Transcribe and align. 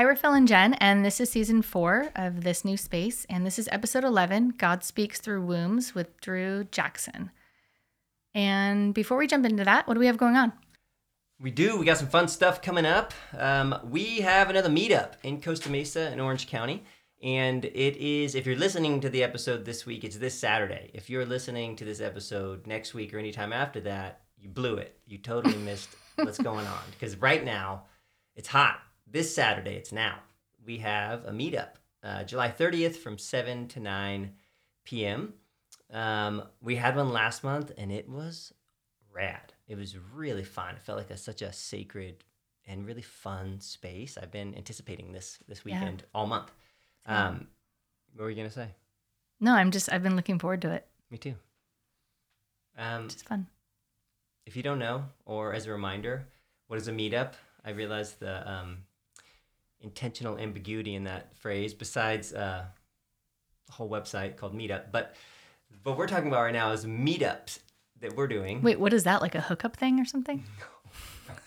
Hi, 0.00 0.06
we're 0.06 0.16
Phil 0.16 0.32
and 0.32 0.48
Jen, 0.48 0.72
and 0.72 1.04
this 1.04 1.20
is 1.20 1.28
season 1.28 1.60
four 1.60 2.08
of 2.16 2.42
this 2.42 2.64
new 2.64 2.78
space. 2.78 3.26
And 3.28 3.44
this 3.44 3.58
is 3.58 3.68
episode 3.70 4.02
11 4.02 4.54
God 4.56 4.82
Speaks 4.82 5.20
Through 5.20 5.44
Wombs 5.44 5.94
with 5.94 6.18
Drew 6.22 6.64
Jackson. 6.64 7.30
And 8.32 8.94
before 8.94 9.18
we 9.18 9.26
jump 9.26 9.44
into 9.44 9.62
that, 9.62 9.86
what 9.86 9.92
do 9.92 10.00
we 10.00 10.06
have 10.06 10.16
going 10.16 10.36
on? 10.36 10.54
We 11.38 11.50
do. 11.50 11.76
We 11.76 11.84
got 11.84 11.98
some 11.98 12.08
fun 12.08 12.28
stuff 12.28 12.62
coming 12.62 12.86
up. 12.86 13.12
Um, 13.36 13.78
we 13.90 14.20
have 14.20 14.48
another 14.48 14.70
meetup 14.70 15.16
in 15.22 15.42
Costa 15.42 15.68
Mesa 15.68 16.10
in 16.10 16.18
Orange 16.18 16.46
County. 16.46 16.82
And 17.22 17.66
it 17.66 17.98
is, 17.98 18.34
if 18.34 18.46
you're 18.46 18.56
listening 18.56 19.02
to 19.02 19.10
the 19.10 19.22
episode 19.22 19.66
this 19.66 19.84
week, 19.84 20.02
it's 20.02 20.16
this 20.16 20.32
Saturday. 20.32 20.90
If 20.94 21.10
you're 21.10 21.26
listening 21.26 21.76
to 21.76 21.84
this 21.84 22.00
episode 22.00 22.66
next 22.66 22.94
week 22.94 23.12
or 23.12 23.18
anytime 23.18 23.52
after 23.52 23.80
that, 23.80 24.22
you 24.38 24.48
blew 24.48 24.76
it. 24.76 24.98
You 25.06 25.18
totally 25.18 25.58
missed 25.58 25.90
what's 26.16 26.38
going 26.38 26.66
on. 26.66 26.84
Because 26.90 27.16
right 27.16 27.44
now, 27.44 27.82
it's 28.34 28.48
hot 28.48 28.80
this 29.10 29.34
Saturday, 29.34 29.74
it's 29.74 29.92
now, 29.92 30.18
we 30.64 30.78
have 30.78 31.24
a 31.24 31.30
meetup, 31.30 31.70
uh, 32.02 32.24
July 32.24 32.50
30th 32.50 32.96
from 32.96 33.18
7 33.18 33.68
to 33.68 33.80
9 33.80 34.32
p.m. 34.84 35.34
Um, 35.92 36.42
we 36.62 36.76
had 36.76 36.96
one 36.96 37.12
last 37.12 37.42
month 37.42 37.72
and 37.76 37.90
it 37.90 38.08
was 38.08 38.52
rad. 39.12 39.52
It 39.66 39.76
was 39.76 39.96
really 40.14 40.44
fun. 40.44 40.76
It 40.76 40.82
felt 40.82 40.98
like 40.98 41.10
a, 41.10 41.16
such 41.16 41.42
a 41.42 41.52
sacred 41.52 42.24
and 42.66 42.86
really 42.86 43.02
fun 43.02 43.60
space. 43.60 44.16
I've 44.20 44.30
been 44.30 44.54
anticipating 44.54 45.12
this 45.12 45.38
this 45.48 45.64
weekend 45.64 46.02
yeah. 46.02 46.06
all 46.14 46.26
month. 46.26 46.52
Um, 47.06 47.48
what 48.14 48.24
were 48.24 48.30
you 48.30 48.36
gonna 48.36 48.50
say? 48.50 48.68
No, 49.40 49.54
I'm 49.54 49.70
just 49.70 49.92
I've 49.92 50.02
been 50.02 50.16
looking 50.16 50.38
forward 50.38 50.62
to 50.62 50.72
it. 50.72 50.86
Me 51.10 51.18
too. 51.18 51.34
Um, 52.78 53.06
it's 53.06 53.22
fun. 53.22 53.46
If 54.46 54.56
you 54.56 54.62
don't 54.62 54.78
know, 54.78 55.04
or 55.24 55.52
as 55.52 55.66
a 55.66 55.72
reminder, 55.72 56.26
what 56.68 56.78
is 56.78 56.88
a 56.88 56.92
meetup? 56.92 57.32
I 57.64 57.70
realized 57.70 58.20
the 58.20 58.48
um, 58.50 58.78
intentional 59.80 60.38
ambiguity 60.38 60.94
in 60.94 61.04
that 61.04 61.36
phrase 61.38 61.74
besides 61.74 62.32
uh, 62.32 62.64
a 63.68 63.72
whole 63.72 63.88
website 63.88 64.36
called 64.36 64.54
Meetup. 64.54 64.92
But 64.92 65.14
what 65.82 65.96
we're 65.96 66.06
talking 66.06 66.28
about 66.28 66.42
right 66.42 66.52
now 66.52 66.72
is 66.72 66.84
meetups 66.84 67.60
that 68.00 68.16
we're 68.16 68.26
doing. 68.28 68.62
Wait, 68.62 68.78
what 68.78 68.92
is 68.92 69.04
that? 69.04 69.20
Like 69.22 69.34
a 69.34 69.40
hookup 69.40 69.76
thing 69.76 70.00
or 70.00 70.04
something? 70.04 70.44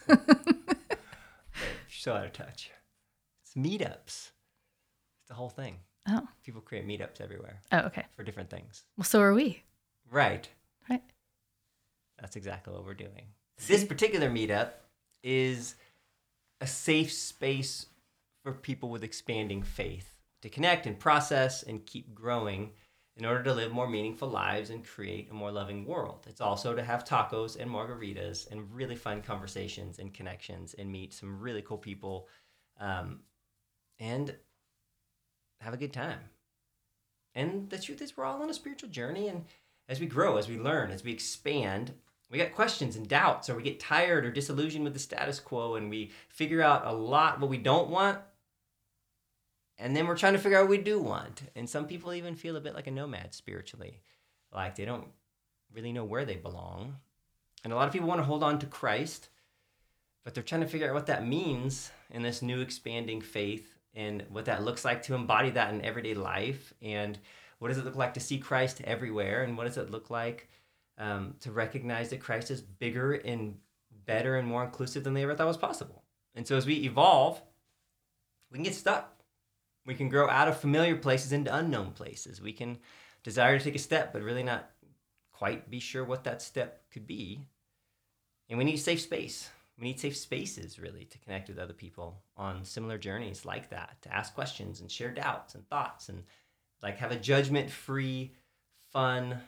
No. 0.07 0.17
so 1.89 2.13
out 2.13 2.25
of 2.25 2.33
touch. 2.33 2.69
It's 3.41 3.53
meetups. 3.53 4.05
It's 4.07 5.27
the 5.29 5.33
whole 5.33 5.49
thing. 5.49 5.77
Oh. 6.09 6.27
People 6.43 6.61
create 6.61 6.85
meetups 6.87 7.21
everywhere. 7.21 7.61
Oh, 7.71 7.79
okay. 7.79 8.05
For 8.15 8.23
different 8.23 8.49
things. 8.49 8.83
Well, 8.97 9.05
so 9.05 9.21
are 9.21 9.33
we. 9.33 9.63
Right. 10.11 10.47
Right. 10.89 11.01
That's 12.19 12.35
exactly 12.35 12.73
what 12.73 12.85
we're 12.85 12.93
doing. 12.93 13.27
See? 13.57 13.73
This 13.73 13.83
particular 13.85 14.29
meetup 14.29 14.71
is 15.23 15.75
a 16.59 16.67
safe 16.67 17.11
space 17.11 17.85
for 18.43 18.53
people 18.53 18.89
with 18.89 19.03
expanding 19.03 19.63
faith 19.63 20.13
to 20.41 20.49
connect 20.49 20.85
and 20.85 20.99
process 20.99 21.63
and 21.63 21.85
keep 21.85 22.13
growing 22.13 22.71
in 23.15 23.25
order 23.25 23.43
to 23.43 23.53
live 23.53 23.71
more 23.71 23.87
meaningful 23.87 24.27
lives 24.27 24.69
and 24.69 24.85
create 24.85 25.29
a 25.29 25.33
more 25.33 25.51
loving 25.51 25.85
world. 25.85 26.25
It's 26.27 26.41
also 26.41 26.75
to 26.75 26.83
have 26.83 27.05
tacos 27.05 27.57
and 27.59 27.69
margaritas 27.69 28.51
and 28.51 28.73
really 28.73 28.95
fun 28.95 29.21
conversations 29.21 29.99
and 29.99 30.13
connections 30.13 30.73
and 30.73 30.91
meet 30.91 31.13
some 31.13 31.39
really 31.39 31.61
cool 31.61 31.77
people 31.77 32.27
um, 32.79 33.19
and 33.99 34.35
have 35.61 35.73
a 35.73 35.77
good 35.77 35.93
time. 35.93 36.19
And 37.35 37.69
the 37.69 37.79
truth 37.79 38.01
is, 38.01 38.17
we're 38.17 38.25
all 38.25 38.41
on 38.41 38.49
a 38.49 38.53
spiritual 38.53 38.89
journey. 38.89 39.27
And 39.27 39.45
as 39.87 39.99
we 39.99 40.05
grow, 40.05 40.37
as 40.37 40.49
we 40.49 40.57
learn, 40.57 40.91
as 40.91 41.03
we 41.03 41.11
expand, 41.11 41.93
we 42.29 42.39
got 42.39 42.53
questions 42.53 42.95
and 42.95 43.07
doubts, 43.07 43.49
or 43.49 43.55
we 43.55 43.63
get 43.63 43.79
tired 43.79 44.25
or 44.25 44.31
disillusioned 44.31 44.83
with 44.83 44.93
the 44.93 44.99
status 44.99 45.39
quo, 45.39 45.75
and 45.75 45.89
we 45.89 46.11
figure 46.29 46.61
out 46.61 46.85
a 46.85 46.91
lot 46.91 47.39
what 47.39 47.49
we 47.49 47.57
don't 47.57 47.89
want 47.89 48.19
and 49.77 49.95
then 49.95 50.07
we're 50.07 50.17
trying 50.17 50.33
to 50.33 50.39
figure 50.39 50.57
out 50.57 50.63
what 50.63 50.69
we 50.69 50.77
do 50.77 50.99
want. 50.99 51.43
And 51.55 51.69
some 51.69 51.87
people 51.87 52.13
even 52.13 52.35
feel 52.35 52.55
a 52.55 52.61
bit 52.61 52.75
like 52.75 52.87
a 52.87 52.91
nomad 52.91 53.33
spiritually, 53.33 53.99
like 54.51 54.75
they 54.75 54.85
don't 54.85 55.07
really 55.73 55.91
know 55.91 56.03
where 56.05 56.25
they 56.25 56.35
belong. 56.35 56.95
And 57.63 57.73
a 57.73 57.75
lot 57.75 57.87
of 57.87 57.93
people 57.93 58.07
want 58.07 58.19
to 58.19 58.25
hold 58.25 58.43
on 58.43 58.59
to 58.59 58.65
Christ, 58.65 59.29
but 60.23 60.33
they're 60.33 60.43
trying 60.43 60.61
to 60.61 60.67
figure 60.67 60.87
out 60.87 60.93
what 60.93 61.07
that 61.07 61.27
means 61.27 61.91
in 62.11 62.21
this 62.21 62.41
new 62.41 62.61
expanding 62.61 63.21
faith 63.21 63.77
and 63.95 64.23
what 64.29 64.45
that 64.45 64.63
looks 64.63 64.83
like 64.85 65.03
to 65.03 65.15
embody 65.15 65.49
that 65.51 65.73
in 65.73 65.81
everyday 65.83 66.13
life. 66.13 66.73
And 66.81 67.17
what 67.59 67.69
does 67.69 67.77
it 67.77 67.85
look 67.85 67.95
like 67.95 68.13
to 68.15 68.19
see 68.19 68.37
Christ 68.37 68.81
everywhere? 68.83 69.43
And 69.43 69.57
what 69.57 69.65
does 69.65 69.77
it 69.77 69.91
look 69.91 70.09
like 70.09 70.49
um, 70.97 71.35
to 71.41 71.51
recognize 71.51 72.09
that 72.09 72.19
Christ 72.19 72.51
is 72.51 72.61
bigger 72.61 73.13
and 73.13 73.57
better 74.05 74.37
and 74.37 74.47
more 74.47 74.63
inclusive 74.63 75.03
than 75.03 75.13
they 75.13 75.23
ever 75.23 75.35
thought 75.35 75.47
was 75.47 75.57
possible? 75.57 76.03
And 76.35 76.47
so 76.47 76.57
as 76.57 76.65
we 76.65 76.75
evolve, 76.75 77.41
we 78.51 78.57
can 78.57 78.63
get 78.63 78.75
stuck 78.75 79.12
we 79.85 79.95
can 79.95 80.09
grow 80.09 80.29
out 80.29 80.47
of 80.47 80.59
familiar 80.59 80.95
places 80.95 81.31
into 81.31 81.53
unknown 81.53 81.91
places. 81.91 82.41
We 82.41 82.53
can 82.53 82.77
desire 83.23 83.57
to 83.57 83.63
take 83.63 83.75
a 83.75 83.79
step, 83.79 84.13
but 84.13 84.21
really 84.21 84.43
not 84.43 84.69
quite 85.31 85.69
be 85.69 85.79
sure 85.79 86.03
what 86.03 86.23
that 86.23 86.41
step 86.41 86.83
could 86.91 87.07
be. 87.07 87.41
And 88.49 88.57
we 88.57 88.65
need 88.65 88.77
safe 88.77 89.01
space. 89.01 89.49
We 89.77 89.85
need 89.85 89.99
safe 89.99 90.15
spaces, 90.15 90.77
really, 90.79 91.05
to 91.05 91.17
connect 91.17 91.49
with 91.49 91.57
other 91.57 91.73
people 91.73 92.21
on 92.37 92.63
similar 92.63 92.97
journeys 92.97 93.43
like 93.43 93.69
that, 93.71 93.97
to 94.03 94.13
ask 94.13 94.35
questions 94.35 94.81
and 94.81 94.91
share 94.91 95.11
doubts 95.11 95.55
and 95.55 95.67
thoughts 95.67 96.09
and 96.09 96.23
like 96.81 96.97
have 96.97 97.11
a 97.11 97.19
judgment 97.19 97.71
free, 97.71 98.33
fun, 98.91 99.39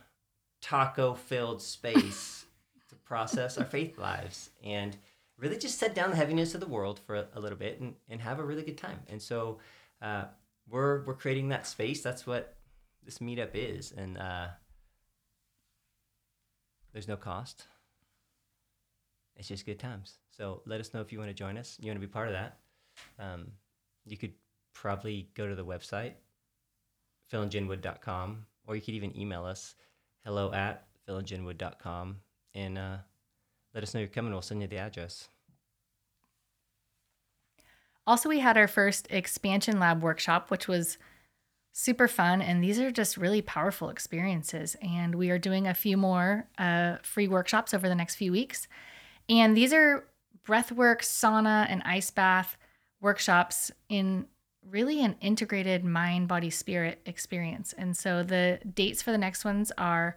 taco 0.61 1.13
filled 1.13 1.61
space 1.61 2.45
to 2.89 2.95
process 2.95 3.57
our 3.57 3.65
faith 3.65 3.99
lives 3.99 4.49
and 4.63 4.97
really 5.37 5.57
just 5.57 5.77
set 5.77 5.93
down 5.93 6.09
the 6.09 6.15
heaviness 6.15 6.55
of 6.55 6.61
the 6.61 6.67
world 6.67 6.99
for 7.05 7.15
a, 7.15 7.27
a 7.35 7.39
little 7.39 7.57
bit 7.57 7.79
and, 7.79 7.93
and 8.09 8.21
have 8.21 8.39
a 8.39 8.43
really 8.43 8.63
good 8.63 8.77
time. 8.77 8.99
And 9.07 9.21
so, 9.21 9.59
uh, 10.05 10.25
we're 10.69 11.03
we're 11.05 11.15
creating 11.15 11.49
that 11.49 11.65
space. 11.65 12.01
That's 12.01 12.27
what 12.27 12.55
this 13.03 13.19
meetup 13.19 13.51
is, 13.53 13.91
and 13.91 14.17
uh, 14.17 14.47
there's 16.93 17.07
no 17.07 17.17
cost. 17.17 17.65
It's 19.35 19.47
just 19.47 19.65
good 19.65 19.79
times. 19.79 20.13
So 20.29 20.61
let 20.65 20.79
us 20.79 20.93
know 20.93 21.01
if 21.01 21.11
you 21.11 21.19
want 21.19 21.29
to 21.29 21.35
join 21.35 21.57
us. 21.57 21.77
You 21.81 21.89
want 21.89 21.99
to 21.99 22.07
be 22.07 22.11
part 22.11 22.27
of 22.27 22.33
that. 22.33 22.57
Um, 23.19 23.47
you 24.05 24.15
could 24.15 24.33
probably 24.73 25.29
go 25.33 25.47
to 25.47 25.55
the 25.55 25.65
website, 25.65 26.13
philandjenwood.com, 27.33 28.45
or 28.67 28.75
you 28.75 28.81
could 28.81 28.93
even 28.93 29.17
email 29.19 29.43
us, 29.43 29.75
hello 30.23 30.53
at 30.53 30.85
philandjenwood.com, 31.07 32.17
and 32.53 32.77
uh, 32.77 32.97
let 33.73 33.83
us 33.83 33.93
know 33.93 33.99
you're 33.99 34.09
coming. 34.09 34.31
We'll 34.31 34.41
send 34.41 34.61
you 34.61 34.67
the 34.67 34.77
address. 34.77 35.29
Also, 38.07 38.29
we 38.29 38.39
had 38.39 38.57
our 38.57 38.67
first 38.67 39.07
expansion 39.09 39.79
lab 39.79 40.03
workshop, 40.03 40.51
which 40.51 40.67
was 40.67 40.97
super 41.77 42.07
fun. 42.07 42.41
And 42.41 42.63
these 42.63 42.79
are 42.79 42.89
just 42.89 43.17
really 43.17 43.41
powerful 43.41 43.89
experiences. 43.89 44.77
And 44.81 45.15
we 45.15 45.29
are 45.29 45.37
doing 45.37 45.67
a 45.67 45.73
few 45.73 45.97
more 45.97 46.47
uh, 46.57 46.97
free 47.03 47.27
workshops 47.27 47.73
over 47.73 47.89
the 47.89 47.95
next 47.95 48.15
few 48.15 48.31
weeks. 48.31 48.67
And 49.27 49.57
these 49.57 49.73
are 49.73 50.05
breathwork, 50.47 51.01
sauna, 51.01 51.65
and 51.69 51.81
ice 51.83 52.11
bath 52.11 52.57
workshops 53.01 53.71
in 53.89 54.27
really 54.69 55.03
an 55.03 55.15
integrated 55.19 55.83
mind, 55.83 56.27
body, 56.27 56.49
spirit 56.49 57.01
experience. 57.05 57.73
And 57.77 57.95
so 57.95 58.23
the 58.23 58.59
dates 58.73 59.01
for 59.01 59.11
the 59.11 59.17
next 59.17 59.43
ones 59.43 59.71
are 59.77 60.15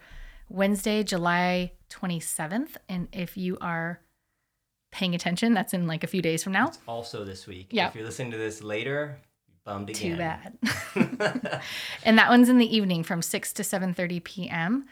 Wednesday, 0.49 1.03
July 1.03 1.73
27th. 1.91 2.77
And 2.89 3.09
if 3.13 3.37
you 3.37 3.59
are 3.61 4.01
paying 4.99 5.15
attention, 5.15 5.55
that's 5.55 5.73
in 5.73 5.87
like 5.87 6.03
a 6.03 6.09
few 6.09 6.21
days 6.21 6.43
from 6.43 6.53
now. 6.53 6.67
It's 6.67 6.81
also 6.89 7.25
this 7.25 7.47
week. 7.47 7.69
Yeah. 7.71 7.89
If 7.89 7.95
you're 7.95 8.05
listening 8.05 8.33
to 8.33 8.37
this 8.37 8.63
later, 8.63 9.21
bummed 9.65 9.91
again. 9.91 10.11
Too 10.11 10.17
bad. 10.17 10.59
and 12.03 12.19
that 12.19 12.29
one's 12.29 12.49
in 12.49 12.59
the 12.59 12.77
evening 12.77 13.05
from 13.05 13.23
6 13.23 13.53
to 13.55 13.63
7:30 13.63 14.25
p.m. 14.25 14.87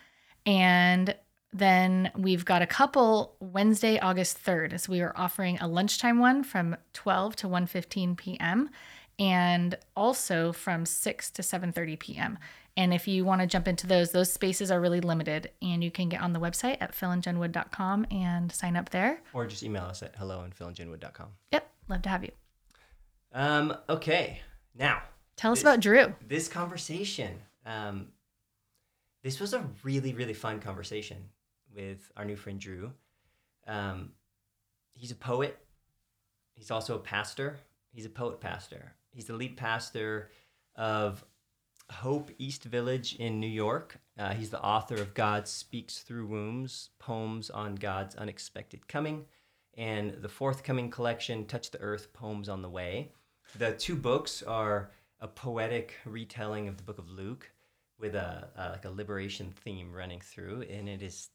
And 0.46 1.16
then 1.52 2.12
we've 2.16 2.44
got 2.44 2.62
a 2.62 2.66
couple 2.66 3.34
Wednesday, 3.40 3.98
August 3.98 4.44
3rd. 4.44 4.78
So 4.78 4.92
we 4.92 5.00
are 5.00 5.12
offering 5.16 5.58
a 5.58 5.66
lunchtime 5.66 6.20
one 6.20 6.44
from 6.44 6.76
12 6.92 7.34
to 7.36 7.48
1:15 7.48 8.16
p.m. 8.16 8.70
and 9.18 9.76
also 9.96 10.52
from 10.52 10.86
6 10.86 11.30
to 11.32 11.42
7:30 11.42 11.98
p.m. 11.98 12.38
And 12.76 12.92
if 12.92 13.08
you 13.08 13.24
want 13.24 13.40
to 13.40 13.46
jump 13.46 13.66
into 13.66 13.86
those, 13.86 14.12
those 14.12 14.30
spaces 14.30 14.70
are 14.70 14.80
really 14.80 15.00
limited. 15.00 15.50
And 15.62 15.82
you 15.82 15.90
can 15.90 16.08
get 16.08 16.20
on 16.20 16.32
the 16.32 16.40
website 16.40 16.76
at 16.80 16.92
philandjenwood.com 16.92 18.06
and 18.10 18.52
sign 18.52 18.76
up 18.76 18.90
there. 18.90 19.22
Or 19.32 19.46
just 19.46 19.62
email 19.62 19.84
us 19.84 20.02
at 20.02 20.14
hello 20.16 20.44
at 20.44 20.56
philandjenwood.com. 20.56 21.28
Yep. 21.52 21.70
Love 21.88 22.02
to 22.02 22.08
have 22.08 22.24
you. 22.24 22.32
Um, 23.32 23.74
okay. 23.88 24.40
Now, 24.78 25.02
tell 25.36 25.52
us 25.52 25.62
about 25.62 25.80
Drew. 25.80 26.14
This 26.26 26.48
conversation. 26.48 27.38
Um, 27.64 28.08
this 29.22 29.40
was 29.40 29.54
a 29.54 29.64
really, 29.82 30.12
really 30.12 30.34
fun 30.34 30.60
conversation 30.60 31.16
with 31.74 32.10
our 32.16 32.24
new 32.24 32.36
friend 32.36 32.60
Drew. 32.60 32.92
Um, 33.66 34.12
he's 34.92 35.10
a 35.10 35.16
poet. 35.16 35.58
He's 36.54 36.70
also 36.70 36.94
a 36.94 36.98
pastor. 36.98 37.58
He's 37.92 38.06
a 38.06 38.10
poet 38.10 38.40
pastor. 38.40 38.94
He's 39.10 39.24
the 39.24 39.34
lead 39.34 39.56
pastor 39.56 40.30
of 40.76 41.24
Hope 41.90 42.30
East 42.38 42.64
Village 42.64 43.14
in 43.16 43.40
New 43.40 43.46
York. 43.46 43.98
Uh, 44.18 44.32
he's 44.32 44.50
the 44.50 44.62
author 44.62 44.96
of 44.96 45.14
God 45.14 45.46
Speaks 45.46 46.00
Through 46.00 46.26
Wombs, 46.26 46.90
Poems 46.98 47.50
on 47.50 47.74
God's 47.76 48.16
Unexpected 48.16 48.88
Coming, 48.88 49.26
and 49.74 50.12
the 50.20 50.28
forthcoming 50.28 50.90
collection, 50.90 51.46
Touch 51.46 51.70
the 51.70 51.80
Earth 51.80 52.12
Poems 52.12 52.48
on 52.48 52.62
the 52.62 52.68
Way. 52.68 53.12
The 53.58 53.72
two 53.72 53.94
books 53.94 54.42
are 54.42 54.90
a 55.20 55.28
poetic 55.28 55.94
retelling 56.04 56.68
of 56.68 56.76
the 56.76 56.82
book 56.82 56.98
of 56.98 57.08
Luke 57.08 57.50
with 57.98 58.14
a, 58.14 58.48
a 58.56 58.70
like 58.70 58.84
a 58.84 58.90
liberation 58.90 59.52
theme 59.64 59.92
running 59.92 60.20
through, 60.20 60.62
and 60.62 60.88
it 60.88 61.02
is 61.02 61.28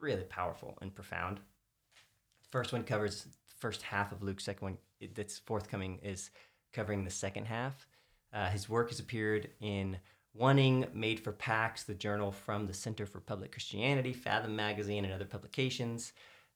really 0.00 0.24
powerful 0.24 0.78
and 0.80 0.94
profound. 0.94 1.38
The 1.38 2.48
First 2.50 2.72
one 2.72 2.84
covers 2.84 3.24
the 3.24 3.30
first 3.58 3.82
half 3.82 4.12
of 4.12 4.22
Luke. 4.22 4.40
Second 4.40 4.64
one 4.64 4.78
that's 5.14 5.38
forthcoming 5.38 5.98
is 6.02 6.30
covering 6.72 7.04
the 7.04 7.10
second 7.10 7.46
half. 7.46 7.86
Uh, 8.32 8.48
his 8.50 8.68
work 8.68 8.90
has 8.90 9.00
appeared 9.00 9.50
in 9.60 9.98
Wanting, 10.34 10.86
Made 10.94 11.20
for 11.20 11.32
Pax, 11.32 11.84
the 11.84 11.94
journal 11.94 12.30
from 12.30 12.66
the 12.66 12.74
Center 12.74 13.06
for 13.06 13.20
Public 13.20 13.52
Christianity, 13.52 14.12
Fathom 14.12 14.54
Magazine, 14.54 15.04
and 15.04 15.12
other 15.12 15.24
publications. 15.24 16.12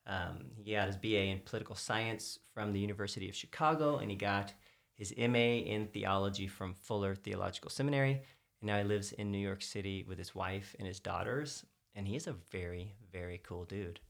Um, 0.06 0.46
he 0.56 0.72
got 0.72 0.86
his 0.86 0.96
BA 0.96 1.24
in 1.24 1.40
political 1.40 1.74
science 1.74 2.38
from 2.54 2.72
the 2.72 2.80
University 2.80 3.28
of 3.28 3.34
Chicago, 3.34 3.98
and 3.98 4.10
he 4.10 4.16
got 4.16 4.52
his 4.94 5.14
MA 5.16 5.58
in 5.64 5.88
theology 5.88 6.46
from 6.46 6.74
Fuller 6.74 7.14
Theological 7.14 7.70
Seminary. 7.70 8.22
And 8.60 8.68
now 8.68 8.78
he 8.78 8.84
lives 8.84 9.12
in 9.12 9.32
New 9.32 9.38
York 9.38 9.62
City 9.62 10.04
with 10.06 10.18
his 10.18 10.34
wife 10.34 10.76
and 10.78 10.86
his 10.86 11.00
daughters. 11.00 11.64
And 11.94 12.06
he 12.06 12.16
is 12.16 12.26
a 12.26 12.36
very, 12.50 12.94
very 13.12 13.40
cool 13.42 13.64
dude. 13.64 14.00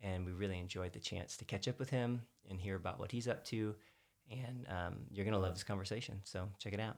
And 0.00 0.24
we 0.24 0.32
really 0.32 0.58
enjoyed 0.58 0.92
the 0.92 1.00
chance 1.00 1.36
to 1.36 1.44
catch 1.44 1.68
up 1.68 1.78
with 1.78 1.90
him 1.90 2.22
and 2.48 2.60
hear 2.60 2.76
about 2.76 2.98
what 2.98 3.12
he's 3.12 3.28
up 3.28 3.44
to. 3.46 3.74
And 4.30 4.66
um, 4.68 4.96
you're 5.10 5.24
going 5.24 5.34
to 5.34 5.40
love 5.40 5.54
this 5.54 5.64
conversation. 5.64 6.20
So 6.24 6.48
check 6.58 6.72
it 6.72 6.80
out. 6.80 6.96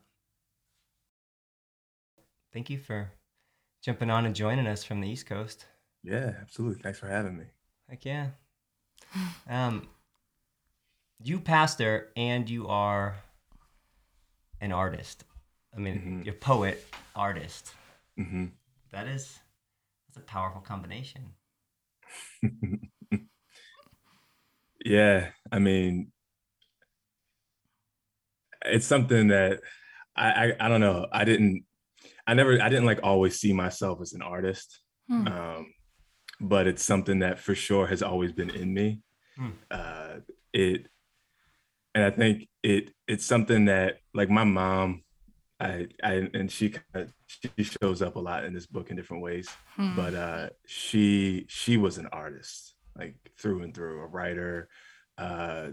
Thank 2.53 2.69
you 2.71 2.79
for 2.79 3.13
jumping 3.83 4.11
on 4.11 4.27
and 4.27 4.35
joining 4.35 4.67
us 4.67 4.85
from 4.85 5.01
the 5.01 5.09
East 5.09 5.27
Coast. 5.27 5.67
Yeah, 6.03 6.33
absolutely. 6.41 6.83
Thanks 6.83 6.99
for 6.99 7.09
having 7.09 7.37
me. 7.37 7.45
Heck 7.89 8.05
yeah. 8.05 8.29
Um, 9.49 9.89
you 11.23 11.41
pastor 11.41 12.11
and 12.17 12.49
you 12.49 12.67
are 12.69 13.17
an 14.61 14.73
artist. 14.73 15.25
I 15.75 15.79
mean, 15.79 16.01
Mhm. 16.23 16.25
you're 16.25 16.35
poet, 16.35 16.85
artist. 17.15 17.75
hmm 18.17 18.47
That 18.91 19.07
is 19.07 19.39
that's 20.09 20.17
a 20.17 20.21
powerful 20.21 20.61
combination. 20.61 21.35
yeah, 24.85 25.31
I 25.53 25.59
mean, 25.59 26.13
it's 28.65 28.87
something 28.87 29.29
that 29.29 29.61
I, 30.17 30.49
I 30.49 30.67
I 30.67 30.69
don't 30.69 30.81
know. 30.81 31.07
I 31.13 31.25
didn't 31.25 31.65
I 32.31 32.35
never 32.35 32.63
I 32.63 32.69
didn't 32.69 32.87
like 32.87 33.01
always 33.03 33.41
see 33.41 33.53
myself 33.53 34.01
as 34.01 34.13
an 34.13 34.23
artist. 34.23 34.81
Hmm. 35.09 35.27
Um, 35.27 35.75
but 36.41 36.69
it's 36.69 36.85
something 36.85 37.19
that 37.19 37.41
for 37.41 37.57
sure 37.57 37.89
has 37.89 38.03
always 38.03 38.33
been 38.33 38.51
in 38.51 38.73
me. 38.73 39.01
Hmm. 39.37 39.51
Uh, 39.69 40.15
it 40.53 40.87
and 41.93 42.05
I 42.05 42.11
think 42.11 42.49
it 42.63 42.93
it's 43.09 43.27
something 43.27 43.65
that 43.65 43.97
like 44.15 44.31
my 44.31 44.45
mom 44.45 45.03
I 45.59 45.89
I 46.05 46.29
and 46.33 46.49
she 46.51 46.71
kinda, 46.71 47.11
she 47.27 47.65
shows 47.65 48.01
up 48.01 48.15
a 48.15 48.21
lot 48.21 48.45
in 48.45 48.55
this 48.55 48.67
book 48.67 48.91
in 48.91 48.97
different 48.97 49.25
ways. 49.25 49.49
Hmm. 49.75 49.97
but 49.97 50.15
uh 50.15 50.51
she 50.67 51.47
she 51.49 51.77
was 51.79 51.99
an 51.99 52.07
artist 52.13 52.75
like 52.97 53.17
through 53.41 53.63
and 53.65 53.75
through 53.75 54.03
a 54.03 54.07
writer 54.07 54.69
uh 55.19 55.71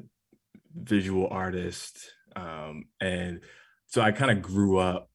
visual 0.74 1.27
artist 1.30 2.13
um 2.36 2.86
and 3.00 3.42
so 3.86 4.01
i 4.01 4.12
kind 4.12 4.31
of 4.31 4.42
grew 4.42 4.77
up 4.77 5.10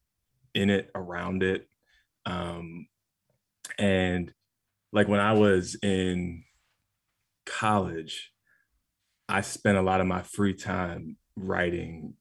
in 0.53 0.69
it 0.69 0.89
around 0.95 1.43
it 1.43 1.67
um 2.25 2.87
and 3.77 4.33
like 4.91 5.07
when 5.07 5.19
i 5.19 5.33
was 5.33 5.75
in 5.81 6.43
college 7.45 8.31
i 9.27 9.41
spent 9.41 9.77
a 9.77 9.81
lot 9.81 10.01
of 10.01 10.07
my 10.07 10.21
free 10.21 10.53
time 10.53 11.17
writing 11.35 12.13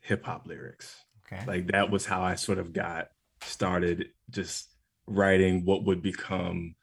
hip 0.00 0.24
hop 0.24 0.46
lyrics 0.46 0.96
Okay. 1.32 1.44
like 1.46 1.66
that 1.68 1.90
was 1.90 2.04
how 2.06 2.22
I 2.22 2.34
sort 2.34 2.58
of 2.58 2.72
got 2.72 3.08
started 3.42 4.08
just 4.30 4.74
writing 5.06 5.64
what 5.64 5.84
would 5.84 6.02
become 6.02 6.74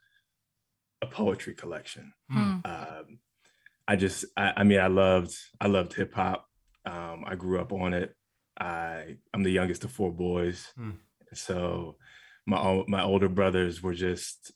a 1.02 1.06
poetry 1.06 1.54
collection. 1.54 2.12
Hmm. 2.30 2.56
Um, 2.64 3.18
I 3.86 3.96
just, 3.96 4.24
I, 4.36 4.54
I 4.58 4.64
mean, 4.64 4.80
I 4.80 4.86
loved, 4.86 5.34
I 5.60 5.66
loved 5.66 5.92
hip 5.94 6.14
hop. 6.14 6.46
Um, 6.86 7.24
I 7.26 7.34
grew 7.34 7.60
up 7.60 7.72
on 7.72 7.92
it. 7.92 8.14
I, 8.58 9.16
I'm 9.32 9.42
the 9.42 9.50
youngest 9.52 9.84
of 9.84 9.92
four 9.92 10.12
boys, 10.12 10.66
Hmm. 10.76 10.90
so 11.34 11.96
my 12.46 12.82
my 12.88 13.02
older 13.02 13.28
brothers 13.28 13.82
were 13.82 13.94
just. 13.94 14.52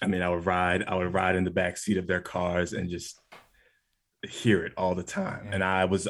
I 0.00 0.06
mean, 0.08 0.20
I 0.20 0.28
would 0.30 0.46
ride, 0.46 0.82
I 0.88 0.96
would 0.96 1.14
ride 1.14 1.36
in 1.36 1.44
the 1.44 1.50
back 1.52 1.76
seat 1.76 1.96
of 1.96 2.08
their 2.08 2.20
cars 2.20 2.72
and 2.72 2.90
just 2.90 3.20
hear 4.28 4.64
it 4.64 4.72
all 4.76 4.96
the 4.96 5.04
time. 5.04 5.44
Yeah. 5.46 5.54
And 5.54 5.62
I 5.62 5.84
was, 5.84 6.08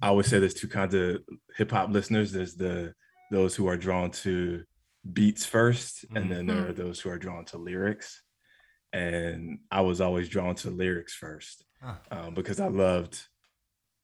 I 0.00 0.08
always 0.08 0.28
say 0.28 0.38
there's 0.38 0.54
two 0.54 0.68
kinds 0.68 0.94
of 0.94 1.18
hip 1.56 1.72
hop 1.72 1.90
listeners. 1.90 2.30
There's 2.30 2.54
the 2.54 2.94
those 3.32 3.56
who 3.56 3.66
are 3.66 3.76
drawn 3.76 4.12
to 4.12 4.62
beats 5.12 5.44
1st 5.44 6.04
and 6.14 6.30
then 6.30 6.46
there 6.46 6.68
are 6.68 6.72
those 6.72 7.00
who 7.00 7.10
are 7.10 7.18
drawn 7.18 7.44
to 7.46 7.58
lyrics. 7.58 8.22
And 8.92 9.58
I 9.72 9.80
was 9.80 10.00
always 10.00 10.28
drawn 10.28 10.54
to 10.56 10.70
lyrics 10.70 11.14
first 11.14 11.64
Huh. 11.82 11.94
um, 12.12 12.34
because 12.34 12.60
I 12.60 12.68
loved 12.68 13.18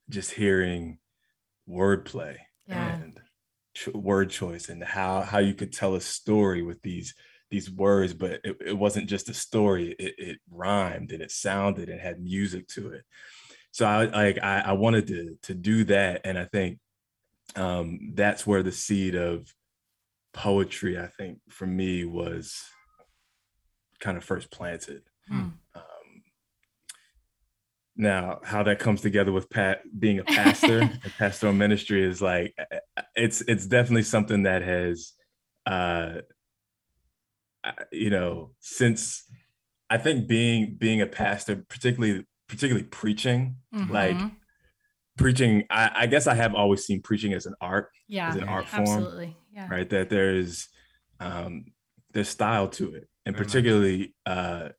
just 0.09 0.31
hearing 0.31 0.97
wordplay 1.69 2.37
Yeah. 2.67 2.95
and 2.95 3.19
ch- 3.75 3.87
word 3.89 4.29
choice 4.29 4.69
and 4.69 4.83
how 4.83 5.21
how 5.21 5.39
you 5.39 5.53
could 5.53 5.71
tell 5.73 5.95
a 5.95 6.01
story 6.01 6.61
with 6.61 6.81
these 6.81 7.13
these 7.51 7.69
words, 7.71 8.13
but 8.13 8.39
it, 8.43 8.57
it 8.65 8.77
wasn't 8.77 9.09
just 9.09 9.29
a 9.29 9.33
story. 9.33 9.95
It, 9.97 10.15
it 10.17 10.37
rhymed 10.51 11.11
and 11.11 11.21
it 11.21 11.31
sounded 11.31 11.89
and 11.89 11.99
had 11.99 12.21
music 12.21 12.67
to 12.69 12.89
it. 12.93 13.03
So 13.71 13.85
I 13.85 14.05
like 14.05 14.39
I, 14.43 14.59
I 14.67 14.71
wanted 14.73 15.07
to 15.07 15.37
to 15.43 15.53
do 15.53 15.83
that, 15.85 16.21
and 16.25 16.37
I 16.37 16.45
think 16.45 16.79
um, 17.55 18.11
that's 18.13 18.45
where 18.45 18.63
the 18.63 18.71
seed 18.71 19.15
of 19.15 19.51
poetry, 20.33 20.99
I 20.99 21.07
think, 21.07 21.39
for 21.49 21.65
me 21.65 22.05
was 22.05 22.63
kind 23.99 24.17
of 24.17 24.23
first 24.23 24.51
planted. 24.51 25.01
Hmm. 25.27 25.49
Um, 25.75 25.98
now, 27.99 28.39
how 28.43 28.63
that 28.63 28.79
comes 28.79 29.01
together 29.01 29.31
with 29.33 29.49
Pat 29.49 29.81
being 29.99 30.19
a 30.19 30.23
pastor 30.23 30.89
pastoral 31.19 31.53
ministry 31.53 32.01
is 32.03 32.21
like 32.21 32.55
it's 33.15 33.41
it's 33.41 33.65
definitely 33.67 34.03
something 34.03 34.43
that 34.43 34.61
has, 34.61 35.13
uh, 35.65 36.21
you 37.91 38.09
know, 38.09 38.51
since 38.59 39.29
I 39.89 39.97
think 39.97 40.27
being 40.27 40.75
being 40.79 41.01
a 41.01 41.07
pastor, 41.07 41.65
particularly 41.67 42.25
particularly 42.47 42.87
preaching, 42.87 43.57
like 43.89 44.15
Mhm. 44.15 44.31
preaching, 45.17 45.65
I, 45.69 45.91
I 45.93 46.07
guess 46.07 46.25
I 46.25 46.35
have 46.35 46.55
always 46.55 46.85
seen 46.85 47.01
preaching 47.01 47.33
as 47.33 47.45
an 47.45 47.55
art, 47.59 47.89
yeah, 48.07 48.29
as 48.29 48.37
an 48.37 48.43
art 48.45 48.65
form 48.69 49.03
absolutely. 49.03 49.37
Yeah. 49.53 49.67
right 49.69 49.89
that 49.89 50.09
there's 50.09 50.69
um 51.19 51.65
there's 52.13 52.29
style 52.29 52.69
to 52.69 52.95
it 52.95 53.09
and 53.25 53.35
particularly 53.35 54.15
uh 54.25 54.69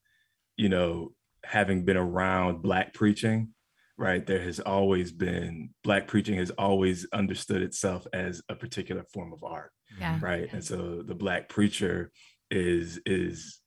you 0.56 0.68
know 0.70 1.12
having 1.56 1.84
been 1.84 1.96
around 1.96 2.62
black 2.62 2.94
preaching 2.94 3.40
right 3.98 4.24
there 4.26 4.42
has 4.48 4.60
always 4.60 5.08
been 5.12 5.70
black 5.82 6.06
preaching 6.12 6.36
has 6.38 6.50
always 6.66 6.98
understood 7.12 7.60
itself 7.68 8.06
as 8.12 8.40
a 8.48 8.54
particular 8.54 9.04
form 9.12 9.32
of 9.32 9.42
art 9.42 9.72
Yeah. 9.98 10.18
right? 10.22 10.48
And 10.54 10.64
so 10.70 10.76
the 11.10 11.14
black 11.24 11.42
preacher 11.56 11.96
is 12.50 13.00
is 13.04 13.60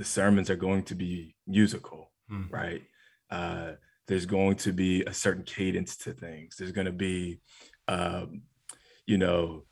the 0.00 0.04
sermons 0.04 0.50
are 0.50 0.62
going 0.68 0.82
to 0.90 0.94
be 1.04 1.14
musical 1.46 2.02
Hmm. 2.28 2.46
right? 2.60 2.82
Uh 3.30 3.72
there's 4.08 4.26
going 4.26 4.56
to 4.66 4.72
be 4.84 4.92
a 5.12 5.14
certain 5.24 5.44
cadence 5.56 5.92
to 6.04 6.10
things. 6.24 6.56
There's 6.56 6.76
going 6.78 6.90
to 6.94 6.98
be 7.10 7.40
um 7.96 8.28
you 9.06 9.18
know 9.24 9.64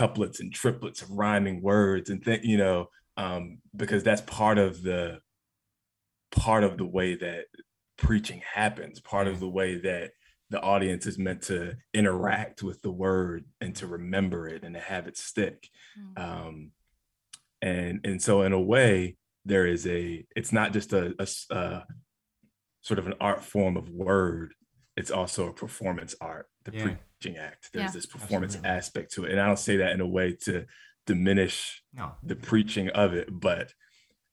couplets 0.00 0.40
and 0.40 0.52
triplets 0.54 1.02
of 1.02 1.10
rhyming 1.10 1.58
words 1.62 2.08
and 2.10 2.24
th- 2.24 2.44
you 2.52 2.56
know 2.56 2.78
um 3.16 3.58
because 3.82 4.02
that's 4.02 4.22
part 4.40 4.58
of 4.58 4.72
the 4.88 5.18
part 6.32 6.64
of 6.64 6.76
the 6.78 6.86
way 6.86 7.14
that 7.14 7.44
preaching 7.98 8.42
happens 8.54 9.00
part 9.00 9.28
of 9.28 9.38
the 9.38 9.48
way 9.48 9.78
that 9.78 10.10
the 10.50 10.60
audience 10.60 11.06
is 11.06 11.18
meant 11.18 11.40
to 11.42 11.74
interact 11.94 12.62
with 12.62 12.82
the 12.82 12.90
word 12.90 13.44
and 13.60 13.76
to 13.76 13.86
remember 13.86 14.48
it 14.48 14.64
and 14.64 14.74
to 14.74 14.80
have 14.80 15.06
it 15.06 15.16
stick 15.16 15.68
Hmm. 15.96 16.22
um 16.22 16.70
and 17.60 18.00
and 18.04 18.20
so 18.20 18.42
in 18.42 18.52
a 18.52 18.60
way 18.60 19.16
there 19.44 19.66
is 19.66 19.86
a 19.86 20.24
it's 20.34 20.52
not 20.52 20.72
just 20.72 20.92
a 20.92 21.84
sort 22.80 22.98
of 22.98 23.06
an 23.06 23.14
art 23.20 23.44
form 23.44 23.76
of 23.76 23.88
word 23.90 24.54
it's 24.96 25.10
also 25.10 25.48
a 25.48 25.52
performance 25.52 26.14
art 26.20 26.46
the 26.64 26.72
Yeah. 26.72 26.82
preaching 27.20 27.36
act 27.38 27.70
there's 27.72 27.90
Yeah. 27.90 27.92
this 27.92 28.06
performance 28.06 28.54
Absolutely. 28.56 28.76
aspect 28.78 29.12
to 29.12 29.24
it 29.24 29.30
and 29.32 29.40
i 29.40 29.46
don't 29.46 29.58
say 29.58 29.76
that 29.76 29.92
in 29.92 30.00
a 30.00 30.06
way 30.08 30.32
to 30.44 30.66
diminish 31.06 31.82
No. 31.92 32.12
the 32.22 32.36
preaching 32.36 32.88
of 32.90 33.14
it 33.14 33.28
but 33.30 33.74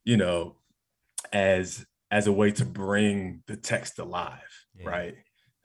you 0.06 0.18
know 0.18 0.58
as 1.34 1.86
as 2.12 2.28
a 2.28 2.32
way 2.32 2.52
to 2.52 2.66
bring 2.66 3.42
the 3.48 3.56
text 3.56 4.00
alive 4.00 4.66
Yeah. 4.76 4.90
right 4.90 5.16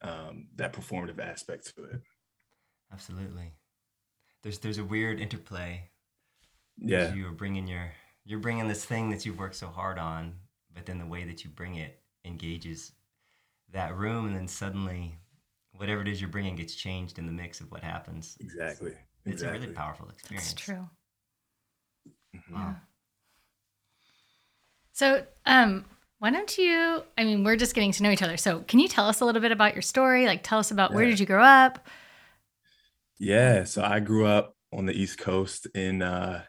um 0.02 0.48
that 0.56 0.72
performative 0.72 1.18
aspect 1.18 1.74
to 1.76 1.84
it 1.84 2.00
Absolutely. 2.92 3.50
There's 4.42 4.58
there's 4.60 4.78
a 4.78 4.84
weird 4.84 5.18
interplay. 5.20 5.90
yeah 6.78 7.12
You 7.12 7.26
are 7.26 7.32
bringing 7.32 7.66
your 7.66 7.90
you're 8.24 8.38
bringing 8.38 8.68
this 8.68 8.84
thing 8.84 9.10
that 9.10 9.26
you've 9.26 9.38
worked 9.38 9.56
so 9.56 9.66
hard 9.66 9.98
on, 9.98 10.34
but 10.72 10.86
then 10.86 10.98
the 10.98 11.06
way 11.06 11.24
that 11.24 11.42
you 11.44 11.50
bring 11.50 11.74
it 11.76 12.00
engages 12.24 12.92
that 13.72 13.96
room, 13.96 14.26
and 14.26 14.36
then 14.36 14.46
suddenly, 14.46 15.18
whatever 15.72 16.02
it 16.02 16.08
is 16.08 16.20
you're 16.20 16.30
bringing 16.30 16.54
gets 16.56 16.74
changed 16.76 17.18
in 17.18 17.26
the 17.26 17.32
mix 17.32 17.60
of 17.60 17.70
what 17.72 17.82
happens. 17.82 18.36
Exactly. 18.40 18.92
It's 18.92 18.98
a 19.26 19.30
exactly. 19.30 19.60
really 19.60 19.72
powerful 19.74 20.08
experience. 20.08 20.52
That's 20.52 20.62
true. 20.64 20.88
Wow. 22.52 22.76
So, 24.92 25.26
um, 25.46 25.84
why 26.24 26.30
don't 26.30 26.56
you? 26.56 27.02
I 27.18 27.24
mean, 27.24 27.44
we're 27.44 27.54
just 27.54 27.74
getting 27.74 27.92
to 27.92 28.02
know 28.02 28.10
each 28.10 28.22
other. 28.22 28.38
So, 28.38 28.60
can 28.60 28.78
you 28.78 28.88
tell 28.88 29.06
us 29.06 29.20
a 29.20 29.26
little 29.26 29.42
bit 29.42 29.52
about 29.52 29.74
your 29.74 29.82
story? 29.82 30.24
Like, 30.24 30.42
tell 30.42 30.58
us 30.58 30.70
about 30.70 30.94
where 30.94 31.04
did 31.04 31.20
you 31.20 31.26
grow 31.26 31.42
up? 31.42 31.86
Yeah, 33.18 33.64
so 33.64 33.82
I 33.84 34.00
grew 34.00 34.24
up 34.24 34.56
on 34.72 34.86
the 34.86 34.94
East 34.94 35.18
Coast 35.18 35.66
in 35.74 36.00
uh, 36.00 36.44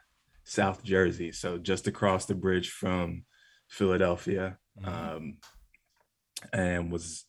South 0.46 0.82
Jersey, 0.82 1.34
so 1.34 1.58
just 1.58 1.88
across 1.88 2.26
the 2.26 2.36
bridge 2.36 2.70
from 2.72 3.26
Philadelphia, 3.68 4.60
Mhm. 4.82 4.88
um, 4.88 5.38
and 6.54 6.90
was 6.90 7.26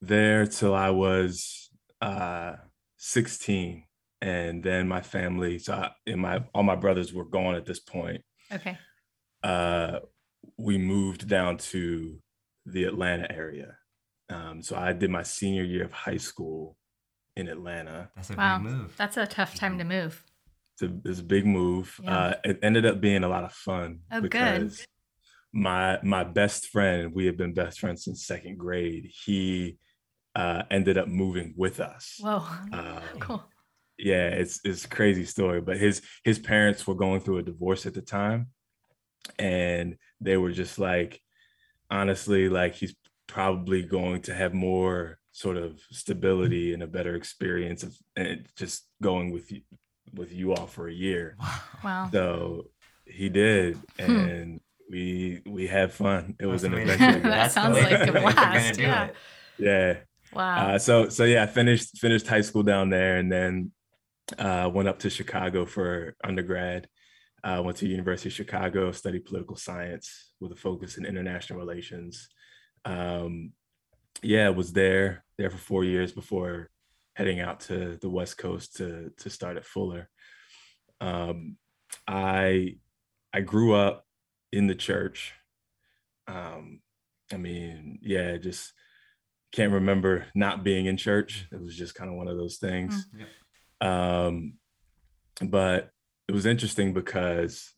there 0.00 0.46
till 0.46 0.74
I 0.74 0.88
was 0.88 1.68
uh, 2.00 2.56
16, 2.96 3.84
and 4.22 4.62
then 4.62 4.88
my 4.88 5.02
family, 5.02 5.58
so 5.58 5.74
I, 5.74 5.90
and 6.06 6.22
my 6.22 6.42
all 6.54 6.62
my 6.62 6.76
brothers 6.76 7.12
were 7.12 7.26
gone 7.26 7.54
at 7.54 7.66
this 7.66 7.80
point. 7.80 8.24
Okay. 8.50 8.78
Uh, 9.42 10.00
we 10.60 10.78
moved 10.78 11.28
down 11.28 11.56
to 11.58 12.18
the 12.66 12.84
Atlanta 12.84 13.30
area, 13.32 13.76
um, 14.28 14.62
so 14.62 14.76
I 14.76 14.92
did 14.92 15.10
my 15.10 15.22
senior 15.22 15.64
year 15.64 15.84
of 15.84 15.92
high 15.92 16.18
school 16.18 16.76
in 17.36 17.48
Atlanta. 17.48 18.10
That's 18.16 18.30
a 18.30 18.34
Wow. 18.36 18.58
big 18.58 18.66
move. 18.72 18.94
That's 18.96 19.16
a 19.16 19.26
tough 19.26 19.54
time 19.54 19.78
to 19.78 19.84
move. 19.84 20.24
it's 20.74 20.82
a, 20.82 21.08
it's 21.10 21.20
a 21.20 21.24
big 21.24 21.46
move. 21.46 21.98
Yeah. 22.02 22.18
Uh, 22.18 22.34
it 22.44 22.58
ended 22.62 22.86
up 22.86 23.00
being 23.00 23.24
a 23.24 23.28
lot 23.28 23.44
of 23.44 23.52
fun 23.52 24.00
Oh, 24.10 24.20
good. 24.20 24.30
because 24.30 24.84
my 25.52 25.98
my 26.02 26.24
best 26.24 26.68
friend, 26.68 27.12
we 27.14 27.26
had 27.26 27.36
been 27.36 27.52
best 27.54 27.80
friends 27.80 28.04
since 28.04 28.24
second 28.26 28.58
grade. 28.58 29.10
He 29.24 29.78
uh, 30.36 30.62
ended 30.70 30.96
up 30.96 31.08
moving 31.08 31.54
with 31.56 31.80
us. 31.80 32.18
Whoa. 32.20 32.44
Uh, 32.72 33.00
cool. 33.20 33.42
yeah, 33.98 34.28
it's 34.28 34.60
it's 34.64 34.84
a 34.84 34.88
crazy 34.88 35.24
story. 35.24 35.60
But 35.60 35.76
his 35.78 36.02
his 36.24 36.38
parents 36.38 36.86
were 36.86 36.94
going 36.94 37.20
through 37.20 37.38
a 37.38 37.42
divorce 37.42 37.84
at 37.86 37.94
the 37.94 38.02
time, 38.02 38.48
and 39.38 39.96
they 40.20 40.36
were 40.36 40.52
just 40.52 40.78
like, 40.78 41.20
honestly, 41.90 42.48
like 42.48 42.74
he's 42.74 42.94
probably 43.26 43.82
going 43.82 44.22
to 44.22 44.34
have 44.34 44.52
more 44.54 45.18
sort 45.32 45.56
of 45.56 45.80
stability 45.92 46.74
and 46.74 46.82
a 46.82 46.86
better 46.86 47.14
experience 47.14 47.82
of 47.84 47.96
and 48.16 48.46
just 48.56 48.86
going 49.02 49.30
with 49.32 49.50
you 49.52 49.60
with 50.14 50.32
you 50.32 50.52
all 50.52 50.66
for 50.66 50.88
a 50.88 50.92
year. 50.92 51.36
Wow. 51.84 52.08
So 52.12 52.66
he 53.06 53.28
did, 53.28 53.78
Hmm. 53.98 54.16
and 54.16 54.60
we 54.90 55.40
we 55.46 55.66
had 55.66 55.92
fun. 55.92 56.34
It 56.40 56.46
was 56.46 56.64
an 56.64 56.72
the 56.72 56.78
way 56.78 56.84
to 56.86 56.92
adventure. 56.92 57.20
That 57.28 57.52
sounds 57.52 57.76
like 57.78 57.92
a 57.92 58.02
if 58.02 58.12
blast, 58.34 58.78
yeah. 58.80 59.04
it. 59.06 59.14
yeah. 59.58 59.94
Wow. 60.32 60.74
Uh, 60.74 60.78
so 60.78 61.08
so 61.08 61.24
yeah, 61.24 61.42
I 61.44 61.46
finished 61.46 61.98
finished 61.98 62.26
high 62.26 62.40
school 62.42 62.62
down 62.62 62.90
there, 62.90 63.16
and 63.18 63.30
then 63.30 63.72
uh, 64.38 64.70
went 64.72 64.88
up 64.88 64.98
to 65.00 65.10
Chicago 65.10 65.64
for 65.64 66.14
undergrad. 66.24 66.88
Uh, 67.42 67.62
went 67.64 67.76
to 67.78 67.88
University 67.88 68.28
of 68.28 68.34
Chicago, 68.34 68.92
studied 68.92 69.24
political 69.24 69.56
science 69.56 70.32
with 70.40 70.52
a 70.52 70.56
focus 70.56 70.98
in 70.98 71.06
international 71.06 71.58
relations. 71.58 72.28
Um, 72.84 73.52
yeah, 74.22 74.50
was 74.50 74.72
there 74.72 75.24
there 75.38 75.50
for 75.50 75.58
four 75.58 75.84
years 75.84 76.12
before 76.12 76.70
heading 77.14 77.40
out 77.40 77.60
to 77.60 77.98
the 78.00 78.08
West 78.10 78.38
Coast 78.38 78.76
to 78.76 79.10
to 79.18 79.30
start 79.30 79.56
at 79.56 79.64
Fuller. 79.64 80.08
Um, 81.00 81.56
I 82.06 82.76
I 83.32 83.40
grew 83.40 83.74
up 83.74 84.04
in 84.52 84.66
the 84.66 84.74
church. 84.74 85.32
Um, 86.26 86.80
I 87.32 87.36
mean, 87.36 87.98
yeah, 88.02 88.36
just 88.36 88.72
can't 89.52 89.72
remember 89.72 90.26
not 90.34 90.64
being 90.64 90.86
in 90.86 90.96
church. 90.96 91.46
It 91.52 91.60
was 91.60 91.76
just 91.76 91.94
kind 91.94 92.10
of 92.10 92.16
one 92.16 92.28
of 92.28 92.36
those 92.36 92.58
things. 92.58 93.06
Um, 93.80 94.54
but 95.42 95.90
it 96.30 96.32
was 96.32 96.46
interesting 96.46 96.92
because 96.92 97.74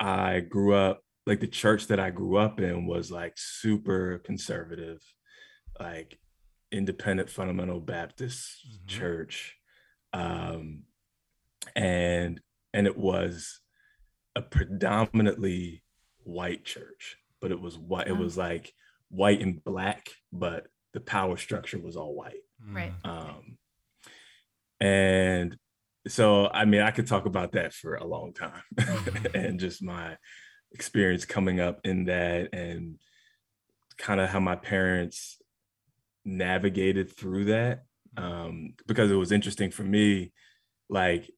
I 0.00 0.40
grew 0.40 0.72
up 0.72 1.02
like 1.26 1.40
the 1.40 1.46
church 1.46 1.88
that 1.88 2.00
I 2.00 2.08
grew 2.08 2.38
up 2.38 2.60
in 2.60 2.86
was 2.86 3.10
like 3.10 3.34
super 3.36 4.20
conservative, 4.24 5.02
like 5.78 6.18
independent 6.72 7.28
fundamental 7.28 7.78
Baptist 7.78 8.66
Mhm. 8.66 8.86
church. 8.86 9.58
Um, 10.14 10.84
and 11.76 12.40
and 12.72 12.86
it 12.86 12.96
was 12.96 13.60
a 14.34 14.40
predominantly 14.40 15.82
white 16.24 16.64
church, 16.64 17.18
but 17.38 17.50
it 17.50 17.60
was 17.60 17.76
white, 17.76 18.08
it 18.08 18.16
was 18.16 18.38
like 18.38 18.72
white 19.10 19.42
and 19.42 19.62
black, 19.62 20.08
but 20.32 20.68
the 20.94 21.00
power 21.00 21.36
structure 21.36 21.78
was 21.78 21.98
all 21.98 22.14
white. 22.14 22.44
Right. 22.66 22.94
Mm. 23.02 23.10
Um, 23.10 23.58
and 24.80 25.58
so, 26.08 26.48
I 26.48 26.64
mean, 26.64 26.80
I 26.80 26.90
could 26.90 27.06
talk 27.06 27.26
about 27.26 27.52
that 27.52 27.72
for 27.72 27.94
a 27.96 28.04
long 28.06 28.32
time 28.34 28.62
Mhm. 28.76 29.34
and 29.34 29.60
just 29.60 29.82
my 29.82 30.16
experience 30.72 31.24
coming 31.24 31.60
up 31.60 31.80
in 31.84 32.04
that 32.04 32.52
and 32.54 32.98
kind 33.98 34.20
of 34.20 34.28
how 34.28 34.40
my 34.40 34.56
parents 34.56 35.40
navigated 36.24 37.10
through 37.16 37.46
that. 37.46 37.84
Um, 38.16 38.74
because 38.86 39.10
it 39.10 39.14
was 39.16 39.32
interesting 39.32 39.70
for 39.70 39.82
me, 39.84 40.32
like, 40.88 41.30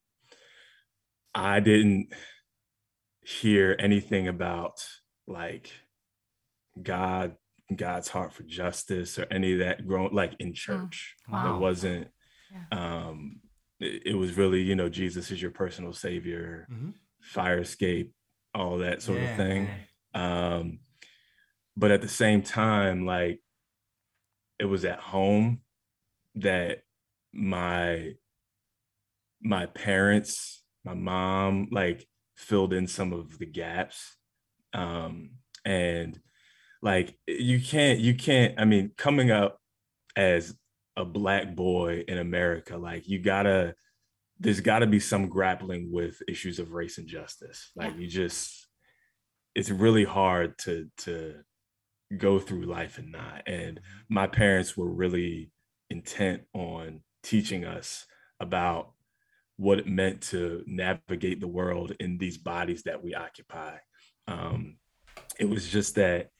I 1.34 1.60
didn't 1.60 2.12
hear 3.22 3.76
anything 3.78 4.26
about 4.28 4.84
like 5.26 5.70
God, 6.82 7.36
God's 7.74 8.08
heart 8.08 8.32
for 8.32 8.42
justice 8.42 9.18
or 9.18 9.26
any 9.30 9.52
of 9.52 9.58
that 9.60 9.86
growing 9.86 10.14
like 10.14 10.34
in 10.40 10.54
church. 10.54 11.14
Wow. 11.28 11.54
It 11.56 11.60
wasn't 11.60 12.08
Yeah. 12.50 12.64
um 13.06 13.40
it, 13.80 14.14
was 14.14 14.36
really, 14.36 14.62
you 14.62 14.76
know, 14.76 14.88
Jesus 14.88 15.30
is 15.30 15.40
your 15.42 15.50
personal 15.50 15.92
savior, 15.92 16.68
Mhm. 16.68 16.94
fire 17.20 17.58
escape, 17.60 18.14
all 18.54 18.78
that 18.78 19.02
sort 19.02 19.22
Yeah, 19.22 19.24
of 19.24 19.30
thing. 19.36 19.76
Um 20.14 20.80
but 21.76 21.90
at 21.90 22.02
the 22.02 22.08
same 22.08 22.42
time, 22.42 23.06
like 23.06 23.42
it 24.58 24.66
was 24.66 24.84
at 24.84 25.00
home 25.00 25.62
that 26.36 26.82
my 27.32 28.14
my 29.42 29.66
parents, 29.66 30.62
my 30.84 30.94
mom, 30.94 31.68
like 31.70 32.06
filled 32.36 32.72
in 32.72 32.86
some 32.86 33.12
of 33.12 33.38
the 33.38 33.46
gaps. 33.46 34.16
Um, 34.72 35.32
and 35.64 36.20
like 36.82 37.18
you 37.26 37.60
can't, 37.60 38.00
you 38.00 38.14
can't, 38.14 38.58
I 38.60 38.64
mean, 38.64 38.92
coming 38.96 39.30
up 39.30 39.60
as 40.16 40.56
a 41.00 41.04
black 41.04 41.56
boy 41.56 42.04
in 42.06 42.18
America, 42.18 42.76
like 42.76 43.08
you 43.08 43.18
gotta, 43.18 43.74
there's 44.38 44.60
gotta 44.60 44.86
be 44.86 45.00
some 45.00 45.28
grappling 45.28 45.90
with 45.92 46.22
issues 46.28 46.58
of 46.58 46.72
race 46.72 46.98
and 46.98 47.08
justice. 47.08 47.72
Like 47.74 47.94
Yeah. 47.94 48.00
you 48.00 48.06
just, 48.06 48.68
it's 49.54 49.70
really 49.70 50.04
hard 50.04 50.56
to 50.58 50.88
to 50.98 51.34
go 52.16 52.38
through 52.38 52.66
life 52.66 52.98
and 52.98 53.12
not. 53.12 53.42
And 53.46 53.80
my 54.08 54.26
parents 54.26 54.76
were 54.76 54.90
really 54.90 55.50
intent 55.90 56.42
on 56.54 57.00
teaching 57.22 57.64
us 57.64 58.06
about 58.38 58.92
what 59.56 59.78
it 59.78 59.86
meant 59.86 60.22
to 60.22 60.62
navigate 60.66 61.40
the 61.40 61.48
world 61.48 61.92
in 62.00 62.16
these 62.18 62.38
bodies 62.38 62.84
that 62.84 63.02
we 63.04 63.14
occupy. 63.14 63.76
Um, 64.26 64.76
it 65.38 65.48
was 65.48 65.68
just 65.68 65.96
that 65.96 66.30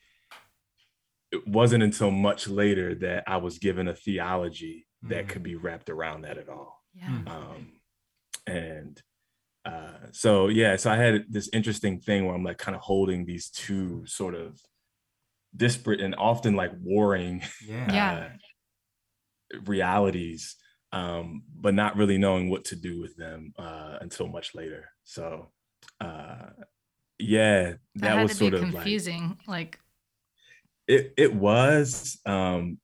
it 1.33 1.47
wasn't 1.47 1.83
until 1.83 2.11
much 2.11 2.49
later 2.49 2.95
that 2.97 3.25
I 3.27 3.37
was 3.39 3.59
given 3.59 3.89
a 3.89 3.95
theology 3.95 4.87
that 5.03 5.27
Mhm. 5.27 5.29
could 5.29 5.43
be 5.43 5.55
wrapped 5.57 5.89
around 5.91 6.23
that 6.23 6.39
at 6.39 6.49
all. 6.49 6.85
Yeah. 6.95 7.09
Mm. 7.09 7.29
Um, 7.29 7.73
and 8.47 9.03
uh, 9.65 10.07
so, 10.11 10.49
yeah, 10.49 10.77
so 10.77 10.91
I 10.91 10.97
had 10.97 11.27
this 11.29 11.49
interesting 11.53 12.01
thing 12.01 12.25
where 12.27 12.35
I'm 12.35 12.43
like 12.43 12.59
kind 12.59 12.75
of 12.75 12.81
holding 12.81 13.27
these 13.27 13.51
two 13.51 14.05
sort 14.07 14.35
of 14.35 14.59
disparate 15.55 16.01
and 16.01 16.15
often 16.17 16.57
like 16.57 16.73
warring 16.81 17.43
Yeah. 17.67 17.93
Yeah. 17.93 18.13
uh, 19.55 19.61
realities, 19.67 20.57
um, 20.93 21.43
but 21.55 21.75
not 21.75 21.97
really 21.97 22.19
knowing 22.19 22.51
what 22.51 22.65
to 22.67 22.77
do 22.77 23.01
with 23.01 23.17
them 23.17 23.53
uh, 23.59 23.99
until 24.01 24.29
much 24.29 24.55
later. 24.55 24.89
So, 25.05 25.51
uh, 26.01 26.51
yeah, 27.19 27.63
That, 27.73 27.79
that, 27.97 28.17
had 28.17 28.23
was 28.23 28.33
to 28.33 28.37
sort 28.39 28.53
be 28.53 28.57
of 28.59 28.63
like 28.65 28.73
confusing. 28.73 29.39
Like, 29.47 29.79
it. 30.91 31.15
It 31.17 31.35
was. 31.35 32.19
Um, 32.27 32.79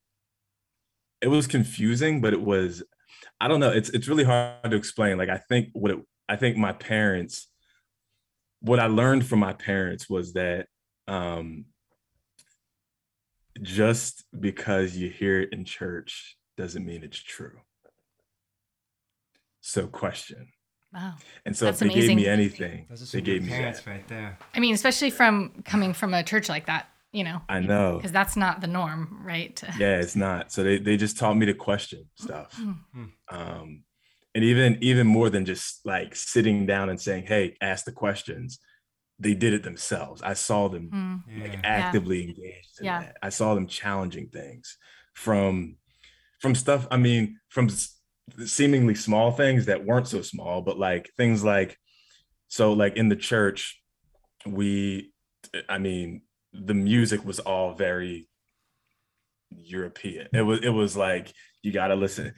it 1.21 1.29
was 1.29 1.47
confusing, 1.47 2.21
but 2.21 2.33
it 2.33 2.41
was. 2.41 2.83
I 3.41 3.49
don't 3.49 3.61
know. 3.61 3.71
It's 3.71 3.91
it's 3.91 4.09
really 4.09 4.25
hard 4.25 4.71
to 4.71 4.77
explain. 4.77 5.19
Like 5.19 5.29
I 5.29 5.39
think 5.39 5.69
what 5.73 5.91
it. 5.91 5.99
I 6.29 6.37
think 6.37 6.57
my 6.57 6.73
parents. 6.73 7.49
What 8.61 8.81
I 8.81 8.87
learned 8.87 9.27
from 9.27 9.41
my 9.41 9.53
parents 9.53 10.09
was 10.09 10.33
that 10.33 10.67
um, 11.07 11.67
just 13.63 14.25
because 14.39 14.97
you 14.97 15.11
hear 15.11 15.41
it 15.41 15.53
in 15.53 15.65
church 15.65 16.37
doesn't 16.57 16.85
mean 16.85 17.03
it's 17.03 17.23
true. 17.23 17.61
So 19.61 19.87
question. 19.87 20.49
wow. 20.93 21.15
And 21.45 21.57
so 21.57 21.67
That's 21.67 21.83
if 21.83 21.89
they 21.89 22.01
gave 22.01 22.17
me 22.17 22.27
anything, 22.27 22.87
Those 22.89 23.11
they 23.13 23.21
gave 23.21 23.43
me 23.43 23.51
parents 23.51 23.81
that. 23.81 23.91
right 23.91 24.09
there. 24.09 24.39
I 24.55 24.61
mean, 24.61 24.75
especially 24.75 25.11
from 25.11 25.63
coming 25.65 25.93
from 25.93 26.15
a 26.15 26.23
church 26.23 26.49
like 26.49 26.67
that, 26.67 26.89
you 27.17 27.25
know, 27.25 27.41
I 27.49 27.61
know. 27.61 27.97
because 27.97 28.13
that's 28.13 28.37
not 28.37 28.61
the 28.61 28.67
norm, 28.79 29.01
right? 29.25 29.57
Yeah, 29.79 29.97
it's 30.05 30.17
not. 30.17 30.53
So 30.53 30.63
they 30.63 30.79
they 30.79 30.97
just 30.97 31.17
taught 31.19 31.37
me 31.37 31.47
to 31.47 31.55
question 31.55 32.01
stuff. 32.15 32.51
Mm. 32.61 33.11
Um 33.39 33.83
and 34.35 34.45
even 34.45 34.79
even 34.83 35.07
more 35.07 35.31
than 35.31 35.45
just 35.47 35.81
like 35.85 36.15
sitting 36.15 36.67
down 36.67 36.91
and 36.91 37.01
saying, 37.01 37.25
"Hey, 37.27 37.57
ask 37.61 37.85
the 37.85 37.93
questions." 38.05 38.59
They 39.19 39.33
did 39.33 39.55
it 39.55 39.63
themselves. 39.63 40.21
I 40.21 40.35
saw 40.35 40.69
them 40.69 40.91
Mm. 40.93 41.43
like 41.43 41.53
Yeah. 41.55 41.61
actively 41.65 42.21
engaged 42.29 42.75
in 42.81 42.85
Yeah. 42.85 43.01
that. 43.03 43.17
I 43.23 43.31
saw 43.31 43.55
them 43.55 43.67
challenging 43.67 44.29
things 44.29 44.77
from 45.15 45.79
from 46.43 46.55
stuff. 46.55 46.87
I 46.91 46.99
mean, 46.99 47.25
from 47.49 47.67
s- 47.69 47.99
seemingly 48.45 48.95
small 48.95 49.31
things 49.33 49.65
that 49.67 49.87
weren't 49.87 50.09
so 50.09 50.21
small, 50.21 50.61
but 50.61 50.77
like 50.79 51.05
things 51.17 51.43
like 51.43 51.79
so 52.49 52.75
like 52.83 52.95
in 53.01 53.09
the 53.09 53.17
church, 53.31 53.61
we 54.45 55.13
I 55.69 55.79
mean, 55.79 56.23
the 56.65 56.75
music 56.75 57.25
was 57.25 57.39
all 57.41 57.75
very 57.75 58.29
European. 59.51 60.29
It 60.33 60.43
was 60.43 60.61
it 60.63 60.71
was 60.71 60.97
like 60.97 61.33
you 61.63 61.73
gotta 61.73 61.95
listen, 61.95 62.35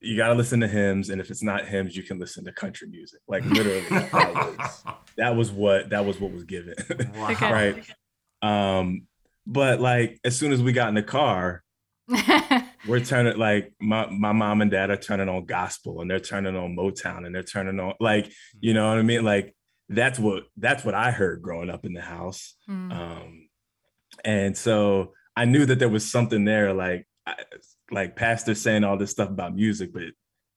you 0.00 0.16
gotta 0.16 0.34
listen 0.34 0.60
to 0.60 0.68
hymns, 0.68 1.10
and 1.10 1.20
if 1.20 1.30
it's 1.30 1.42
not 1.42 1.66
hymns, 1.66 1.96
you 1.96 2.02
can 2.02 2.18
listen 2.18 2.44
to 2.44 2.52
country 2.52 2.88
music. 2.88 3.20
Like 3.28 3.44
literally, 3.44 3.80
that 3.88 4.34
was 4.34 4.84
that 5.16 5.36
was 5.36 5.50
what 5.50 5.90
that 5.90 6.04
was 6.04 6.20
what 6.20 6.32
was 6.32 6.44
given. 6.44 6.74
wow. 7.14 7.30
Okay. 7.30 7.52
right. 7.52 7.84
Um, 8.42 9.06
but 9.46 9.80
like 9.80 10.18
as 10.24 10.36
soon 10.36 10.52
as 10.52 10.62
we 10.62 10.72
got 10.72 10.88
in 10.88 10.94
the 10.94 11.02
car, 11.02 11.62
we're 12.88 13.00
turning 13.00 13.36
like 13.38 13.72
my 13.80 14.06
my 14.10 14.32
mom 14.32 14.60
and 14.62 14.70
dad 14.70 14.90
are 14.90 14.96
turning 14.96 15.28
on 15.28 15.44
gospel 15.46 16.00
and 16.00 16.10
they're 16.10 16.20
turning 16.20 16.56
on 16.56 16.76
Motown 16.76 17.24
and 17.26 17.34
they're 17.34 17.42
turning 17.42 17.78
on 17.80 17.94
like 18.00 18.30
you 18.60 18.74
know 18.74 18.88
what 18.88 18.98
I 18.98 19.02
mean 19.02 19.24
like 19.24 19.54
that's 19.88 20.18
what 20.18 20.44
that's 20.56 20.84
what 20.84 20.94
I 20.94 21.10
heard 21.10 21.42
growing 21.42 21.70
up 21.70 21.84
in 21.84 21.92
the 21.94 22.00
house 22.00 22.54
Mm. 22.68 22.92
um 22.92 23.48
and 24.24 24.56
so 24.56 25.12
I 25.36 25.44
knew 25.44 25.64
that 25.66 25.78
there 25.78 25.88
was 25.88 26.10
something 26.10 26.44
there 26.44 26.72
like 26.72 27.06
I, 27.26 27.34
like 27.90 28.16
pastor 28.16 28.54
saying 28.54 28.84
all 28.84 28.96
this 28.96 29.10
stuff 29.10 29.28
about 29.28 29.54
music 29.54 29.92
but 29.92 30.02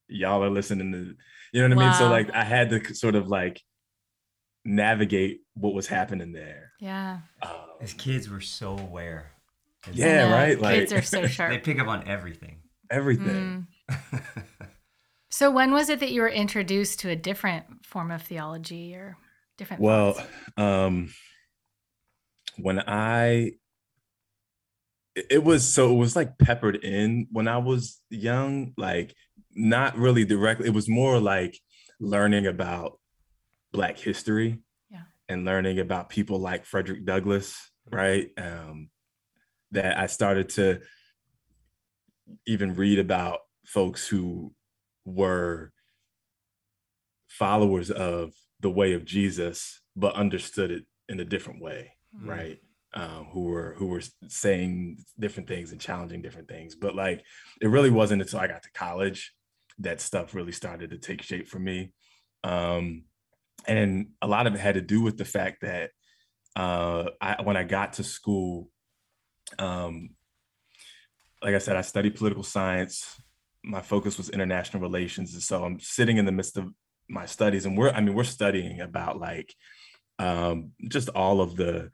y'all 0.07 0.43
are 0.43 0.49
listening 0.49 0.91
to 0.91 1.15
you 1.53 1.61
know 1.67 1.75
what 1.75 1.83
I 1.83 1.87
mean 1.89 1.97
so 1.97 2.09
like 2.09 2.31
I 2.33 2.43
had 2.43 2.69
to 2.71 2.93
sort 2.95 3.15
of 3.15 3.27
like 3.27 3.61
navigate 4.65 5.41
what 5.55 5.73
was 5.73 5.87
happening 5.87 6.31
there 6.31 6.71
yeah. 6.79 7.19
um, 7.41 7.51
His 7.79 7.93
kids 7.93 8.29
were 8.29 8.41
so 8.41 8.77
aware. 8.77 9.31
Yeah, 9.91 10.25
I 10.25 10.29
know. 10.29 10.35
right, 10.35 10.59
like- 10.61 10.79
Kids 10.79 10.93
are 10.93 11.01
so 11.01 11.27
sharp. 11.35 11.51
They 11.51 11.59
pick 11.59 11.79
up 11.79 11.87
on 11.87 12.07
everything. 12.07 12.59
everything 12.89 13.67
Mm. 13.89 14.23
So 15.29 15.49
when 15.49 15.71
was 15.71 15.89
it 15.89 15.99
that 16.01 16.11
you 16.11 16.21
were 16.21 16.29
introduced 16.29 16.99
to 16.99 17.09
a 17.09 17.15
different 17.15 17.65
form 17.83 18.11
of 18.11 18.21
theology 18.21 18.93
or 18.93 19.17
different? 19.57 19.81
Well, 19.81 20.13
thoughts? 20.13 20.27
um, 20.57 21.09
when 22.57 22.79
I, 22.79 23.53
it 25.15 25.25
it 25.29 25.43
was 25.43 25.71
so 25.71 25.91
it 25.91 25.97
was 25.97 26.15
like 26.15 26.37
peppered 26.37 26.75
in 26.77 27.27
when 27.31 27.47
I 27.47 27.57
was 27.57 28.01
young, 28.09 28.73
like 28.77 29.15
not 29.53 29.97
really 29.97 30.25
directly. 30.25 30.67
It 30.67 30.73
was 30.73 30.89
more 30.89 31.19
like 31.19 31.59
learning 31.99 32.47
about 32.47 32.99
Black 33.71 33.97
history, 33.97 34.59
Yeah. 34.91 35.03
and 35.29 35.45
learning 35.45 35.79
about 35.79 36.09
people 36.09 36.39
like 36.39 36.65
Frederick 36.65 37.05
Douglass, 37.05 37.71
right? 37.91 38.29
Um, 38.37 38.89
that 39.71 39.97
I 39.97 40.05
started 40.07 40.49
to 40.49 40.81
even 42.45 42.75
read 42.75 42.99
about 42.99 43.39
folks 43.65 44.07
who 44.07 44.53
were 45.05 45.71
followers 47.27 47.89
of 47.89 48.33
the 48.59 48.69
way 48.69 48.93
of 48.93 49.05
Jesus, 49.05 49.81
but 49.95 50.15
understood 50.15 50.71
it 50.71 50.85
in 51.09 51.19
a 51.19 51.25
different 51.25 51.61
way, 51.61 51.93
Mm. 52.21 52.27
right? 52.27 52.59
Um, 52.95 53.27
who 53.31 53.45
were 53.45 53.73
who 53.77 53.87
were 53.87 54.03
saying 54.27 54.97
different 55.17 55.49
things 55.49 55.71
and 55.71 55.81
challenging 55.81 56.21
different 56.21 56.47
things. 56.47 56.75
But 56.75 56.95
like 56.95 57.23
it 57.59 57.67
really 57.67 57.89
wasn't 57.89 58.21
until 58.21 58.39
I 58.39 58.47
got 58.47 58.61
to 58.63 58.71
college 58.71 59.33
that 59.79 59.99
stuff 59.99 60.35
really 60.35 60.51
started 60.51 60.91
to 60.91 60.99
take 60.99 61.23
shape 61.23 61.47
for 61.47 61.57
me. 61.57 61.91
Um, 62.43 63.05
and 63.67 64.09
a 64.21 64.27
lot 64.27 64.45
of 64.45 64.53
it 64.53 64.59
had 64.59 64.75
to 64.75 64.81
do 64.81 65.01
with 65.01 65.17
the 65.17 65.25
fact 65.25 65.61
that 65.61 65.89
uh, 66.55 67.09
I, 67.19 67.41
when 67.41 67.57
I 67.57 67.63
got 67.63 67.93
to 67.93 68.03
school, 68.03 68.69
um, 69.57 70.11
like 71.41 71.55
I 71.55 71.59
said, 71.59 71.75
I 71.75 71.81
studied 71.81 72.15
political 72.15 72.43
science. 72.43 73.19
My 73.63 73.81
focus 73.81 74.17
was 74.17 74.29
international 74.29 74.83
relations, 74.83 75.33
and 75.33 75.41
so 75.41 75.63
I'm 75.63 75.79
sitting 75.79 76.17
in 76.17 76.25
the 76.25 76.31
midst 76.31 76.57
of 76.57 76.69
my 77.09 77.25
studies, 77.25 77.65
and 77.65 77.77
we're 77.77 77.89
I 77.89 78.01
mean 78.01 78.13
we're 78.13 78.23
studying 78.23 78.81
about 78.81 79.19
like 79.19 79.53
um, 80.19 80.71
just 80.89 81.09
all 81.09 81.41
of 81.41 81.55
the 81.55 81.89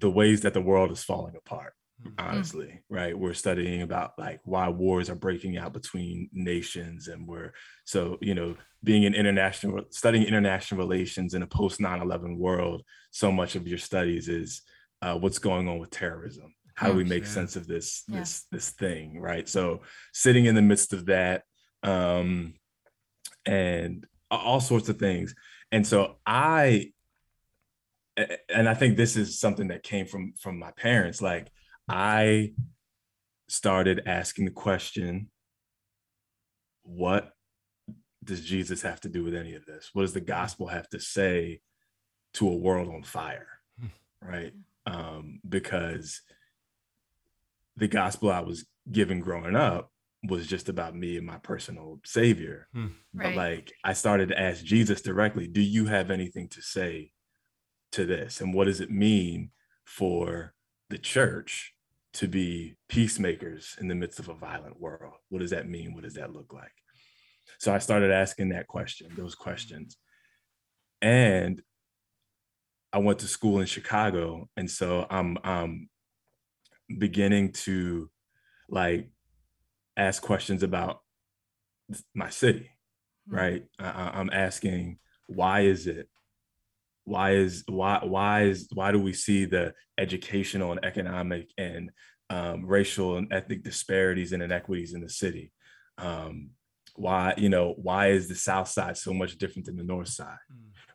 the 0.00 0.10
ways 0.10 0.40
that 0.42 0.54
the 0.54 0.60
world 0.60 0.90
is 0.90 1.02
falling 1.04 1.34
apart 1.36 1.72
honestly 2.18 2.82
right 2.90 3.16
we're 3.18 3.32
studying 3.32 3.80
about 3.82 4.12
like 4.18 4.40
why 4.44 4.68
wars 4.68 5.08
are 5.08 5.14
breaking 5.14 5.56
out 5.56 5.72
between 5.72 6.28
nations 6.32 7.08
and 7.08 7.26
we're 7.26 7.52
so 7.84 8.18
you 8.20 8.34
know 8.34 8.54
being 8.82 9.04
in 9.04 9.14
international 9.14 9.82
studying 9.90 10.24
international 10.26 10.78
relations 10.78 11.34
in 11.34 11.42
a 11.42 11.46
post 11.46 11.80
9-11 11.80 12.36
world 12.36 12.82
so 13.10 13.30
much 13.32 13.54
of 13.56 13.66
your 13.66 13.78
studies 13.78 14.28
is 14.28 14.62
uh, 15.02 15.16
what's 15.16 15.38
going 15.38 15.66
on 15.68 15.78
with 15.78 15.90
terrorism 15.90 16.52
how 16.74 16.88
do 16.88 16.94
we 16.96 17.04
make 17.04 17.22
Yeah. 17.22 17.30
sense 17.30 17.56
of 17.56 17.66
this 17.66 18.02
Yeah. 18.08 18.18
this 18.18 18.44
this 18.50 18.70
thing 18.70 19.20
right 19.20 19.48
so 19.48 19.80
sitting 20.12 20.44
in 20.46 20.54
the 20.56 20.62
midst 20.62 20.92
of 20.92 21.06
that 21.06 21.44
um 21.84 22.54
and 23.46 24.06
all 24.30 24.60
sorts 24.60 24.88
of 24.88 24.98
things 24.98 25.34
and 25.72 25.86
so 25.86 26.18
i 26.26 26.64
a- 26.66 26.92
and 28.16 28.68
i 28.68 28.74
think 28.74 28.96
this 28.96 29.16
is 29.16 29.40
something 29.40 29.68
that 29.68 29.82
came 29.82 30.06
from 30.06 30.32
from 30.40 30.58
my 30.58 30.70
parents 30.72 31.20
like 31.20 31.50
i 31.88 32.52
started 33.48 34.02
asking 34.06 34.44
the 34.44 34.50
question 34.50 35.28
what 36.82 37.30
does 38.22 38.40
jesus 38.40 38.82
have 38.82 39.00
to 39.00 39.08
do 39.08 39.22
with 39.22 39.34
any 39.34 39.54
of 39.54 39.66
this? 39.66 39.90
What 39.92 40.02
does 40.02 40.14
the 40.14 40.20
gospel 40.20 40.66
have 40.68 40.88
to 40.90 41.00
say 41.00 41.60
to 42.34 42.48
a 42.48 42.56
world 42.56 42.88
on 42.88 43.02
fire? 43.02 43.48
Hmm. 43.78 43.86
right? 44.22 44.52
Um 44.86 45.40
because 45.46 46.22
the 47.76 47.88
gospel 47.88 48.30
i 48.30 48.40
was 48.40 48.64
given 48.90 49.20
growing 49.20 49.56
up 49.56 49.90
was 50.26 50.46
just 50.46 50.68
about 50.70 50.94
me 50.96 51.18
and 51.18 51.26
my 51.26 51.36
personal 51.38 52.00
savior. 52.04 52.68
But 52.72 52.90
Right. 53.14 53.36
like 53.36 53.72
I 53.84 53.92
started 53.92 54.28
to 54.30 54.40
ask 54.40 54.64
Jesus 54.64 55.02
directly, 55.02 55.46
do 55.46 55.60
you 55.60 55.84
have 55.86 56.10
anything 56.10 56.48
to 56.48 56.62
say 56.62 57.10
to 57.94 58.04
this? 58.06 58.40
And 58.40 58.54
what 58.54 58.64
does 58.66 58.80
it 58.80 58.90
mean 58.90 59.50
for 59.84 60.54
the 60.90 60.98
church 60.98 61.74
to 62.14 62.28
be 62.28 62.76
peacemakers 62.88 63.76
in 63.80 63.88
the 63.88 63.94
midst 63.94 64.18
of 64.18 64.28
a 64.28 64.34
violent 64.34 64.80
world? 64.80 65.14
What 65.28 65.40
does 65.40 65.50
that 65.50 65.68
mean? 65.68 65.94
What 65.94 66.04
does 66.04 66.14
that 66.14 66.32
look 66.32 66.52
like? 66.52 66.72
So 67.58 67.74
I 67.74 67.78
started 67.78 68.10
asking 68.10 68.50
that 68.50 68.66
question, 68.66 69.08
those 69.16 69.34
questions. 69.34 69.96
And 71.02 71.62
I 72.92 72.98
went 72.98 73.18
to 73.20 73.26
school 73.26 73.60
in 73.60 73.66
Chicago. 73.66 74.48
And 74.56 74.70
so 74.70 75.06
I'm 75.10 75.38
um 75.44 75.88
beginning 76.98 77.52
to 77.52 78.10
like 78.68 79.08
ask 79.96 80.22
questions 80.22 80.62
about 80.62 81.00
my 82.14 82.30
city 82.30 82.70
Mm. 83.28 83.36
right 83.36 83.64
I- 83.78 84.12
i'm 84.20 84.28
asking 84.30 84.98
why 85.26 85.60
is 85.62 85.86
it 85.86 86.08
why 87.04 87.32
is 87.32 87.64
why 87.68 88.00
why 88.02 88.44
is 88.44 88.68
why 88.72 88.92
do 88.92 88.98
we 88.98 89.12
see 89.12 89.44
the 89.44 89.74
educational 89.98 90.72
and 90.72 90.84
economic 90.84 91.50
and 91.58 91.90
um, 92.30 92.64
racial 92.64 93.16
and 93.16 93.32
ethnic 93.32 93.62
disparities 93.62 94.32
and 94.32 94.42
inequities 94.42 94.94
in 94.94 95.00
the 95.00 95.08
city? 95.08 95.52
Um, 95.98 96.50
why 96.96 97.34
you 97.36 97.48
know 97.48 97.74
why 97.76 98.08
is 98.08 98.28
the 98.28 98.34
south 98.34 98.68
side 98.68 98.96
so 98.96 99.12
much 99.12 99.36
different 99.36 99.66
than 99.66 99.76
the 99.76 99.84
north 99.84 100.08
side? 100.08 100.38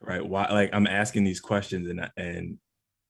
Right? 0.01 0.25
Why 0.25 0.51
like 0.51 0.69
i'm 0.73 0.87
asking 0.87 1.25
these 1.25 1.41
questions 1.41 1.89
and 1.89 2.09
and 2.17 2.57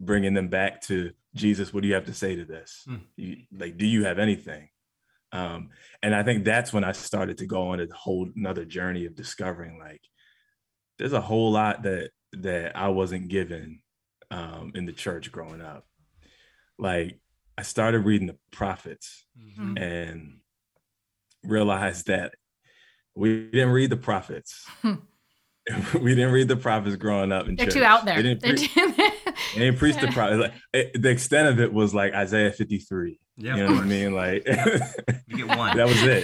bringing 0.02 0.34
them 0.34 0.48
back 0.48 0.82
to 0.82 1.12
jesus 1.36 1.74
what 1.74 1.84
do 1.84 1.90
you 1.90 1.94
have 1.94 2.06
to 2.06 2.14
say 2.14 2.36
to 2.36 2.46
this? 2.46 2.84
Hmm. 2.86 2.96
you, 3.16 3.38
like 3.58 3.78
do 3.78 3.86
you 3.86 4.06
have 4.06 4.20
anything? 4.20 4.70
Um, 5.32 5.70
and 6.02 6.16
I 6.16 6.24
think 6.24 6.44
that's 6.44 6.74
when 6.74 6.84
I 6.84 6.92
started 6.92 7.38
to 7.38 7.46
go 7.46 7.70
on 7.70 7.80
a 7.80 7.86
whole 7.94 8.28
another 8.36 8.66
journey 8.66 9.06
of 9.06 9.16
discovering 9.16 9.78
like 9.78 10.02
there's 10.98 11.14
a 11.14 11.22
whole 11.22 11.52
lot 11.52 11.84
that 11.84 12.10
that 12.34 12.76
I 12.78 12.90
wasn't 12.90 13.28
given 13.28 13.82
um, 14.32 14.72
in 14.76 14.86
the 14.86 14.94
church 14.94 15.32
growing 15.32 15.62
up. 15.62 15.86
Like 16.78 17.20
I 17.58 17.64
started 17.64 18.00
reading 18.00 18.28
the 18.28 18.38
prophets 18.52 19.26
Mhm. 19.38 19.80
and 19.82 20.40
realized 21.44 22.08
that 22.08 22.36
we 23.16 23.50
didn't 23.50 23.70
read 23.72 23.90
the 23.90 23.98
prophets. 23.98 24.66
we 24.84 26.16
didn't 26.16 26.32
read 26.32 26.48
the 26.48 26.56
prophets 26.56 26.96
growing 26.96 27.32
up 27.32 27.48
in 27.48 27.56
They're 27.56 27.66
church. 27.68 27.76
too 27.76 27.84
out 27.84 28.06
there. 28.06 28.16
They 28.22 28.34
didn't, 28.36 28.42
pre- 28.42 28.68
too- 28.68 28.94
they 29.56 29.60
didn't 29.60 29.78
preach 29.78 29.98
the 29.98 30.08
prophets. 30.08 30.42
Like, 30.42 30.54
it- 30.74 31.02
the 31.02 31.10
extent 31.10 31.48
of 31.50 31.60
it 31.60 31.72
was 31.74 31.94
like 31.94 32.14
Isaiah 32.14 32.52
53. 32.52 33.20
Yeah, 33.38 33.56
you 33.56 33.64
of 33.64 33.70
know 33.70 33.76
what 33.76 33.84
I 33.86 33.88
mean? 33.88 34.14
Like 34.14 34.46
You 35.28 35.38
get 35.48 35.48
one. 35.58 35.76
that 35.78 35.88
was 35.88 36.02
it. 36.04 36.24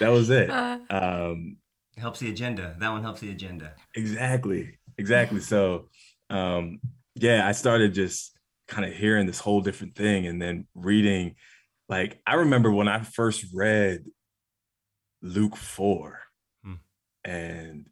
That 0.00 0.08
was 0.08 0.30
it. 0.30 0.50
Uh, 0.50 0.78
Um, 0.90 1.56
helps 1.96 2.20
the 2.20 2.30
agenda. 2.30 2.76
That 2.78 2.90
one 2.90 3.02
helps 3.02 3.20
the 3.20 3.30
agenda. 3.30 3.74
exactly 3.94 4.78
exactly 4.98 5.40
so 5.40 5.88
um 6.30 6.80
yeah 7.14 7.46
i 7.46 7.52
started 7.52 7.94
just 7.94 8.36
kind 8.68 8.84
of 8.84 8.94
hearing 8.96 9.26
this 9.26 9.40
whole 9.40 9.60
different 9.60 9.94
thing 9.94 10.26
and 10.26 10.40
then 10.40 10.66
reading 10.74 11.34
like 11.88 12.20
I 12.26 12.34
remember 12.34 12.70
when 12.70 12.88
I 12.88 13.00
first 13.00 13.46
read 13.52 14.04
Luke 15.22 15.56
4 15.56 16.18
hmm. 16.64 16.74
and 17.24 17.86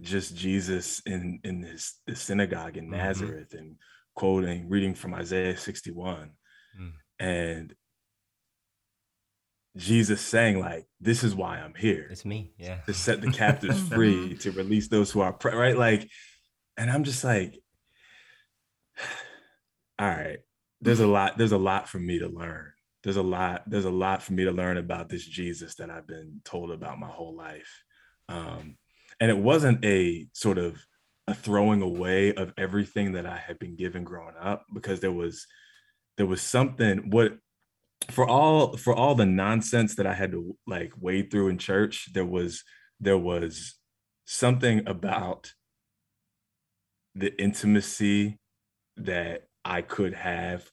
just 0.00 0.36
Jesus 0.36 1.00
in 1.06 1.40
in 1.44 1.60
this 1.60 2.00
the 2.06 2.16
synagogue 2.16 2.76
in 2.76 2.84
mm-hmm. 2.84 2.96
Nazareth 2.96 3.54
and 3.54 3.76
quoting 4.14 4.68
reading 4.68 4.94
from 4.94 5.14
Isaiah 5.14 5.56
61 5.56 6.30
mm. 6.80 6.92
and 7.18 7.74
Jesus 9.76 10.20
saying 10.20 10.60
like 10.60 10.86
this 11.00 11.24
is 11.24 11.34
why 11.34 11.58
I'm 11.58 11.74
here. 11.74 12.08
It's 12.10 12.24
me, 12.24 12.52
yeah. 12.58 12.80
To 12.86 12.94
set 12.94 13.20
the 13.20 13.30
captives 13.30 13.80
free, 13.88 14.36
to 14.38 14.50
release 14.52 14.88
those 14.88 15.10
who 15.10 15.20
are 15.20 15.32
pre- 15.32 15.54
right 15.54 15.76
like 15.76 16.08
and 16.80 16.90
I'm 16.90 17.04
just 17.04 17.22
like 17.22 17.60
all 19.98 20.08
right, 20.08 20.38
there's 20.80 21.00
a 21.00 21.06
lot 21.06 21.36
there's 21.36 21.52
a 21.52 21.58
lot 21.58 21.88
for 21.88 21.98
me 21.98 22.18
to 22.18 22.28
learn. 22.28 22.72
There's 23.04 23.16
a 23.18 23.22
lot 23.22 23.62
there's 23.66 23.84
a 23.84 23.90
lot 23.90 24.22
for 24.22 24.32
me 24.32 24.44
to 24.44 24.50
learn 24.50 24.78
about 24.78 25.08
this 25.08 25.24
Jesus 25.24 25.74
that 25.76 25.90
I've 25.90 26.06
been 26.06 26.40
told 26.44 26.70
about 26.70 26.98
my 26.98 27.08
whole 27.08 27.36
life. 27.36 27.84
Um 28.28 28.76
and 29.20 29.30
it 29.30 29.36
wasn't 29.36 29.84
a 29.84 30.26
sort 30.32 30.56
of 30.56 30.82
a 31.26 31.34
throwing 31.34 31.82
away 31.82 32.34
of 32.34 32.54
everything 32.56 33.12
that 33.12 33.26
I 33.26 33.36
had 33.36 33.58
been 33.58 33.76
given 33.76 34.02
growing 34.02 34.34
up 34.40 34.64
because 34.74 35.00
there 35.00 35.12
was 35.12 35.46
there 36.16 36.26
was 36.26 36.40
something 36.40 37.10
what 37.10 37.36
for 38.10 38.26
all 38.26 38.76
for 38.78 38.94
all 38.94 39.14
the 39.14 39.26
nonsense 39.26 39.96
that 39.96 40.06
I 40.06 40.14
had 40.14 40.32
to 40.32 40.56
like 40.66 40.92
wade 40.98 41.30
through 41.30 41.48
in 41.48 41.58
church 41.58 42.08
there 42.14 42.24
was 42.24 42.64
there 42.98 43.18
was 43.18 43.74
something 44.24 44.88
about 44.88 45.52
the 47.14 47.40
intimacy 47.40 48.38
that 48.96 49.48
I 49.64 49.82
could 49.82 50.14
have 50.14 50.68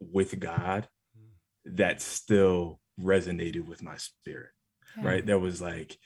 with 0.00 0.38
God 0.38 0.88
that 1.64 2.00
still 2.00 2.80
resonated 3.00 3.66
with 3.66 3.82
my 3.82 3.96
spirit 3.96 4.50
yeah. 4.96 5.06
right 5.06 5.26
there 5.26 5.38
was 5.38 5.60
like 5.60 5.98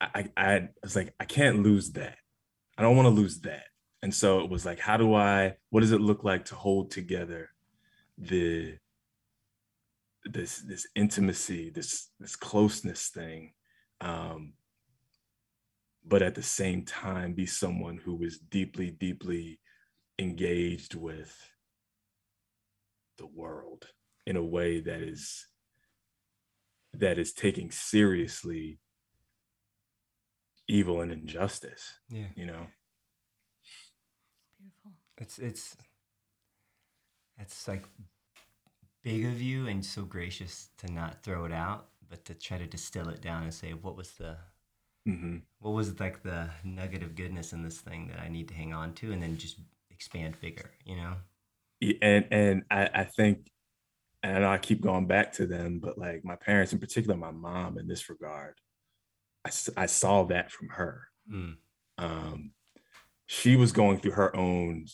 I, 0.00 0.06
I, 0.14 0.30
I 0.36 0.68
was 0.82 0.96
like, 0.96 1.14
I 1.18 1.24
can't 1.24 1.62
lose 1.62 1.92
that. 1.92 2.16
I 2.76 2.82
don't 2.82 2.96
want 2.96 3.06
to 3.06 3.10
lose 3.10 3.40
that. 3.40 3.64
And 4.02 4.14
so 4.14 4.40
it 4.40 4.50
was 4.50 4.66
like, 4.66 4.78
how 4.78 4.96
do 4.96 5.14
I, 5.14 5.54
what 5.70 5.80
does 5.80 5.92
it 5.92 6.00
look 6.00 6.24
like 6.24 6.46
to 6.46 6.54
hold 6.54 6.90
together 6.90 7.50
the, 8.18 8.76
this, 10.24 10.58
this 10.58 10.86
intimacy, 10.94 11.70
this, 11.70 12.10
this 12.20 12.36
closeness 12.36 13.08
thing. 13.08 13.52
Um, 14.00 14.54
but 16.04 16.22
at 16.22 16.34
the 16.34 16.42
same 16.42 16.84
time, 16.84 17.32
be 17.32 17.46
someone 17.46 17.98
who 17.98 18.22
is 18.22 18.38
deeply, 18.38 18.90
deeply 18.90 19.60
engaged 20.18 20.94
with 20.94 21.34
the 23.18 23.26
world 23.26 23.86
in 24.26 24.36
a 24.36 24.44
way 24.44 24.80
that 24.80 25.00
is 25.00 25.46
that 26.92 27.18
is 27.18 27.32
taking 27.32 27.70
seriously 27.70 28.78
evil 30.68 31.00
and 31.00 31.10
injustice. 31.10 31.98
Yeah. 32.08 32.26
You 32.36 32.46
know. 32.46 32.66
Beautiful. 34.58 34.92
It's 35.18 35.38
it's 35.38 35.76
it's 37.38 37.66
like 37.66 37.84
big 39.02 39.24
of 39.24 39.40
you 39.40 39.66
and 39.66 39.84
so 39.84 40.02
gracious 40.02 40.68
to 40.78 40.92
not 40.92 41.22
throw 41.22 41.44
it 41.44 41.52
out, 41.52 41.88
but 42.08 42.24
to 42.26 42.34
try 42.34 42.58
to 42.58 42.66
distill 42.66 43.08
it 43.08 43.20
down 43.20 43.42
and 43.42 43.54
say 43.54 43.72
what 43.72 43.96
was 43.96 44.12
the 44.12 44.36
mm-hmm. 45.06 45.36
what 45.58 45.72
was 45.72 45.88
it 45.88 46.00
like 46.00 46.22
the 46.22 46.48
nugget 46.62 47.02
of 47.02 47.14
goodness 47.14 47.52
in 47.52 47.62
this 47.62 47.80
thing 47.80 48.08
that 48.08 48.20
I 48.20 48.28
need 48.28 48.48
to 48.48 48.54
hang 48.54 48.72
on 48.72 48.94
to, 48.94 49.12
and 49.12 49.22
then 49.22 49.36
just 49.36 49.58
expand 49.90 50.36
bigger. 50.40 50.70
You 50.84 50.96
know. 50.96 51.14
And 52.00 52.26
and 52.30 52.62
I, 52.70 52.88
I 52.94 53.04
think 53.04 53.50
and 54.24 54.36
I 54.36 54.40
know 54.40 54.50
I 54.50 54.58
keep 54.58 54.80
going 54.80 55.06
back 55.06 55.34
to 55.34 55.46
them, 55.46 55.80
but 55.80 55.98
like 55.98 56.24
my 56.24 56.36
parents, 56.36 56.72
in 56.72 56.78
particular, 56.78 57.14
my 57.14 57.30
mom, 57.30 57.76
in 57.78 57.86
this 57.86 58.08
regard, 58.08 58.54
I, 59.44 59.50
I 59.76 59.86
saw 59.86 60.24
that 60.24 60.50
from 60.50 60.68
her. 60.70 61.08
Mm. 61.30 61.56
Um, 61.98 62.52
she 63.26 63.56
was 63.56 63.72
going 63.72 63.98
through 63.98 64.12
her 64.12 64.34
own 64.34 64.86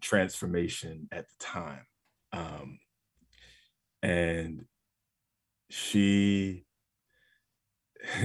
transformation 0.00 1.08
at 1.12 1.26
the 1.28 1.44
time. 1.44 1.86
Um, 2.32 2.80
and 4.02 4.64
she 5.70 6.64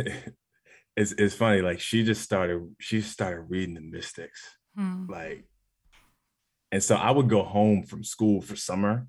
it's, 0.96 1.12
it's 1.14 1.36
funny 1.36 1.62
like 1.62 1.80
she 1.80 2.04
just 2.04 2.22
started 2.22 2.76
she 2.80 3.02
started 3.02 3.42
reading 3.50 3.76
the 3.76 3.82
mystics 3.82 4.42
hmm. 4.76 5.06
like 5.10 5.46
and 6.72 6.84
so 6.84 6.96
i 6.96 7.10
would 7.10 7.30
go 7.30 7.44
home 7.44 7.84
from 7.84 8.04
school 8.04 8.42
for 8.42 8.56
summer 8.56 9.08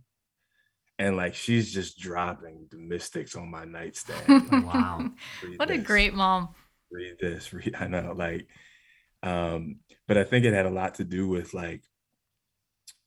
and 0.98 1.16
like 1.16 1.34
she's 1.34 1.72
just 1.72 1.98
dropping 1.98 2.66
the 2.70 2.76
mystics 2.76 3.34
on 3.34 3.50
my 3.50 3.64
nightstand. 3.64 4.64
wow. 4.64 5.10
what 5.56 5.68
this, 5.68 5.78
a 5.78 5.80
great 5.80 6.14
mom. 6.14 6.50
Read 6.92 7.16
this, 7.20 7.52
read 7.52 7.74
I 7.78 7.88
know, 7.88 8.14
like 8.16 8.46
um, 9.22 9.76
but 10.06 10.16
I 10.16 10.24
think 10.24 10.44
it 10.44 10.52
had 10.52 10.66
a 10.66 10.70
lot 10.70 10.96
to 10.96 11.04
do 11.04 11.28
with 11.28 11.54
like 11.54 11.82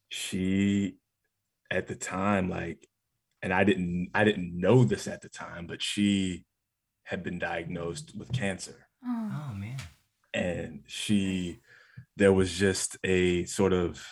she 0.09 0.97
at 1.71 1.87
the 1.87 1.95
time, 1.95 2.49
like, 2.49 2.87
and 3.41 3.53
I 3.53 3.63
didn't 3.63 4.09
I 4.13 4.23
didn't 4.23 4.59
know 4.59 4.83
this 4.83 5.07
at 5.07 5.21
the 5.21 5.29
time, 5.29 5.67
but 5.67 5.81
she 5.81 6.45
had 7.05 7.23
been 7.23 7.39
diagnosed 7.39 8.13
with 8.15 8.31
cancer. 8.31 8.87
Oh, 9.03 9.31
oh 9.49 9.53
man. 9.55 9.77
And 10.33 10.83
she 10.87 11.61
there 12.17 12.33
was 12.33 12.53
just 12.53 12.97
a 13.03 13.45
sort 13.45 13.73
of 13.73 14.05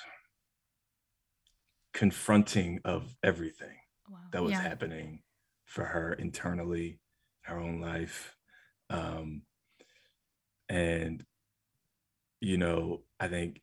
confronting 1.94 2.80
of 2.84 3.16
everything 3.24 3.78
wow. 4.10 4.18
that 4.32 4.44
was 4.44 4.54
yeah. 4.54 4.62
happening 4.62 5.22
for 5.66 5.86
her 5.86 6.14
internally, 6.14 7.00
her 7.42 7.60
own 7.60 7.80
life. 7.80 8.36
Um, 8.90 9.44
and, 10.70 11.24
you 12.42 12.58
know, 12.58 13.04
I 13.20 13.28
think 13.28 13.62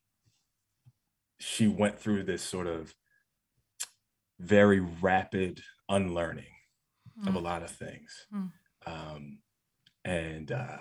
she 1.38 1.66
went 1.66 1.98
through 1.98 2.24
this 2.24 2.42
sort 2.42 2.66
of 2.66 2.94
very 4.38 4.80
rapid 4.80 5.62
unlearning 5.88 6.44
mm. 7.20 7.28
of 7.28 7.36
a 7.36 7.40
mm. 7.40 7.42
lot 7.42 7.62
of 7.62 7.70
things 7.70 8.26
mm. 8.34 8.50
Um, 8.86 9.38
and 10.04 10.50
uh, 10.50 10.78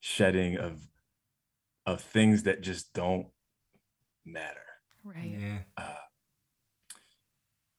shedding 0.00 0.56
of 0.56 0.80
of 1.86 2.00
things 2.00 2.42
that 2.42 2.60
just 2.60 2.92
don't 2.92 3.28
matter. 4.24 4.60
Right. 5.04 5.38
Yeah. 5.38 5.58
Uh, 5.76 5.94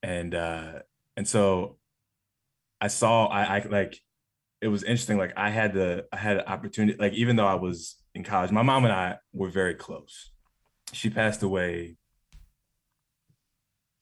and 0.02 0.34
uh 0.34 0.80
and 1.18 1.28
so 1.28 1.78
i 2.80 2.88
saw 2.88 3.26
i 3.28 3.58
i 3.58 3.68
like 3.70 4.00
it 4.62 4.70
was 4.70 4.84
interesting 4.84 5.18
like 5.18 5.34
i 5.36 5.50
had 5.50 5.74
the 5.74 6.06
i 6.14 6.16
had 6.16 6.38
an 6.38 6.46
opportunity 6.48 6.98
like 6.98 7.12
even 7.12 7.36
though 7.36 7.46
i 7.46 7.54
was 7.54 7.98
in 8.16 8.24
college 8.24 8.50
my 8.50 8.62
mom 8.62 8.86
and 8.86 8.94
i 8.94 9.18
were 9.34 9.50
very 9.50 9.76
close. 9.76 10.32
She 10.92 11.10
passed 11.10 11.44
away 11.44 11.98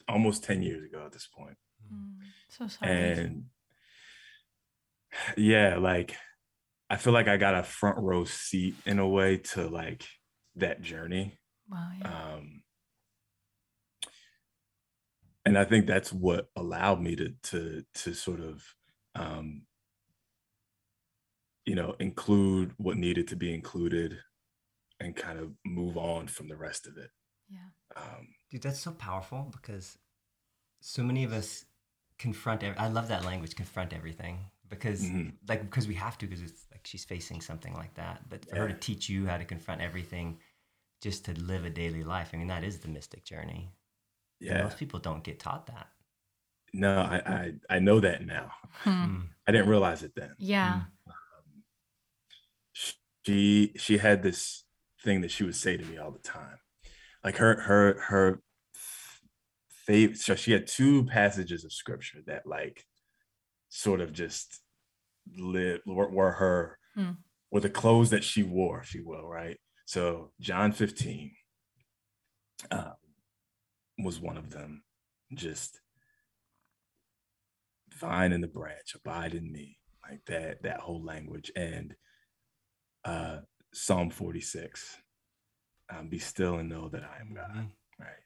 almost 0.07 0.43
10 0.43 0.61
years 0.61 0.85
ago 0.85 1.03
at 1.05 1.11
this 1.11 1.27
point. 1.27 1.57
Mm, 1.93 2.15
so 2.47 2.67
sorry. 2.67 2.91
And 2.91 3.45
yeah 5.35 5.77
like 5.77 6.15
i 6.89 6.95
feel 6.95 7.13
like 7.13 7.27
i 7.27 7.37
got 7.37 7.55
a 7.55 7.63
front 7.63 7.97
row 7.97 8.25
seat 8.25 8.75
in 8.85 8.99
a 8.99 9.07
way 9.07 9.37
to 9.37 9.67
like 9.67 10.05
that 10.55 10.81
journey 10.81 11.37
wow 11.69 11.89
yeah. 11.99 12.33
um 12.33 12.61
and 15.47 15.57
I 15.57 15.63
think 15.63 15.87
that's 15.87 16.11
what 16.11 16.49
allowed 16.57 17.01
me 17.01 17.15
to 17.15 17.33
to 17.43 17.83
to 17.95 18.13
sort 18.13 18.41
of 18.41 18.61
um, 19.15 19.61
you 21.65 21.73
know 21.73 21.95
include 22.01 22.73
what 22.75 22.97
needed 22.97 23.29
to 23.29 23.37
be 23.37 23.53
included 23.53 24.17
and 24.99 25.15
kind 25.15 25.39
of 25.39 25.51
move 25.65 25.95
on 25.95 26.27
from 26.27 26.49
the 26.49 26.57
rest 26.57 26.85
of 26.85 26.97
it. 26.97 27.09
Yeah. 27.49 27.69
Um, 27.95 28.27
Dude, 28.51 28.63
that's 28.63 28.81
so 28.81 28.91
powerful 28.91 29.47
because 29.53 29.97
so 30.81 31.01
many 31.01 31.23
of 31.23 31.31
us 31.31 31.63
confront. 32.19 32.61
Every, 32.61 32.77
I 32.77 32.89
love 32.89 33.07
that 33.07 33.23
language, 33.23 33.55
confront 33.55 33.93
everything, 33.93 34.39
because 34.69 35.03
mm-hmm. 35.03 35.29
like 35.47 35.61
because 35.63 35.87
we 35.87 35.95
have 35.95 36.17
to 36.19 36.27
because 36.27 36.41
it's 36.41 36.65
like 36.71 36.81
she's 36.85 37.05
facing 37.05 37.41
something 37.41 37.73
like 37.73 37.93
that. 37.95 38.21
But 38.29 38.45
for 38.45 38.55
yeah. 38.55 38.61
her 38.63 38.67
to 38.67 38.73
teach 38.73 39.09
you 39.09 39.27
how 39.27 39.37
to 39.37 39.45
confront 39.45 39.81
everything, 39.81 40.37
just 41.01 41.25
to 41.25 41.33
live 41.33 41.65
a 41.65 41.69
daily 41.69 42.03
life, 42.03 42.31
I 42.33 42.37
mean, 42.37 42.47
that 42.47 42.63
is 42.63 42.79
the 42.79 42.87
mystic 42.87 43.23
journey. 43.23 43.71
Yeah. 44.39 44.63
most 44.63 44.77
people 44.77 44.99
don't 44.99 45.23
get 45.23 45.39
taught 45.39 45.67
that. 45.67 45.87
No, 46.73 46.99
I 46.99 47.21
I, 47.25 47.53
I 47.69 47.79
know 47.79 47.99
that 47.99 48.25
now. 48.25 48.51
Hmm. 48.83 48.89
hmm. 48.89 49.19
I 49.47 49.51
didn't 49.51 49.69
realize 49.69 50.03
it 50.03 50.13
then. 50.15 50.35
Yeah. 50.37 50.81
Um, 51.07 51.13
she 53.25 53.73
she 53.77 53.97
had 53.97 54.23
this 54.23 54.63
thing 55.03 55.21
that 55.21 55.31
she 55.31 55.43
would 55.43 55.55
say 55.55 55.77
to 55.77 55.85
me 55.85 55.97
all 55.97 56.11
the 56.11 56.19
time. 56.19 56.59
Like 57.23 57.37
her 57.37 57.61
her 57.61 57.99
her 58.07 58.41
favorite 59.69 60.17
so 60.17 60.35
she 60.35 60.51
had 60.51 60.67
two 60.67 61.05
passages 61.05 61.63
of 61.63 61.71
scripture 61.71 62.19
that 62.27 62.45
like 62.45 62.85
sort 63.77 64.01
of 64.01 64.11
just 64.11 64.59
live 65.37 65.81
were, 65.85 66.09
were 66.09 66.31
her 66.31 66.79
hmm. 66.95 67.11
were 67.51 67.59
the 67.59 67.69
clothes 67.69 68.09
that 68.09 68.23
she 68.23 68.41
wore, 68.41 68.81
if 68.81 68.95
you 68.95 69.05
will, 69.05 69.27
right? 69.27 69.57
So 69.85 70.31
John 70.39 70.71
15. 70.71 71.31
Um, 72.71 72.93
was 73.99 74.19
one 74.19 74.37
of 74.37 74.49
them. 74.49 74.83
Just 75.33 75.79
vine 77.93 78.31
in 78.31 78.41
the 78.41 78.47
branch, 78.47 78.95
abide 78.95 79.35
in 79.35 79.51
me, 79.51 79.77
like 80.09 80.21
that, 80.25 80.63
that 80.63 80.79
whole 80.79 81.03
language. 81.03 81.51
And 81.55 81.95
uh 83.05 83.39
Psalm 83.73 84.09
46. 84.09 84.97
Um, 85.89 86.09
be 86.09 86.19
still 86.19 86.55
and 86.55 86.67
know 86.67 86.89
that 86.89 87.03
I 87.03 87.21
am 87.21 87.33
God. 87.33 87.51
Mhm. 87.55 87.71
Right. 87.99 88.23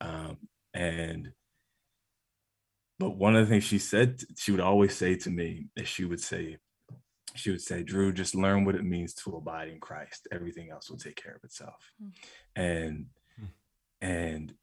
Um, 0.00 0.38
and 0.74 1.32
but 3.00 3.16
one 3.16 3.34
of 3.34 3.40
the 3.46 3.50
things 3.50 3.64
she 3.64 3.78
said, 3.78 4.20
she 4.36 4.50
would 4.52 4.60
always 4.60 4.94
say 4.94 5.14
to 5.16 5.30
me, 5.30 5.66
is 5.76 5.88
she 5.88 6.04
would 6.04 6.20
say, 6.20 6.58
she 7.34 7.50
would 7.50 7.62
say, 7.62 7.82
Drew, 7.82 8.12
just 8.12 8.34
learn 8.34 8.64
what 8.64 8.74
it 8.74 8.84
means 8.84 9.14
to 9.14 9.36
abide 9.36 9.68
in 9.68 9.80
Christ. 9.80 10.28
Everything 10.30 10.70
else 10.70 10.90
will 10.90 10.98
take 10.98 11.16
care 11.16 11.34
of 11.34 11.42
itself. 11.44 11.80
Mm. 12.02 12.10
And 12.56 13.06
Mm. 13.40 13.48
and 14.02 14.54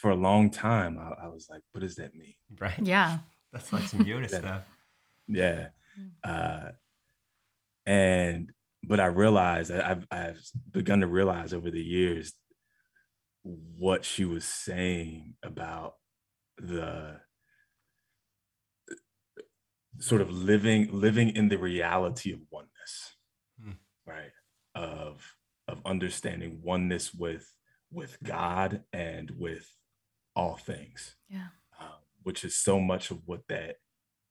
for 0.00 0.10
a 0.10 0.16
long 0.28 0.50
time, 0.50 0.98
I, 0.98 1.24
I 1.26 1.28
was 1.28 1.48
like, 1.48 1.62
what 1.72 1.80
does 1.82 1.96
that 1.96 2.14
mean? 2.14 2.34
Right. 2.58 2.78
Yeah. 2.82 3.18
That's 3.52 3.72
like 3.72 3.84
some 3.84 4.00
Yoda 4.04 4.28
That- 4.28 4.40
stuff. 4.42 4.62
Yeah. 5.28 5.68
Mm. 5.98 6.10
Uh, 6.24 6.70
and 7.86 8.52
but 8.82 9.00
I 9.00 9.06
realized 9.06 9.70
I- 9.72 9.90
I've 9.92 10.06
I've 10.10 10.42
begun 10.72 11.00
to 11.00 11.06
realize 11.06 11.52
over 11.54 11.70
the 11.70 11.82
years 11.82 12.32
what 13.42 14.04
she 14.04 14.24
was 14.24 14.44
saying 14.44 15.34
about 15.42 15.94
the 16.58 17.20
sort 19.98 20.20
of 20.20 20.30
living 20.30 20.88
living 20.92 21.30
in 21.34 21.48
the 21.48 21.58
reality 21.58 22.32
of 22.32 22.40
oneness 22.50 23.14
Hmm. 23.62 23.72
right 24.06 24.32
of 24.74 25.22
of 25.68 25.80
understanding 25.86 26.60
oneness 26.62 27.14
with 27.14 27.50
with 27.90 28.18
god 28.22 28.84
and 28.92 29.30
with 29.38 29.66
all 30.34 30.56
things 30.56 31.16
Yeah. 31.28 31.48
um, 31.80 32.00
which 32.22 32.44
is 32.44 32.54
so 32.58 32.78
much 32.78 33.10
of 33.10 33.22
what 33.26 33.48
that 33.48 33.76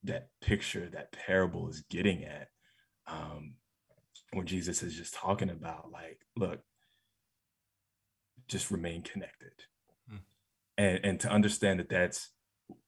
that 0.04 0.30
picture 0.42 0.88
that 0.90 1.12
parable 1.12 1.68
is 1.68 1.82
getting 1.90 2.24
at 2.26 2.50
um 3.08 3.56
when 4.34 4.46
jesus 4.46 4.84
is 4.84 4.94
just 4.96 5.16
talking 5.16 5.50
about 5.50 5.92
like 5.92 6.20
look 6.36 6.62
just 8.48 8.70
remain 8.70 9.02
connected. 9.02 9.54
And 10.78 11.00
and 11.04 11.20
to 11.20 11.30
understand 11.30 11.80
that 11.80 11.90
that's 11.90 12.32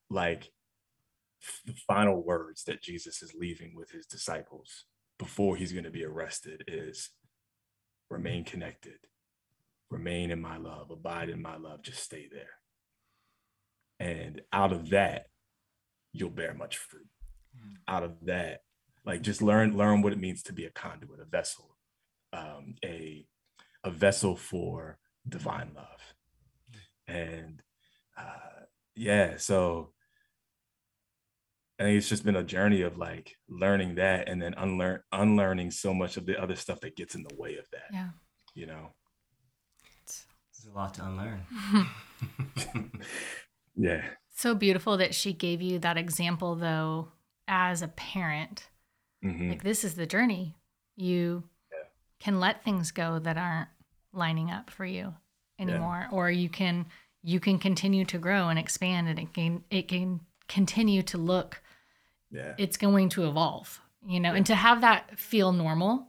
like 0.09 0.51
the 1.65 1.75
final 1.87 2.23
words 2.23 2.63
that 2.63 2.81
jesus 2.81 3.21
is 3.21 3.33
leaving 3.37 3.75
with 3.75 3.91
his 3.91 4.05
disciples 4.05 4.85
before 5.19 5.55
he's 5.55 5.71
going 5.71 5.83
to 5.83 5.91
be 5.91 6.05
arrested 6.05 6.63
is 6.67 7.09
remain 8.09 8.43
connected. 8.43 8.99
Remain 9.89 10.31
in 10.31 10.41
my 10.41 10.57
love. 10.57 10.91
Abide 10.91 11.29
in 11.29 11.41
my 11.41 11.57
love. 11.57 11.81
Just 11.81 12.03
stay 12.03 12.27
there. 12.31 12.49
And 13.99 14.41
out 14.53 14.73
of 14.73 14.89
that 14.89 15.27
you'll 16.13 16.29
bear 16.29 16.53
much 16.53 16.77
fruit. 16.77 17.07
Out 17.87 18.03
of 18.03 18.13
that 18.25 18.61
like 19.05 19.21
just 19.21 19.41
learn 19.41 19.75
learn 19.75 20.01
what 20.01 20.13
it 20.13 20.19
means 20.19 20.43
to 20.43 20.53
be 20.53 20.65
a 20.65 20.69
conduit 20.69 21.19
a 21.21 21.25
vessel 21.25 21.77
um 22.33 22.75
a 22.83 23.25
a 23.83 23.89
vessel 23.89 24.35
for 24.35 24.99
divine 25.27 25.71
love. 25.75 26.13
And 27.07 27.61
uh 28.17 28.63
yeah 28.95 29.37
so 29.37 29.93
I 31.79 31.83
think 31.83 31.97
it's 31.99 32.09
just 32.09 32.25
been 32.25 32.35
a 32.35 32.43
journey 32.43 32.81
of 32.81 32.97
like 32.97 33.35
learning 33.47 33.95
that 33.95 34.27
and 34.27 34.41
then 34.41 34.55
unlearn 34.57 35.01
unlearning 35.11 35.71
so 35.71 35.93
much 35.93 36.17
of 36.17 36.25
the 36.25 36.41
other 36.41 36.55
stuff 36.55 36.79
that 36.81 36.95
gets 36.95 37.13
in 37.15 37.23
the 37.23 37.35
way 37.35 37.57
of 37.57 37.65
that 37.71 37.89
Yeah. 37.93 38.09
you 38.55 38.65
know 38.65 38.89
it's 40.03 40.25
a 40.65 40.71
lot 40.75 40.95
to 40.95 41.05
unlearn. 41.05 41.45
yeah 43.75 44.03
So 44.31 44.55
beautiful 44.55 44.97
that 44.97 45.13
she 45.13 45.33
gave 45.33 45.61
you 45.61 45.79
that 45.79 45.97
example, 45.97 46.55
though, 46.55 47.09
as 47.47 47.81
a 47.83 47.87
parent. 47.87 48.69
Mhm. 49.23 49.49
Like, 49.49 49.63
this 49.63 49.83
is 49.83 49.95
the 49.95 50.05
journey. 50.07 50.55
You 50.95 51.43
Yeah. 51.71 51.87
can 52.19 52.39
let 52.39 52.63
things 52.63 52.91
go 52.91 53.19
that 53.19 53.37
aren't 53.37 53.69
lining 54.13 54.49
up 54.51 54.69
for 54.71 54.85
you 54.85 55.13
anymore, 55.59 56.07
or 56.11 56.29
you 56.31 56.49
can 56.49 56.87
you 57.27 57.41
can 57.41 57.59
continue 57.59 58.05
to 58.05 58.17
grow 58.17 58.47
and 58.47 58.57
expand, 58.57 59.09
and 59.09 59.19
it 59.19 59.33
can 59.33 59.63
it 59.69 59.89
can 59.89 60.21
continue 60.47 61.03
to 61.03 61.17
look. 61.17 61.61
yeah 62.31 62.53
It's 62.57 62.77
going 62.77 63.09
to 63.09 63.27
evolve, 63.27 63.81
you 64.07 64.19
know, 64.21 64.33
and 64.33 64.45
to 64.45 64.55
have 64.55 64.79
that 64.81 65.19
feel 65.19 65.51
normal, 65.51 66.07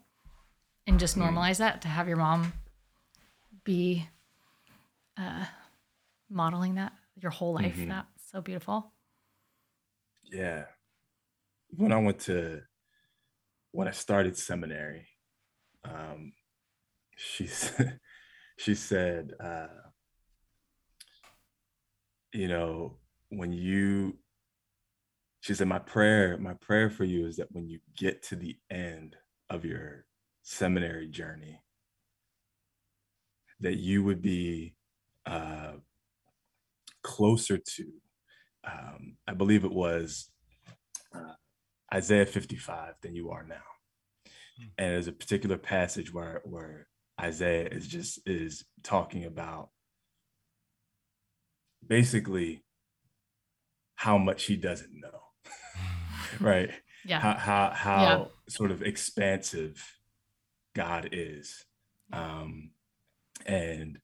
and 0.87 1.01
just 1.01 1.17
Mm. 1.17 1.23
normalize 1.23 1.59
that. 1.59 1.83
To 1.83 1.89
have 1.89 2.07
your 2.07 2.19
mom 2.19 2.53
be 3.65 4.09
uh, 5.17 5.47
modeling 6.31 6.77
that 6.77 6.93
your 7.21 7.33
whole 7.33 7.55
life. 7.55 7.75
Mhm. 7.77 7.89
That's 7.89 8.31
so 8.31 8.41
beautiful. 8.41 8.93
yeah 10.31 10.67
when 11.71 11.91
i 11.91 11.97
went 11.99 12.19
to 12.21 12.61
when 13.73 13.89
i 13.89 13.91
started 13.93 14.37
seminary 14.37 15.09
um 15.85 16.33
she 17.17 17.47
said 17.47 17.99
she 18.59 18.75
said 18.75 19.33
uh 19.41 19.69
you 22.33 22.49
know 22.49 22.97
when 23.31 23.53
you 23.53 24.17
she 25.41 25.55
said 25.55 25.69
my 25.69 25.79
prayer 25.79 26.37
my 26.39 26.55
prayer 26.55 26.91
for 26.91 27.05
you 27.05 27.27
is 27.27 27.37
that 27.37 27.51
when 27.53 27.69
you 27.69 27.79
get 27.97 28.23
to 28.23 28.37
the 28.37 28.57
end 28.71 29.17
of 29.51 29.65
your 29.65 30.05
seminary 30.43 31.09
journey 31.09 31.61
that 33.61 33.77
you 33.77 34.03
would 34.03 34.23
be 34.23 34.75
uh 35.27 35.73
closer 37.03 37.59
to 37.59 37.85
um, 38.65 39.17
I 39.27 39.35
believe 39.35 39.65
it 39.65 39.73
was 39.73 40.31
uh, 41.15 41.35
Isaiah 41.93 42.27
55 42.27 42.95
than 43.03 43.15
you 43.15 43.31
are 43.31 43.45
now. 43.45 43.57
Hmm. 44.59 44.65
And 44.77 44.95
there's 44.95 45.09
a 45.09 45.13
particular 45.13 45.57
passage 45.57 46.13
where 46.13 46.43
where 46.45 46.89
Isaiah 47.21 47.69
is 47.69 47.87
just 47.87 48.21
is 48.27 48.65
talking 48.83 49.25
about 49.25 49.71
basically 51.87 52.63
how 53.97 54.19
much 54.19 54.45
he 54.45 54.57
doesn't 54.57 54.93
know, 54.93 55.21
right? 56.41 56.71
Yeah. 57.05 57.21
How 57.21 57.35
how 57.35 57.71
how 57.71 58.03
Yeah. 58.03 58.25
sort 58.49 58.71
of 58.71 58.83
expansive 58.83 59.99
God 60.75 61.09
is, 61.13 61.65
um, 62.13 62.71
and 63.47 63.99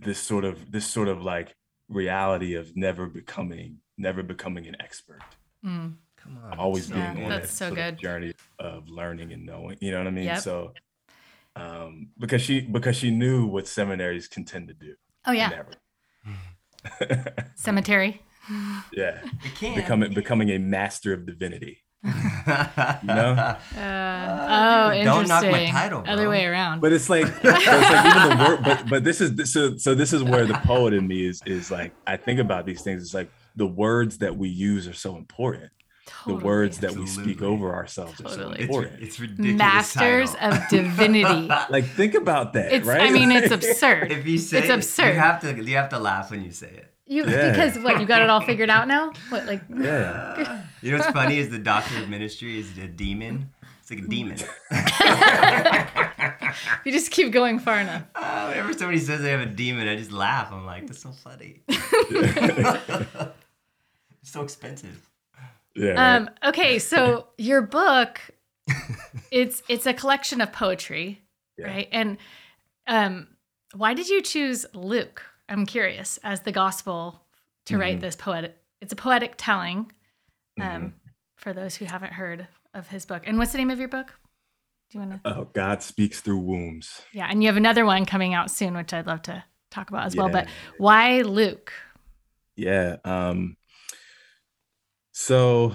this 0.00 0.18
sort 0.18 0.44
of 0.44 0.70
this 0.70 0.86
sort 0.86 1.08
of 1.08 1.22
like 1.22 1.54
reality 1.88 2.54
of 2.54 2.76
never 2.76 3.06
becoming 3.06 3.78
never 3.96 4.22
becoming 4.22 4.66
an 4.66 4.76
expert 4.80 5.20
Mm. 5.64 5.94
Come 6.16 6.38
on. 6.44 6.58
always 6.58 6.88
Yeah, 6.88 7.12
being 7.12 7.24
on 7.24 7.30
that's 7.30 7.50
that 7.50 7.56
so 7.56 7.68
of 7.70 7.74
good. 7.76 7.98
journey 7.98 8.32
of 8.60 8.88
learning 8.88 9.32
and 9.32 9.44
knowing 9.44 9.76
you 9.80 9.90
know 9.90 9.98
what 9.98 10.06
i 10.06 10.10
mean 10.10 10.26
Yep. 10.26 10.38
so 10.38 10.72
um 11.56 12.10
because 12.18 12.40
she 12.42 12.60
because 12.60 12.94
she 12.96 13.10
knew 13.10 13.46
what 13.46 13.66
seminaries 13.66 14.28
can 14.28 14.44
tend 14.44 14.68
to 14.68 14.74
do 14.74 14.94
Oh 15.28 15.32
yeah. 15.32 15.62
Cemetery. 17.54 18.22
yeah 18.92 19.20
It 19.44 19.54
can. 19.56 19.74
becoming 19.76 20.14
becoming 20.14 20.48
a 20.50 20.58
master 20.58 21.12
of 21.12 21.26
divinity 21.26 21.82
you 22.04 22.10
know? 22.12 23.34
Uh, 23.76 24.86
oh, 24.86 24.94
dude, 24.94 25.04
don't 25.04 25.28
knock 25.28 25.42
my 25.42 25.48
interesting. 25.48 25.72
title, 25.72 26.04
Other 26.06 26.30
way 26.30 26.46
around. 26.46 26.80
but 26.80 26.92
it's 26.92 27.10
like, 27.10 27.26
so 27.42 27.42
it's 27.44 27.66
like 27.66 28.16
even 28.16 28.38
the 28.38 28.44
word 28.48 28.60
but 28.64 28.88
but 28.88 29.04
this 29.04 29.20
is 29.20 29.52
so 29.52 29.76
so 29.76 29.94
this 29.94 30.12
is 30.14 30.22
where 30.22 30.46
the 30.46 30.54
poet 30.64 30.94
in 30.94 31.06
me 31.06 31.26
is 31.26 31.42
is 31.44 31.70
like 31.70 31.92
i 32.06 32.16
think 32.16 32.38
about 32.40 32.64
these 32.64 32.82
things 32.82 33.02
it's 33.02 33.12
like 33.14 33.28
the 33.56 33.66
words 33.66 34.18
that 34.18 34.34
we 34.36 34.48
use 34.48 34.86
are 34.88 34.94
so 34.94 35.16
important 35.16 35.70
Totally. 36.08 36.38
the 36.38 36.44
words 36.44 36.78
that 36.78 36.92
we 36.96 37.06
speak 37.06 37.42
over 37.42 37.74
ourselves 37.74 38.20
are 38.20 38.28
so 38.28 38.36
Totally. 38.36 38.54
It's, 38.54 38.62
important 38.62 39.02
it's 39.02 39.20
ridiculous. 39.20 39.56
Masters 39.56 40.34
title. 40.34 40.58
of 40.58 40.68
Divinity. 40.68 41.48
like 41.70 41.84
think 41.86 42.14
about 42.14 42.52
that 42.54 42.72
It's. 42.72 42.86
right 42.86 43.00
I 43.02 43.10
mean, 43.10 43.30
it's 43.32 43.50
absurd. 43.52 44.10
If 44.12 44.26
you 44.26 44.38
say 44.38 44.58
It's 44.58 44.68
it, 44.68 44.74
absurd. 44.74 45.14
you 45.14 45.20
have 45.20 45.40
to 45.42 45.64
you 45.64 45.76
have 45.76 45.88
to 45.90 45.98
laugh 45.98 46.30
when 46.30 46.42
you 46.44 46.50
say 46.52 46.68
it. 46.68 46.92
You 47.06 47.24
Yeah. 47.26 47.50
because 47.50 47.78
what 47.78 48.00
you 48.00 48.06
got 48.06 48.22
it 48.22 48.28
all 48.30 48.40
figured 48.40 48.70
out 48.70 48.86
now? 48.88 49.12
What 49.30 49.46
like? 49.46 49.62
yeah 49.78 50.62
You 50.82 50.92
know 50.92 50.98
what's 50.98 51.10
funny 51.10 51.38
is 51.38 51.48
the 51.50 51.58
doctor 51.58 51.98
of 52.02 52.08
ministry 52.08 52.58
is 52.58 52.76
a 52.78 52.86
demon. 52.86 53.50
It's 53.80 53.90
like 53.90 54.00
a 54.04 54.08
demon. 54.08 54.36
You 56.84 56.92
just 56.92 57.10
keep 57.10 57.32
going 57.32 57.58
far 57.58 57.80
enough. 57.80 58.02
Uh, 58.14 58.46
whenever 58.48 58.72
somebody 58.74 58.98
says 58.98 59.22
they 59.22 59.30
have 59.30 59.40
a 59.40 59.46
demon, 59.46 59.88
I 59.88 59.96
just 59.96 60.12
laugh. 60.12 60.52
I'm 60.52 60.66
like, 60.66 60.86
that's 60.86 61.00
so 61.02 61.10
funny. 61.10 61.62
it's 61.68 63.30
so 64.24 64.42
expensive. 64.42 65.08
Yeah 65.78 65.90
right. 65.92 66.16
Um. 66.16 66.30
Okay. 66.44 66.78
So 66.78 67.28
your 67.38 67.62
book, 67.62 68.20
it's 69.30 69.62
it's 69.68 69.86
a 69.86 69.94
collection 69.94 70.40
of 70.40 70.52
poetry, 70.52 71.22
Yeah. 71.56 71.66
right? 71.68 71.88
And 71.92 72.18
um, 72.86 73.28
why 73.74 73.94
did 73.94 74.08
you 74.08 74.22
choose 74.22 74.66
Luke? 74.74 75.22
I'm 75.48 75.66
curious 75.66 76.18
as 76.22 76.40
the 76.42 76.52
gospel 76.52 77.22
to 77.66 77.78
write 77.78 77.98
Mhm. 77.98 78.00
this 78.00 78.16
poetic. 78.16 78.56
It's 78.80 78.92
a 78.92 78.96
poetic 78.96 79.34
telling. 79.36 79.92
Um, 80.60 80.66
Mhm. 80.66 80.92
for 81.36 81.52
those 81.52 81.76
who 81.76 81.84
haven't 81.84 82.12
heard 82.14 82.48
of 82.74 82.88
his 82.88 83.06
book. 83.06 83.22
And 83.26 83.38
what's 83.38 83.52
the 83.52 83.58
name 83.58 83.70
of 83.70 83.78
your 83.78 83.86
book? 83.88 84.18
Do 84.90 84.98
you 84.98 85.06
want 85.06 85.22
to? 85.22 85.30
oh 85.36 85.44
god 85.52 85.82
speaks 85.82 86.20
through 86.20 86.38
wombs 86.38 87.02
Yeah, 87.12 87.28
and 87.30 87.42
you 87.42 87.48
have 87.48 87.56
another 87.58 87.84
one 87.84 88.06
coming 88.06 88.32
out 88.34 88.50
soon, 88.50 88.74
which 88.74 88.92
I'd 88.94 89.06
love 89.06 89.22
to 89.22 89.44
talk 89.70 89.90
about 89.90 90.06
as 90.06 90.14
yeah. 90.16 90.22
well. 90.22 90.30
But 90.32 90.48
why 90.78 91.20
Luke? 91.20 91.72
Yeah. 92.56 92.96
Um, 93.04 93.57
so 95.18 95.74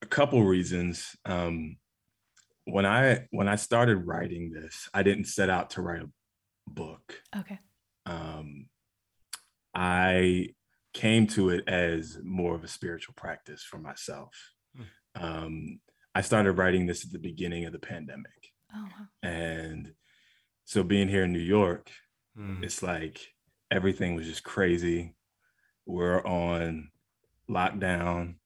a 0.00 0.06
couple 0.06 0.42
reasons. 0.42 1.14
Um, 1.26 1.76
when 2.64 2.86
I 2.86 3.26
when 3.30 3.46
I 3.46 3.56
started 3.56 4.06
writing 4.06 4.50
this, 4.50 4.88
I 4.94 5.02
didn't 5.02 5.26
set 5.26 5.50
out 5.50 5.70
to 5.70 5.82
write 5.82 6.00
a 6.00 6.08
book. 6.66 7.20
Okay. 7.36 7.58
Um, 8.06 8.68
I 9.74 10.48
came 10.94 11.26
to 11.28 11.50
it 11.50 11.68
as 11.68 12.20
more 12.24 12.54
of 12.54 12.64
a 12.64 12.68
spiritual 12.68 13.12
practice 13.18 13.62
for 13.62 13.76
myself. 13.76 14.34
Hmm. 14.74 14.82
Um, 15.22 15.80
I 16.14 16.22
started 16.22 16.52
writing 16.52 16.86
this 16.86 17.04
at 17.04 17.12
the 17.12 17.18
beginning 17.18 17.66
of 17.66 17.72
the 17.72 17.78
pandemic. 17.78 18.52
Oh, 18.74 18.82
wow. 18.84 19.06
And 19.22 19.92
so 20.64 20.82
being 20.82 21.08
here 21.08 21.24
in 21.24 21.34
New 21.34 21.38
York, 21.38 21.90
hmm. 22.34 22.64
it's 22.64 22.82
like 22.82 23.20
everything 23.70 24.14
was 24.14 24.26
just 24.26 24.42
crazy. 24.42 25.16
We're 25.84 26.24
on 26.24 26.91
lockdown. 27.52 28.36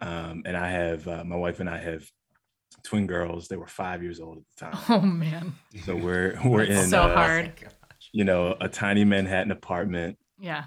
Um, 0.00 0.42
and 0.46 0.56
I 0.56 0.70
have 0.70 1.08
uh, 1.08 1.24
my 1.24 1.36
wife 1.36 1.60
and 1.60 1.68
I 1.68 1.78
have 1.78 2.08
twin 2.82 3.06
girls. 3.06 3.48
They 3.48 3.56
were 3.56 3.66
five 3.66 4.02
years 4.02 4.20
old 4.20 4.38
at 4.38 4.44
the 4.54 4.64
time. 4.64 4.84
Oh 4.88 5.00
man! 5.00 5.54
So 5.84 5.96
we're 5.96 6.38
we're 6.44 6.64
in 6.64 6.88
so 6.88 7.02
uh, 7.02 7.14
hard. 7.14 7.52
You 8.12 8.24
know, 8.24 8.56
a 8.60 8.68
tiny 8.68 9.04
Manhattan 9.04 9.50
apartment. 9.50 10.18
Yeah. 10.38 10.64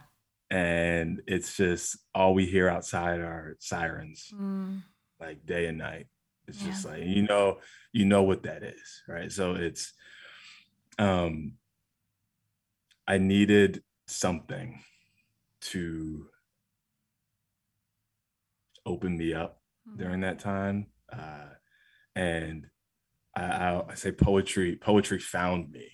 And 0.50 1.22
it's 1.28 1.56
just 1.56 1.98
all 2.14 2.34
we 2.34 2.46
hear 2.46 2.68
outside 2.68 3.20
are 3.22 3.56
sirens, 3.60 4.34
mm. 4.36 4.82
like 5.20 5.46
day 5.46 5.68
and 5.68 5.78
night. 5.78 6.08
It's 6.48 6.62
yeah. 6.62 6.68
just 6.68 6.86
like 6.86 7.04
you 7.04 7.24
know, 7.24 7.60
you 7.94 8.06
know 8.06 8.24
what 8.24 8.44
that 8.44 8.62
is, 8.62 9.02
right? 9.08 9.32
So 9.32 9.54
it's, 9.56 9.94
um, 11.00 11.54
I 13.08 13.18
needed 13.18 13.82
something 14.08 14.84
to 15.62 16.28
open 18.86 19.18
me 19.18 19.34
up 19.34 19.62
mm. 19.88 19.98
during 19.98 20.22
that 20.22 20.40
time. 20.40 20.88
Uh, 21.12 21.50
and 22.16 22.68
I, 23.36 23.82
I, 23.90 23.96
say 23.96 24.12
poetry. 24.12 24.76
Poetry 24.76 25.20
found 25.20 25.72
me 25.72 25.90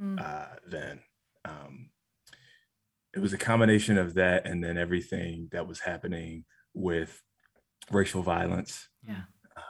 mm. 0.00 0.20
uh, 0.20 0.56
then. 0.68 1.00
Um, 1.44 1.90
it 3.14 3.20
was 3.20 3.32
a 3.32 3.38
combination 3.38 3.98
of 3.98 4.14
that, 4.14 4.46
and 4.46 4.62
then 4.64 4.78
everything 4.78 5.48
that 5.52 5.66
was 5.66 5.80
happening 5.80 6.44
with 6.74 7.22
racial 7.90 8.22
violence. 8.22 8.88
Yeah. 9.06 9.22
Uh, 9.56 9.60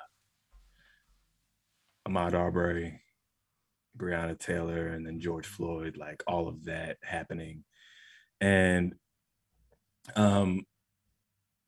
Ahmaud 2.08 2.34
Arbery, 2.34 3.00
Breonna 3.96 4.38
Taylor, 4.38 4.88
and 4.88 5.06
then 5.06 5.20
George 5.20 5.46
Floyd, 5.46 5.96
like 5.96 6.22
all 6.26 6.48
of 6.48 6.64
that 6.64 6.98
happening, 7.02 7.64
and 8.40 8.94
um, 10.16 10.64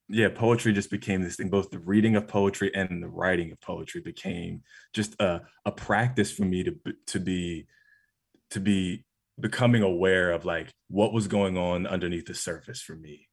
yeah, 0.08 0.28
poetry 0.28 0.72
just 0.72 0.90
became 0.90 1.22
this 1.22 1.36
thing. 1.36 1.48
Both 1.48 1.70
the 1.70 1.78
reading 1.78 2.16
of 2.16 2.28
poetry 2.28 2.70
and 2.74 3.02
the 3.02 3.08
writing 3.08 3.50
of 3.52 3.60
poetry 3.60 4.02
became 4.02 4.62
just 4.92 5.14
a, 5.20 5.40
a 5.64 5.72
practice 5.72 6.30
for 6.30 6.44
me 6.44 6.62
to 6.64 6.76
to 7.06 7.20
be 7.20 7.66
to 8.50 8.60
be 8.60 9.04
becoming 9.40 9.82
aware 9.82 10.30
of 10.30 10.44
like 10.44 10.70
what 10.88 11.12
was 11.12 11.26
going 11.26 11.56
on 11.56 11.86
underneath 11.86 12.26
the 12.26 12.34
surface 12.34 12.82
for 12.82 12.94
me, 12.94 13.28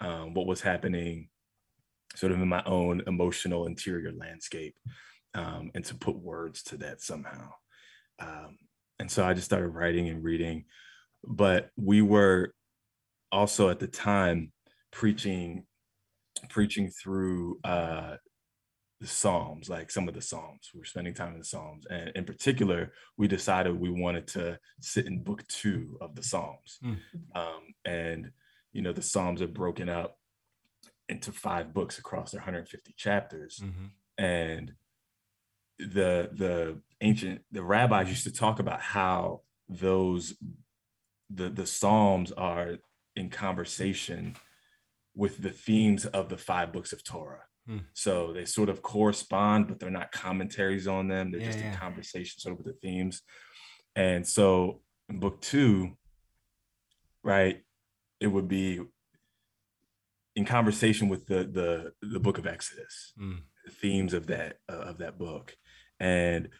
um, 0.00 0.34
what 0.34 0.46
was 0.46 0.60
happening, 0.60 1.28
sort 2.14 2.32
of 2.32 2.40
in 2.40 2.48
my 2.48 2.62
own 2.66 3.02
emotional 3.06 3.66
interior 3.66 4.12
landscape, 4.12 4.76
um, 5.34 5.70
and 5.74 5.84
to 5.84 5.94
put 5.94 6.16
words 6.16 6.62
to 6.64 6.76
that 6.78 7.00
somehow. 7.00 7.50
Um, 8.18 8.58
and 8.98 9.10
so 9.10 9.24
I 9.24 9.32
just 9.32 9.46
started 9.46 9.68
writing 9.68 10.08
and 10.08 10.24
reading, 10.24 10.64
but 11.24 11.70
we 11.76 12.02
were 12.02 12.52
also 13.30 13.68
at 13.68 13.78
the 13.78 13.86
time 13.86 14.52
preaching 14.90 15.64
preaching 16.48 16.90
through 16.90 17.58
uh, 17.64 18.16
the 19.00 19.06
Psalms, 19.06 19.68
like 19.68 19.90
some 19.90 20.08
of 20.08 20.14
the 20.14 20.22
Psalms. 20.22 20.70
We 20.72 20.80
were 20.80 20.84
spending 20.86 21.14
time 21.14 21.32
in 21.32 21.38
the 21.38 21.44
Psalms. 21.44 21.86
And 21.90 22.10
in 22.14 22.24
particular, 22.24 22.92
we 23.16 23.28
decided 23.28 23.78
we 23.78 23.90
wanted 23.90 24.26
to 24.28 24.58
sit 24.80 25.06
in 25.06 25.22
book 25.22 25.46
two 25.48 25.98
of 26.00 26.14
the 26.14 26.22
Psalms. 26.22 26.78
Mm. 26.84 26.98
Um, 27.34 27.62
and, 27.84 28.30
you 28.72 28.82
know, 28.82 28.92
the 28.92 29.02
Psalms 29.02 29.42
are 29.42 29.48
broken 29.48 29.88
up 29.88 30.18
into 31.08 31.30
five 31.32 31.72
books 31.72 31.98
across 31.98 32.32
their 32.32 32.40
150 32.40 32.94
chapters. 32.96 33.60
Mm-hmm. 33.62 34.24
And 34.24 34.72
the 35.78 36.30
the 36.32 36.80
ancient 37.02 37.42
the 37.52 37.62
rabbis 37.62 38.08
used 38.08 38.24
to 38.24 38.32
talk 38.32 38.60
about 38.60 38.80
how 38.80 39.42
those 39.68 40.34
the 41.28 41.50
the 41.50 41.66
psalms 41.66 42.32
are 42.32 42.76
in 43.14 43.28
conversation 43.28 44.34
with 45.16 45.42
the 45.42 45.50
themes 45.50 46.04
of 46.04 46.28
the 46.28 46.36
five 46.36 46.72
books 46.72 46.92
of 46.92 47.02
Torah. 47.02 47.42
Hmm. 47.66 47.78
So 47.94 48.32
they 48.32 48.44
sort 48.44 48.68
of 48.68 48.82
correspond, 48.82 49.66
but 49.66 49.80
they're 49.80 49.90
not 49.90 50.12
commentaries 50.12 50.86
on 50.86 51.08
them. 51.08 51.32
They're 51.32 51.40
yeah, 51.40 51.46
just 51.46 51.58
yeah. 51.58 51.72
in 51.72 51.76
conversation 51.76 52.38
sort 52.38 52.52
of 52.52 52.58
with 52.64 52.66
the 52.66 52.80
themes. 52.80 53.22
And 53.96 54.26
so 54.26 54.82
in 55.08 55.18
book 55.18 55.40
two, 55.40 55.96
right, 57.24 57.62
it 58.20 58.26
would 58.28 58.46
be 58.46 58.82
in 60.36 60.44
conversation 60.44 61.08
with 61.08 61.26
the 61.26 61.44
the 61.44 61.92
the 62.06 62.20
book 62.20 62.36
of 62.38 62.46
Exodus, 62.46 63.14
mm. 63.18 63.38
the 63.64 63.70
themes 63.70 64.12
of 64.12 64.26
that 64.26 64.58
uh, 64.70 64.74
of 64.74 64.98
that 64.98 65.18
book. 65.18 65.56
And 65.98 66.50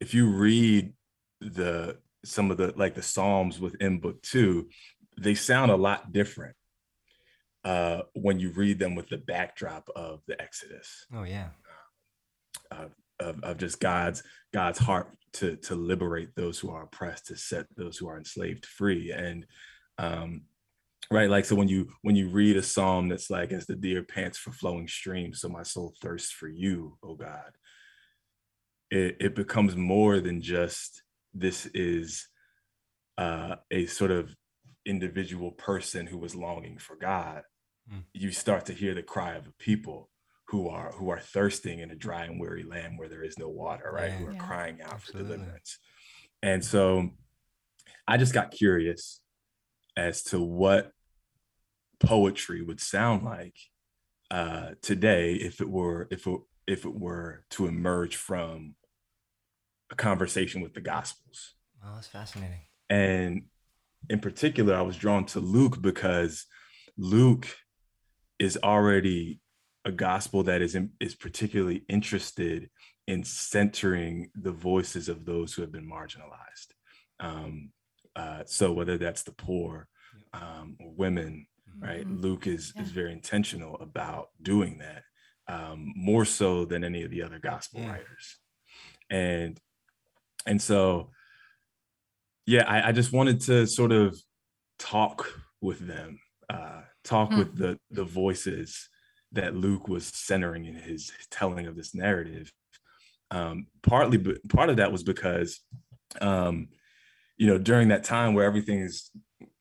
if 0.00 0.12
you 0.12 0.28
read 0.28 0.92
the 1.40 1.98
some 2.24 2.50
of 2.50 2.56
the 2.56 2.74
like 2.76 2.94
the 2.94 3.02
Psalms 3.02 3.60
within 3.60 4.00
book 4.00 4.20
two, 4.22 4.68
they 5.16 5.34
sound 5.34 5.70
a 5.70 5.76
lot 5.76 6.12
different 6.12 6.56
uh, 7.66 8.02
when 8.14 8.38
you 8.38 8.50
read 8.50 8.78
them 8.78 8.94
with 8.94 9.08
the 9.08 9.18
backdrop 9.18 9.88
of 9.96 10.20
the 10.28 10.40
Exodus. 10.40 11.06
Oh 11.12 11.24
yeah. 11.24 11.48
Uh, 12.70 12.86
of, 13.18 13.42
of 13.42 13.58
just 13.58 13.80
God's 13.80 14.22
God's 14.54 14.78
heart 14.78 15.08
to 15.34 15.56
to 15.56 15.74
liberate 15.74 16.28
those 16.36 16.60
who 16.60 16.70
are 16.70 16.84
oppressed, 16.84 17.26
to 17.26 17.36
set 17.36 17.66
those 17.76 17.96
who 17.96 18.08
are 18.08 18.18
enslaved 18.18 18.66
free, 18.66 19.10
and 19.10 19.46
um, 19.98 20.42
right, 21.10 21.28
like 21.28 21.44
so 21.44 21.56
when 21.56 21.66
you 21.66 21.88
when 22.02 22.14
you 22.14 22.28
read 22.28 22.56
a 22.56 22.62
psalm 22.62 23.08
that's 23.08 23.30
like, 23.30 23.50
"As 23.50 23.66
the 23.66 23.74
deer 23.74 24.04
pants 24.04 24.38
for 24.38 24.52
flowing 24.52 24.86
streams, 24.86 25.40
so 25.40 25.48
my 25.48 25.64
soul 25.64 25.92
thirsts 26.00 26.30
for 26.30 26.48
you, 26.48 26.98
oh 27.02 27.14
God." 27.14 27.50
It 28.92 29.16
it 29.18 29.34
becomes 29.34 29.74
more 29.74 30.20
than 30.20 30.40
just 30.40 31.02
this 31.34 31.66
is 31.74 32.28
uh, 33.18 33.56
a 33.72 33.86
sort 33.86 34.12
of 34.12 34.32
individual 34.84 35.50
person 35.50 36.06
who 36.06 36.18
was 36.18 36.36
longing 36.36 36.78
for 36.78 36.94
God, 36.94 37.42
mm. 37.92 38.02
you 38.12 38.32
start 38.32 38.66
to 38.66 38.72
hear 38.72 38.94
the 38.94 39.02
cry 39.02 39.34
of 39.34 39.46
a 39.46 39.52
people 39.58 40.10
who 40.48 40.68
are 40.68 40.92
who 40.92 41.10
are 41.10 41.18
thirsting 41.18 41.80
in 41.80 41.90
a 41.90 41.96
dry 41.96 42.24
and 42.24 42.40
weary 42.40 42.62
land 42.62 42.98
where 42.98 43.08
there 43.08 43.24
is 43.24 43.38
no 43.38 43.48
water, 43.48 43.90
right? 43.92 44.10
Yeah, 44.10 44.18
who 44.18 44.26
are 44.26 44.32
yeah. 44.32 44.38
crying 44.38 44.80
out 44.82 44.94
Absolutely. 44.94 45.32
for 45.32 45.36
deliverance. 45.36 45.78
And 46.42 46.64
so 46.64 47.10
I 48.06 48.16
just 48.16 48.32
got 48.32 48.52
curious 48.52 49.20
as 49.96 50.22
to 50.24 50.40
what 50.40 50.92
poetry 51.98 52.62
would 52.62 52.80
sound 52.80 53.24
like 53.24 53.56
uh, 54.30 54.70
today 54.82 55.34
if 55.34 55.60
it 55.60 55.68
were 55.68 56.06
if 56.10 56.26
it, 56.26 56.40
if 56.66 56.84
it 56.84 56.94
were 56.94 57.44
to 57.50 57.66
emerge 57.66 58.16
from 58.16 58.74
a 59.90 59.94
conversation 59.94 60.60
with 60.60 60.74
the 60.74 60.80
gospels. 60.80 61.54
Well, 61.82 61.94
that's 61.94 62.08
fascinating. 62.08 62.60
And 62.88 63.42
in 64.08 64.20
particular, 64.20 64.74
I 64.74 64.82
was 64.82 64.96
drawn 64.96 65.24
to 65.26 65.40
Luke 65.40 65.80
because 65.80 66.46
Luke 66.96 67.46
is 68.38 68.58
already 68.62 69.40
a 69.84 69.92
gospel 69.92 70.42
that 70.44 70.62
is 70.62 70.74
in, 70.74 70.90
is 71.00 71.14
particularly 71.14 71.84
interested 71.88 72.68
in 73.06 73.22
centering 73.22 74.30
the 74.34 74.52
voices 74.52 75.08
of 75.08 75.24
those 75.24 75.54
who 75.54 75.62
have 75.62 75.72
been 75.72 75.88
marginalized. 75.88 76.72
Um, 77.20 77.70
uh, 78.16 78.42
so 78.46 78.72
whether 78.72 78.98
that's 78.98 79.22
the 79.22 79.32
poor 79.32 79.86
um, 80.32 80.76
or 80.80 80.92
women, 80.96 81.46
right? 81.78 82.06
Mm-hmm. 82.06 82.20
Luke 82.20 82.46
is 82.46 82.72
yeah. 82.74 82.82
is 82.82 82.90
very 82.90 83.12
intentional 83.12 83.76
about 83.76 84.30
doing 84.42 84.78
that 84.78 85.02
um, 85.48 85.92
more 85.94 86.24
so 86.24 86.64
than 86.64 86.82
any 86.82 87.02
of 87.02 87.10
the 87.10 87.22
other 87.22 87.38
gospel 87.38 87.80
yeah. 87.80 87.90
writers, 87.90 88.38
and 89.10 89.60
and 90.46 90.60
so 90.60 91.10
yeah, 92.46 92.64
I, 92.66 92.88
I 92.88 92.92
just 92.92 93.12
wanted 93.12 93.40
to 93.42 93.66
sort 93.66 93.92
of 93.92 94.18
talk 94.78 95.28
with 95.60 95.86
them 95.86 96.20
uh, 96.48 96.82
talk 97.06 97.30
hmm. 97.30 97.38
with 97.38 97.56
the 97.56 97.78
the 97.90 98.04
voices 98.04 98.88
that 99.32 99.54
Luke 99.54 99.88
was 99.88 100.06
centering 100.06 100.64
in 100.64 100.74
his 100.74 101.12
telling 101.30 101.66
of 101.66 101.76
this 101.76 101.94
narrative. 101.94 102.52
Um, 103.30 103.66
partly, 103.82 104.18
but 104.18 104.36
part 104.48 104.70
of 104.70 104.76
that 104.76 104.92
was 104.92 105.02
because, 105.02 105.60
um, 106.20 106.68
you 107.36 107.46
know, 107.46 107.58
during 107.58 107.88
that 107.88 108.04
time 108.04 108.34
where 108.34 108.46
everything's, 108.46 109.10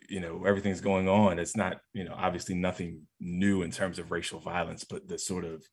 you 0.08 0.20
know, 0.20 0.46
everything's 0.46 0.82
going 0.82 1.10
on, 1.10 1.40
it's 1.40 1.58
not, 1.58 1.78
you 1.94 2.04
know, 2.04 2.14
obviously 2.16 2.56
nothing 2.56 3.02
new 3.20 3.64
in 3.64 3.72
terms 3.72 3.98
of 3.98 4.12
racial 4.12 4.40
violence, 4.40 4.84
but 4.84 5.08
the 5.08 5.18
sort 5.18 5.46
of 5.46 5.64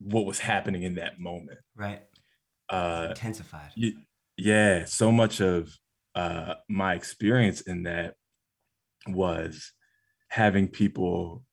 what 0.00 0.26
was 0.26 0.40
happening 0.40 0.82
in 0.82 0.96
that 0.96 1.20
moment. 1.20 1.58
Right. 1.76 2.02
Uh, 2.68 3.06
intensified. 3.10 3.70
yeah, 4.36 4.84
so 4.84 5.10
much 5.10 5.40
of 5.40 5.70
uh, 6.14 6.54
my 6.68 6.94
experience 6.94 7.60
in 7.62 7.84
that 7.84 8.14
was 9.06 9.72
having 10.28 10.68
people, 10.68 11.44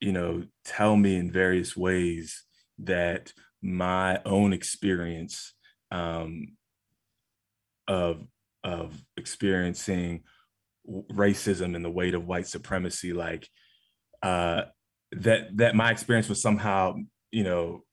you 0.00 0.12
know, 0.12 0.44
tell 0.64 0.96
me 0.96 1.16
in 1.16 1.30
various 1.30 1.76
ways 1.76 2.44
that 2.78 3.32
my 3.60 4.20
own 4.24 4.52
experience 4.52 5.54
um, 5.90 6.56
of 7.86 8.26
of 8.64 9.00
experiencing 9.16 10.22
racism 11.12 11.74
and 11.76 11.84
the 11.84 11.90
weight 11.90 12.14
of 12.14 12.26
white 12.26 12.46
supremacy, 12.46 13.12
like 13.12 13.48
uh, 14.22 14.62
that 15.12 15.56
that 15.56 15.74
my 15.74 15.90
experience 15.90 16.28
was 16.28 16.40
somehow, 16.42 16.94
you 17.30 17.44
know, 17.44 17.84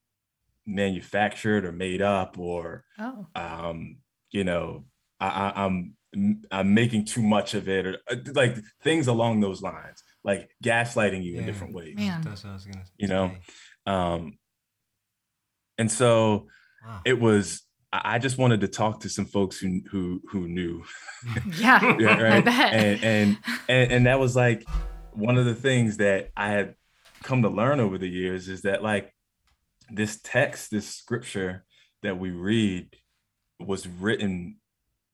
manufactured 0.65 1.65
or 1.65 1.71
made 1.71 2.01
up 2.01 2.37
or 2.39 2.83
Oh. 2.99 3.27
um, 3.35 3.97
you 4.31 4.43
know, 4.43 4.85
I, 5.19 5.27
I, 5.27 5.65
I'm 6.13 6.41
I'm 6.51 6.73
making 6.73 7.05
too 7.05 7.21
much 7.21 7.53
of 7.53 7.67
it 7.69 7.85
or 7.85 7.97
uh, 8.09 8.15
like 8.33 8.57
things 8.81 9.07
along 9.07 9.41
those 9.41 9.61
lines, 9.61 10.03
like 10.23 10.49
gaslighting 10.63 11.23
you 11.23 11.37
in 11.37 11.45
different 11.45 11.73
ways. 11.73 11.95
Man. 11.97 12.21
That's 12.21 12.43
what 12.43 12.51
I 12.51 12.53
was 12.53 12.65
gonna 12.65 12.83
You 12.97 13.07
know? 13.07 13.31
Um, 13.85 14.37
and 15.77 15.91
so 15.91 16.47
Wow. 16.85 17.01
it 17.05 17.19
was. 17.19 17.63
I 17.91 18.15
I 18.15 18.19
just 18.19 18.37
wanted 18.37 18.61
to 18.61 18.67
talk 18.67 19.01
to 19.01 19.09
some 19.09 19.25
folks 19.25 19.57
who 19.57 19.81
who 19.91 20.21
who 20.29 20.47
knew, 20.47 20.83
Yeah. 21.57 21.97
yeah, 21.99 22.15
I 22.17 22.21
right. 22.21 22.45
bet. 22.45 22.73
And, 22.73 23.03
and 23.03 23.37
and 23.67 23.91
and 23.91 24.05
that 24.05 24.19
was 24.19 24.35
like 24.35 24.65
one 25.11 25.37
of 25.37 25.45
the 25.45 25.55
things 25.55 25.97
that 25.97 26.29
I 26.37 26.49
had 26.49 26.75
come 27.23 27.41
to 27.41 27.49
learn 27.49 27.79
over 27.79 27.97
the 27.97 28.07
years 28.09 28.47
is 28.47 28.61
that 28.61 28.81
like 28.83 29.13
this 29.91 30.19
text, 30.23 30.71
this 30.71 30.87
scripture 30.87 31.65
that 32.03 32.17
we 32.17 32.29
read 32.31 32.95
was 33.59 33.87
written 33.87 34.57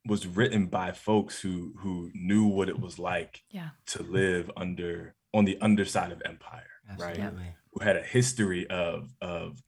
was 0.08 0.28
written 0.28 0.68
by 0.68 0.92
folks 0.92 1.40
who 1.42 1.74
who 1.80 2.12
knew 2.14 2.46
what 2.46 2.70
it 2.70 2.80
was 2.80 3.00
like 3.00 3.44
Yeah. 3.50 3.70
to 3.88 4.04
live 4.04 4.52
under 4.56 5.16
on 5.34 5.46
the 5.46 5.58
underside 5.62 6.12
of 6.12 6.22
empire, 6.26 6.70
right? 7.00 7.18
Absolutely. 7.20 7.56
Who 7.74 7.84
had 7.84 7.98
a 7.98 8.04
history 8.04 8.68
of 8.70 9.10
of 9.22 9.62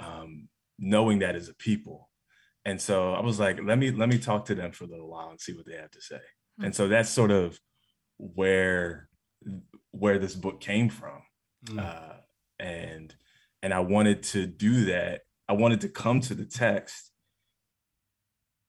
um, 0.00 0.48
knowing 0.78 1.20
that 1.20 1.36
as 1.36 1.48
a 1.48 1.54
people. 1.54 2.10
And 2.64 2.80
so 2.80 3.12
I 3.12 3.20
was 3.20 3.38
like, 3.40 3.58
let 3.62 3.78
me 3.78 3.90
let 3.90 4.08
me 4.08 4.18
talk 4.18 4.46
to 4.46 4.54
them 4.54 4.72
for 4.72 4.84
a 4.84 4.88
little 4.88 5.08
while 5.08 5.30
and 5.30 5.40
see 5.40 5.52
what 5.52 5.66
they 5.66 5.76
have 5.76 5.90
to 5.92 6.00
say. 6.00 6.20
Hmm. 6.58 6.64
And 6.66 6.74
so 6.74 6.88
that's 6.88 7.08
sort 7.10 7.30
of 7.30 7.58
where 8.18 9.08
where 9.90 10.18
this 10.18 10.34
book 10.34 10.60
came 10.60 10.88
from 10.88 11.22
Mm. 11.66 11.78
uh, 11.78 12.14
and 12.58 13.14
and 13.62 13.72
I 13.72 13.78
wanted 13.80 14.24
to 14.34 14.46
do 14.46 14.86
that. 14.86 15.20
I 15.48 15.52
wanted 15.52 15.80
to 15.82 15.88
come 15.88 16.20
to 16.22 16.34
the 16.34 16.44
text 16.44 17.12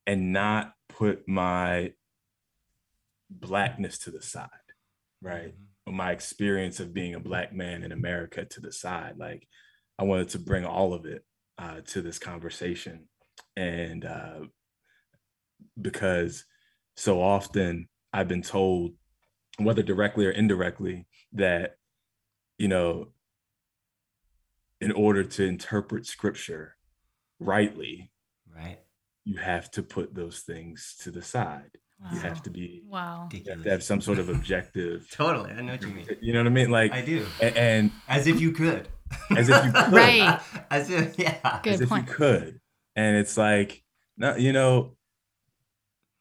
and 0.05 0.31
not 0.31 0.73
put 1.03 1.27
my 1.27 1.91
blackness 3.29 3.97
to 3.99 4.09
the 4.09 4.21
side, 4.21 4.49
right? 5.21 5.53
Mhm. 5.53 5.67
Or 5.85 5.93
my 5.93 6.13
experience 6.13 6.79
of 6.79 6.93
being 6.93 7.13
a 7.13 7.19
black 7.19 7.51
man 7.51 7.83
in 7.83 7.91
America 7.91 8.45
to 8.45 8.61
the 8.61 8.71
side. 8.71 9.17
Like 9.17 9.45
I 9.99 10.03
wanted 10.03 10.29
to 10.29 10.39
bring 10.39 10.63
all 10.63 10.93
of 10.93 11.05
it 11.05 11.25
uh, 11.57 11.81
to 11.87 12.01
this 12.01 12.19
conversation, 12.19 13.09
and 13.57 14.05
uh, 14.05 14.45
because 15.81 16.45
so 16.95 17.21
often 17.21 17.89
I've 18.13 18.29
been 18.29 18.41
told, 18.41 18.93
whether 19.57 19.83
directly 19.83 20.25
or 20.25 20.31
indirectly, 20.31 21.05
that 21.33 21.75
you 22.57 22.69
know, 22.69 23.11
in 24.79 24.93
order 24.93 25.25
to 25.25 25.43
interpret 25.43 26.05
scripture 26.05 26.77
rightly, 27.39 28.09
Right. 28.55 28.79
You 29.25 29.37
have 29.37 29.71
to 29.71 29.83
put 29.83 30.13
those 30.13 30.39
things 30.41 30.95
to 31.01 31.11
the 31.11 31.21
side. 31.21 31.71
You 32.11 32.19
have 32.19 32.43
to 32.43 32.49
be, 32.49 32.81
Wow. 32.85 33.29
you 33.31 33.41
have 33.49 33.63
to 33.63 33.69
have 33.69 33.83
some 33.83 34.01
sort 34.01 34.19
of 34.19 34.27
objective. 34.27 35.07
Totally. 35.09 35.51
I 35.51 35.61
know 35.61 35.71
what 35.73 35.81
you 35.83 35.87
mean. 35.87 36.05
You 36.21 36.33
know 36.33 36.39
what 36.39 36.47
I 36.47 36.49
mean? 36.49 36.69
Like, 36.69 36.91
I 36.91 37.01
do. 37.01 37.25
a- 37.39 37.57
and 37.57 37.91
As 38.09 38.27
if 38.27 38.41
you 38.41 38.51
could. 38.51 38.89
As 39.37 39.47
if 39.47 39.63
you 39.65 39.71
could. 39.73 39.93
Right. 39.93 40.41
As 40.69 40.89
if, 40.89 41.17
yeah. 41.17 41.59
Good 41.63 41.73
as 41.75 41.81
if 41.81 41.89
you 41.91 42.03
could. 42.03 42.59
And 42.97 43.15
it's 43.15 43.37
like, 43.37 43.81
no, 44.17 44.35
you 44.35 44.51
know, 44.51 44.97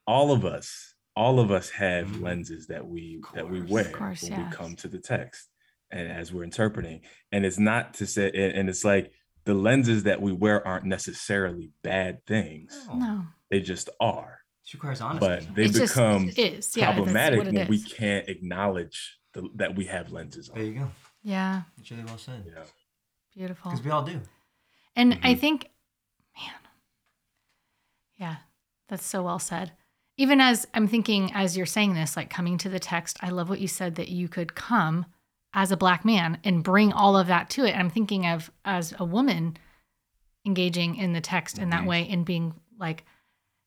all 0.06 0.30
of 0.30 0.44
us, 0.44 0.94
all 1.16 1.40
of 1.40 1.50
us 1.50 1.70
have 1.70 2.06
Mhm. 2.06 2.22
lenses 2.22 2.68
that 2.68 2.86
we 2.86 3.20
that 3.34 3.48
we 3.50 3.62
wear 3.62 3.84
course, 3.84 4.22
when 4.22 4.32
yes. 4.32 4.50
we 4.50 4.56
come 4.56 4.76
to 4.76 4.88
the 4.88 4.98
text 5.00 5.48
and 5.90 6.10
as 6.10 6.32
we're 6.32 6.44
interpreting. 6.44 7.00
And 7.32 7.44
it's 7.44 7.58
not 7.58 7.94
to 7.94 8.06
say, 8.06 8.30
and, 8.32 8.52
and 8.56 8.68
it's 8.68 8.84
like 8.84 9.12
the 9.44 9.54
lenses 9.54 10.04
that 10.04 10.20
we 10.22 10.32
wear 10.32 10.66
aren't 10.66 10.84
necessarily 10.84 11.70
bad 11.82 12.24
things. 12.26 12.86
No. 12.88 12.94
No. 12.94 13.22
They 13.50 13.60
just 13.60 13.88
are. 14.00 14.38
It 14.66 14.74
requires 14.74 15.00
honesty. 15.00 15.26
But 15.26 15.54
they 15.54 15.64
It's 15.64 15.78
just- 15.78 15.94
become 15.94 16.28
it 16.28 16.38
is. 16.38 16.76
Yeah. 16.76 16.92
Problematic 16.94 17.38
what 17.38 17.48
it 17.48 17.54
when 17.54 17.68
we 17.68 17.82
can't 17.82 18.28
acknowledge 18.28 19.18
the, 19.34 19.48
that 19.56 19.74
we 19.74 19.86
have 19.86 20.12
lenses 20.12 20.48
on. 20.48 20.56
there 20.56 20.64
you 20.66 20.74
go. 20.74 20.90
Yeah. 21.22 21.62
It's 21.78 21.90
really 21.90 22.04
well 22.04 22.18
said. 22.18 22.44
You 22.46 22.52
know? 22.54 22.62
Beautiful. 23.34 23.70
Because 23.70 23.84
we 23.84 23.90
all 23.90 24.04
do. 24.04 24.20
And 24.94 25.18
I 25.22 25.34
Mhm. 25.34 25.40
think, 25.40 25.70
man, 26.36 26.54
yeah, 28.18 28.36
that's 28.88 29.04
so 29.06 29.22
well 29.22 29.38
said. 29.38 29.72
Even 30.18 30.40
as 30.40 30.66
I'm 30.74 30.86
thinking, 30.86 31.32
as 31.34 31.56
you're 31.56 31.66
saying 31.66 31.94
this, 31.94 32.16
like 32.16 32.28
coming 32.30 32.58
to 32.58 32.68
the 32.68 32.78
text, 32.78 33.16
I 33.22 33.30
love 33.30 33.48
what 33.48 33.60
you 33.60 33.68
said 33.68 33.94
that 33.96 34.08
you 34.08 34.28
could 34.28 34.54
come 34.54 35.06
as 35.54 35.70
a 35.72 35.76
black 35.76 36.04
man 36.04 36.38
and 36.44 36.64
bring 36.64 36.92
all 36.92 37.16
of 37.16 37.26
that 37.26 37.50
to 37.50 37.64
it. 37.64 37.76
I'm 37.76 37.90
thinking 37.90 38.26
of 38.26 38.50
as 38.64 38.94
a 38.98 39.04
woman 39.04 39.56
engaging 40.46 40.96
in 40.96 41.12
the 41.12 41.20
text 41.20 41.58
in 41.58 41.70
that 41.70 41.86
way 41.86 42.08
and 42.08 42.24
being 42.24 42.54
like, 42.78 43.04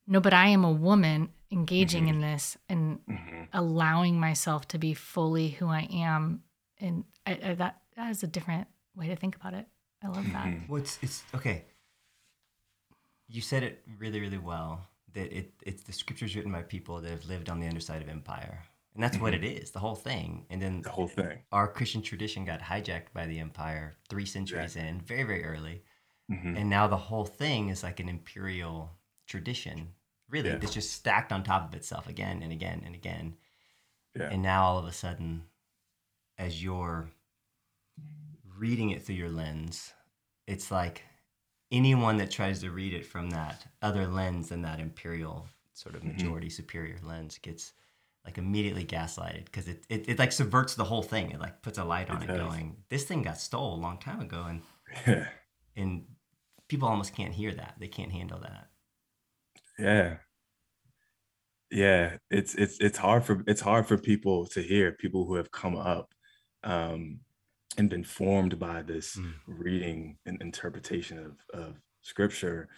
no, 0.08 0.20
but 0.20 0.34
I 0.34 0.48
am 0.48 0.64
a 0.64 0.72
woman 0.72 1.30
engaging 1.52 2.08
in 2.10 2.20
this 2.22 2.58
and 2.68 3.00
Mhm. 3.08 3.48
allowing 3.54 4.20
myself 4.20 4.68
to 4.70 4.78
be 4.78 4.94
fully 4.94 5.50
who 5.50 5.68
I 5.68 5.88
am. 5.92 6.44
And 6.80 7.06
I, 7.26 7.40
I, 7.44 7.54
that 7.56 7.82
that 7.96 8.10
is 8.12 8.24
a 8.24 8.28
different 8.28 8.68
way 8.96 9.08
to 9.08 9.16
think 9.16 9.36
about 9.36 9.54
it. 9.54 9.68
I 10.04 10.08
love 10.08 10.26
that. 10.34 10.46
Mhm. 10.48 10.68
Well, 10.68 10.82
it's, 10.82 11.00
it's 11.02 11.24
okay. 11.34 11.66
You 13.28 13.42
said 13.42 13.64
it 13.64 13.84
really, 13.98 14.20
really 14.20 14.38
well. 14.38 14.86
That 15.14 15.32
it 15.32 15.54
it's 15.62 15.84
the 15.84 15.94
scriptures 15.94 16.36
written 16.36 16.52
by 16.52 16.62
people 16.64 17.00
that 17.02 17.10
have 17.10 17.26
lived 17.26 17.50
on 17.50 17.60
the 17.60 17.68
underside 17.68 18.02
of 18.02 18.10
empire, 18.10 18.64
and 18.96 19.04
that's 19.04 19.18
what 19.18 19.34
it 19.34 19.44
is, 19.44 19.72
the 19.72 19.80
whole 19.80 19.96
thing. 19.96 20.46
And 20.50 20.62
then 20.62 20.82
The 20.82 20.90
whole 20.90 21.08
thing. 21.08 21.40
our 21.52 21.68
Christian 21.68 22.02
tradition 22.02 22.46
got 22.46 22.62
hijacked 22.62 23.14
by 23.14 23.28
the 23.28 23.40
empire 23.40 23.98
three 24.10 24.26
centuries 24.26 24.76
in, 24.76 25.02
very, 25.02 25.24
very 25.24 25.44
early, 25.46 25.84
Mhm. 26.32 26.58
and 26.58 26.70
now 26.70 26.88
the 26.88 26.98
whole 26.98 27.26
thing 27.26 27.70
is 27.70 27.84
like 27.84 28.00
an 28.00 28.10
imperial 28.10 28.98
tradition, 29.28 29.94
really, 30.30 30.50
Yeah. 30.50 30.58
that's 30.58 30.74
just 30.74 30.94
stacked 30.94 31.32
on 31.32 31.44
top 31.44 31.68
of 31.68 31.76
itself 31.76 32.08
again 32.08 32.42
and 32.42 32.52
again 32.52 32.82
and 32.86 32.96
again. 32.96 33.38
Yeah. 34.16 34.30
And 34.32 34.42
now 34.42 34.64
all 34.64 34.78
of 34.80 34.86
a 34.86 34.94
sudden, 34.94 35.50
as 36.38 36.64
you're 36.64 37.12
reading 38.58 38.92
it 38.92 39.04
through 39.04 39.16
your 39.16 39.30
lens, 39.30 39.94
it's 40.48 40.72
like 40.72 41.04
anyone 41.72 42.18
that 42.18 42.32
tries 42.32 42.62
to 42.62 42.72
read 42.72 42.94
it 42.94 43.06
from 43.06 43.32
that 43.32 43.68
other 43.82 44.08
lens 44.08 44.50
than 44.50 44.62
that 44.62 44.80
imperial 44.80 45.48
sort 45.74 45.96
of 45.96 46.02
Mhm. 46.04 46.14
majority 46.14 46.50
superior 46.50 47.00
lens 47.02 47.38
gets 47.40 47.74
like 48.26 48.38
immediately 48.38 48.84
gaslighted 48.84 49.46
because 49.46 49.68
it, 49.68 49.86
it, 49.90 50.10
it 50.10 50.20
like 50.20 50.32
subverts 50.32 50.76
the 50.76 50.84
whole 50.84 51.04
thing. 51.04 51.32
It 51.32 51.40
like 51.40 51.62
puts 51.62 51.78
a 51.78 51.84
light 51.84 52.10
on 52.10 52.24
It 52.24 52.30
it, 52.30 52.38
going, 52.38 52.78
this 52.90 53.04
thing 53.04 53.22
got 53.22 53.38
stole 53.38 53.76
a 53.76 53.82
long 53.82 54.00
time 54.00 54.20
ago. 54.22 54.46
And, 54.50 54.62
Yeah. 55.08 55.28
and 55.76 56.06
people 56.68 56.88
almost 56.88 57.16
can't 57.16 57.34
hear 57.34 57.54
that. 57.54 57.76
They 57.80 57.88
can't 57.88 58.12
handle 58.12 58.40
that. 58.40 58.68
Yeah. 59.78 60.18
Yeah, 61.72 62.18
it's 62.30 62.56
it's 62.56 62.78
it's 62.80 62.98
hard 62.98 63.26
for 63.26 63.44
it's 63.48 63.62
hard 63.62 63.88
for 63.88 63.98
people 63.98 64.46
to 64.48 64.62
hear, 64.62 64.92
people 64.92 65.26
who 65.26 65.36
have 65.36 65.52
come 65.52 65.76
up 65.76 66.14
um 66.64 67.20
and 67.78 67.90
been 67.90 68.04
formed 68.04 68.58
by 68.60 68.82
this 68.82 69.18
Mm. 69.18 69.34
reading 69.48 70.18
and 70.26 70.42
interpretation 70.42 71.18
of 71.20 71.60
of 71.60 71.76
scripture 72.02 72.70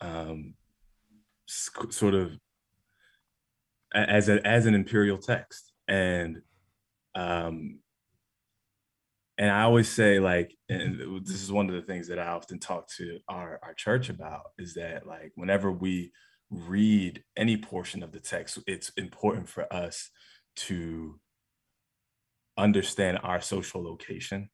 um 0.00 0.54
sc- 1.46 1.92
sort 1.92 2.14
of 2.14 2.38
as 3.94 4.28
a 4.28 4.44
as 4.46 4.66
an 4.66 4.74
imperial 4.74 5.18
text. 5.18 5.72
And 5.88 6.42
um 7.14 7.80
and 9.38 9.50
I 9.50 9.62
always 9.62 9.88
say 9.88 10.20
like 10.20 10.54
and 10.68 11.24
this 11.26 11.42
is 11.42 11.50
one 11.50 11.68
of 11.68 11.74
the 11.74 11.82
things 11.82 12.08
that 12.08 12.18
I 12.18 12.28
often 12.28 12.58
talk 12.58 12.88
to 12.98 13.18
our 13.28 13.58
our 13.62 13.74
church 13.74 14.08
about 14.10 14.42
is 14.58 14.74
that 14.74 15.06
like 15.06 15.32
whenever 15.34 15.72
we 15.72 16.12
read 16.50 17.22
any 17.36 17.56
portion 17.56 18.02
of 18.02 18.12
the 18.12 18.20
text 18.20 18.58
it's 18.66 18.90
important 18.96 19.48
for 19.48 19.72
us 19.72 20.10
to 20.56 21.18
understand 22.58 23.18
our 23.22 23.40
social 23.40 23.82
location 23.82 24.50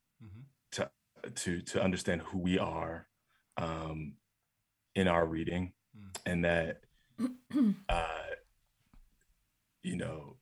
to 0.71 0.89
to 1.35 1.61
to 1.61 1.81
understand 1.81 2.21
who 2.21 2.37
we 2.39 2.57
are 2.57 3.07
um 3.57 4.13
in 4.95 5.07
our 5.07 5.25
reading. 5.25 5.73
Mm. 5.97 6.31
and 6.31 6.45
that 6.45 6.81
uh 7.89 8.07
you 9.87 9.95
know 9.95 10.35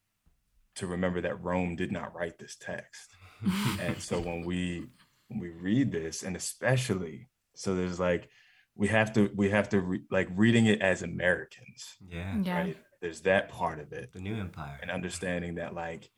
to 0.76 0.88
remember 0.88 1.22
that 1.22 1.42
Rome 1.42 1.76
did 1.76 1.92
not 1.92 2.14
write 2.16 2.38
this 2.40 2.56
text 2.60 3.16
and 3.82 4.02
so 4.02 4.20
when 4.20 4.44
we 4.46 4.86
when 5.28 5.40
we 5.40 5.50
read 5.50 5.92
this 5.92 6.24
and 6.24 6.36
especially 6.36 7.30
so 7.56 7.76
there's 7.76 8.00
like 8.00 8.30
we 8.76 8.88
have 8.90 9.14
to 9.14 9.30
we 9.36 9.50
have 9.52 9.70
to 9.70 9.80
re- 9.80 10.04
like 10.12 10.28
reading 10.36 10.66
it 10.66 10.82
as 10.82 11.02
Americans, 11.02 11.96
Yeah. 12.08 12.38
Yeah. 12.44 12.58
right? 12.60 12.78
There's 13.02 13.22
that 13.22 13.50
part 13.50 13.80
of 13.80 13.94
it, 13.94 14.12
The 14.14 14.20
new 14.20 14.36
empire. 14.36 14.78
and 14.82 14.90
understanding 14.92 15.56
that 15.56 15.74
like, 15.74 16.10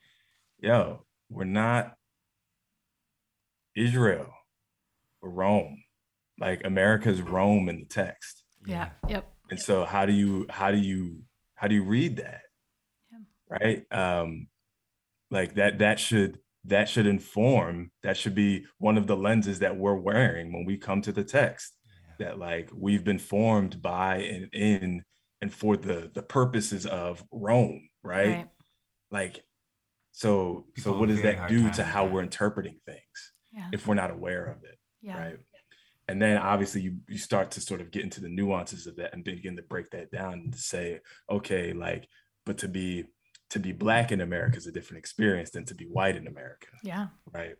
yo, 0.59 1.05
we're 1.29 1.43
not 1.43 1.95
Israel 3.75 4.33
or 5.21 5.29
Rome. 5.29 5.83
Like 6.39 6.65
America's 6.65 7.21
Rome 7.21 7.67
in 7.69 7.79
the 7.79 7.85
text. 7.85 8.43
Yeah. 8.65 8.89
Yep. 9.07 9.27
And 9.49 9.59
so 9.59 9.85
how 9.85 10.05
do 10.05 10.13
you 10.13 10.45
how 10.49 10.71
do 10.71 10.77
you 10.77 11.21
how 11.55 11.67
do 11.67 11.75
you 11.75 11.83
read 11.83 12.17
that? 12.17 12.41
Right? 13.49 13.83
Um 13.91 14.47
like 15.31 15.55
that 15.55 15.79
that 15.79 15.99
should 15.99 16.39
that 16.65 16.89
should 16.89 17.05
inform 17.07 17.91
that 18.03 18.17
should 18.17 18.35
be 18.35 18.65
one 18.77 18.97
of 18.97 19.07
the 19.07 19.15
lenses 19.15 19.59
that 19.59 19.75
we're 19.77 19.95
wearing 19.95 20.51
when 20.53 20.65
we 20.65 20.77
come 20.77 21.01
to 21.01 21.11
the 21.11 21.23
text 21.23 21.73
that 22.19 22.39
like 22.39 22.69
we've 22.75 23.03
been 23.03 23.19
formed 23.19 23.81
by 23.81 24.17
and 24.17 24.49
in 24.53 25.03
and 25.41 25.53
for 25.53 25.77
the 25.77 26.11
the 26.13 26.21
purposes 26.23 26.85
of 26.85 27.23
Rome, 27.31 27.87
right? 28.03 28.27
Right. 28.37 28.47
Like 29.11 29.43
so 30.11 30.65
People 30.75 30.93
so 30.93 30.99
what 30.99 31.09
does 31.09 31.21
that 31.21 31.47
do 31.47 31.69
to 31.71 31.83
how 31.83 32.05
that. 32.05 32.11
we're 32.13 32.23
interpreting 32.23 32.79
things 32.85 33.31
Yeah. 33.53 33.67
if 33.71 33.85
we're 33.87 33.95
not 33.95 34.11
aware 34.11 34.45
of 34.45 34.63
it? 34.63 34.77
Yeah. 35.01 35.17
right 35.17 35.37
and 36.09 36.21
then 36.21 36.37
obviously 36.37 36.81
you, 36.81 36.97
you 37.07 37.17
start 37.17 37.51
to 37.51 37.61
sort 37.61 37.81
of 37.81 37.91
get 37.91 38.01
into 38.03 38.19
the 38.21 38.29
nuances 38.29 38.87
of 38.87 38.95
that 38.95 39.13
and 39.13 39.23
begin 39.23 39.55
to 39.57 39.61
break 39.61 39.89
that 39.91 40.09
down 40.09 40.33
and 40.33 40.53
to 40.53 40.57
say 40.59 40.99
okay 41.29 41.71
like 41.73 42.07
but 42.45 42.57
to 42.57 42.67
be 42.67 43.03
to 43.49 43.59
be 43.59 43.71
black 43.71 44.11
in 44.11 44.21
america 44.21 44.57
is 44.57 44.67
a 44.67 44.71
different 44.71 44.99
experience 44.99 45.49
than 45.51 45.65
to 45.65 45.75
be 45.75 45.85
white 45.85 46.15
in 46.15 46.27
america 46.27 46.67
Yeah. 46.83 47.07
right 47.33 47.55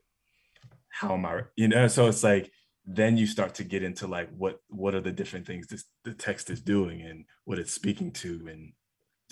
how 0.89 1.13
am 1.13 1.25
i 1.25 1.41
you 1.55 1.67
know 1.67 1.88
so 1.88 2.07
it's 2.07 2.23
like 2.23 2.51
then 2.85 3.17
you 3.17 3.27
start 3.27 3.55
to 3.55 3.63
get 3.63 3.83
into 3.83 4.07
like 4.07 4.29
what 4.35 4.59
what 4.69 4.95
are 4.95 5.01
the 5.01 5.11
different 5.11 5.45
things 5.45 5.67
this 5.67 5.85
the 6.03 6.13
text 6.13 6.49
is 6.49 6.61
doing 6.61 7.01
and 7.01 7.25
what 7.45 7.59
it's 7.59 7.73
speaking 7.73 8.11
to 8.13 8.47
and 8.49 8.73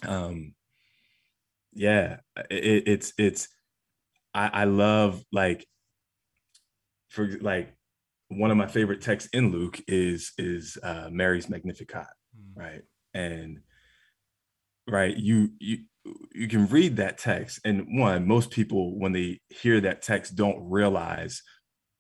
um 0.10 0.54
yeah 1.74 2.18
it, 2.50 2.84
it's 2.88 3.14
it's 3.18 3.48
I, 4.34 4.50
I 4.62 4.64
love 4.66 5.24
like 5.32 5.66
for 7.10 7.28
like 7.40 7.74
one 8.28 8.52
of 8.52 8.58
my 8.58 8.68
favorite 8.68 9.02
texts 9.02 9.30
in 9.32 9.52
Luke 9.52 9.80
is 9.88 10.34
is 10.38 10.78
uh, 10.84 11.10
Mary's 11.12 11.48
Magnificat, 11.50 12.08
Mm. 12.38 12.58
right? 12.62 12.82
And 13.14 13.60
right, 14.90 15.16
you 15.16 15.52
you 15.60 15.78
you 16.34 16.48
can 16.48 16.68
read 16.68 16.98
that 16.98 17.18
text, 17.18 17.60
and 17.66 18.00
one, 18.00 18.28
most 18.28 18.52
people 18.52 18.98
when 19.00 19.12
they 19.12 19.40
hear 19.50 19.82
that 19.82 20.02
text 20.02 20.36
don't 20.36 20.70
realize 20.70 21.42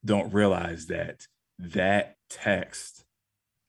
don't 0.03 0.31
realize 0.33 0.85
that 0.87 1.21
that 1.57 2.15
text 2.29 3.03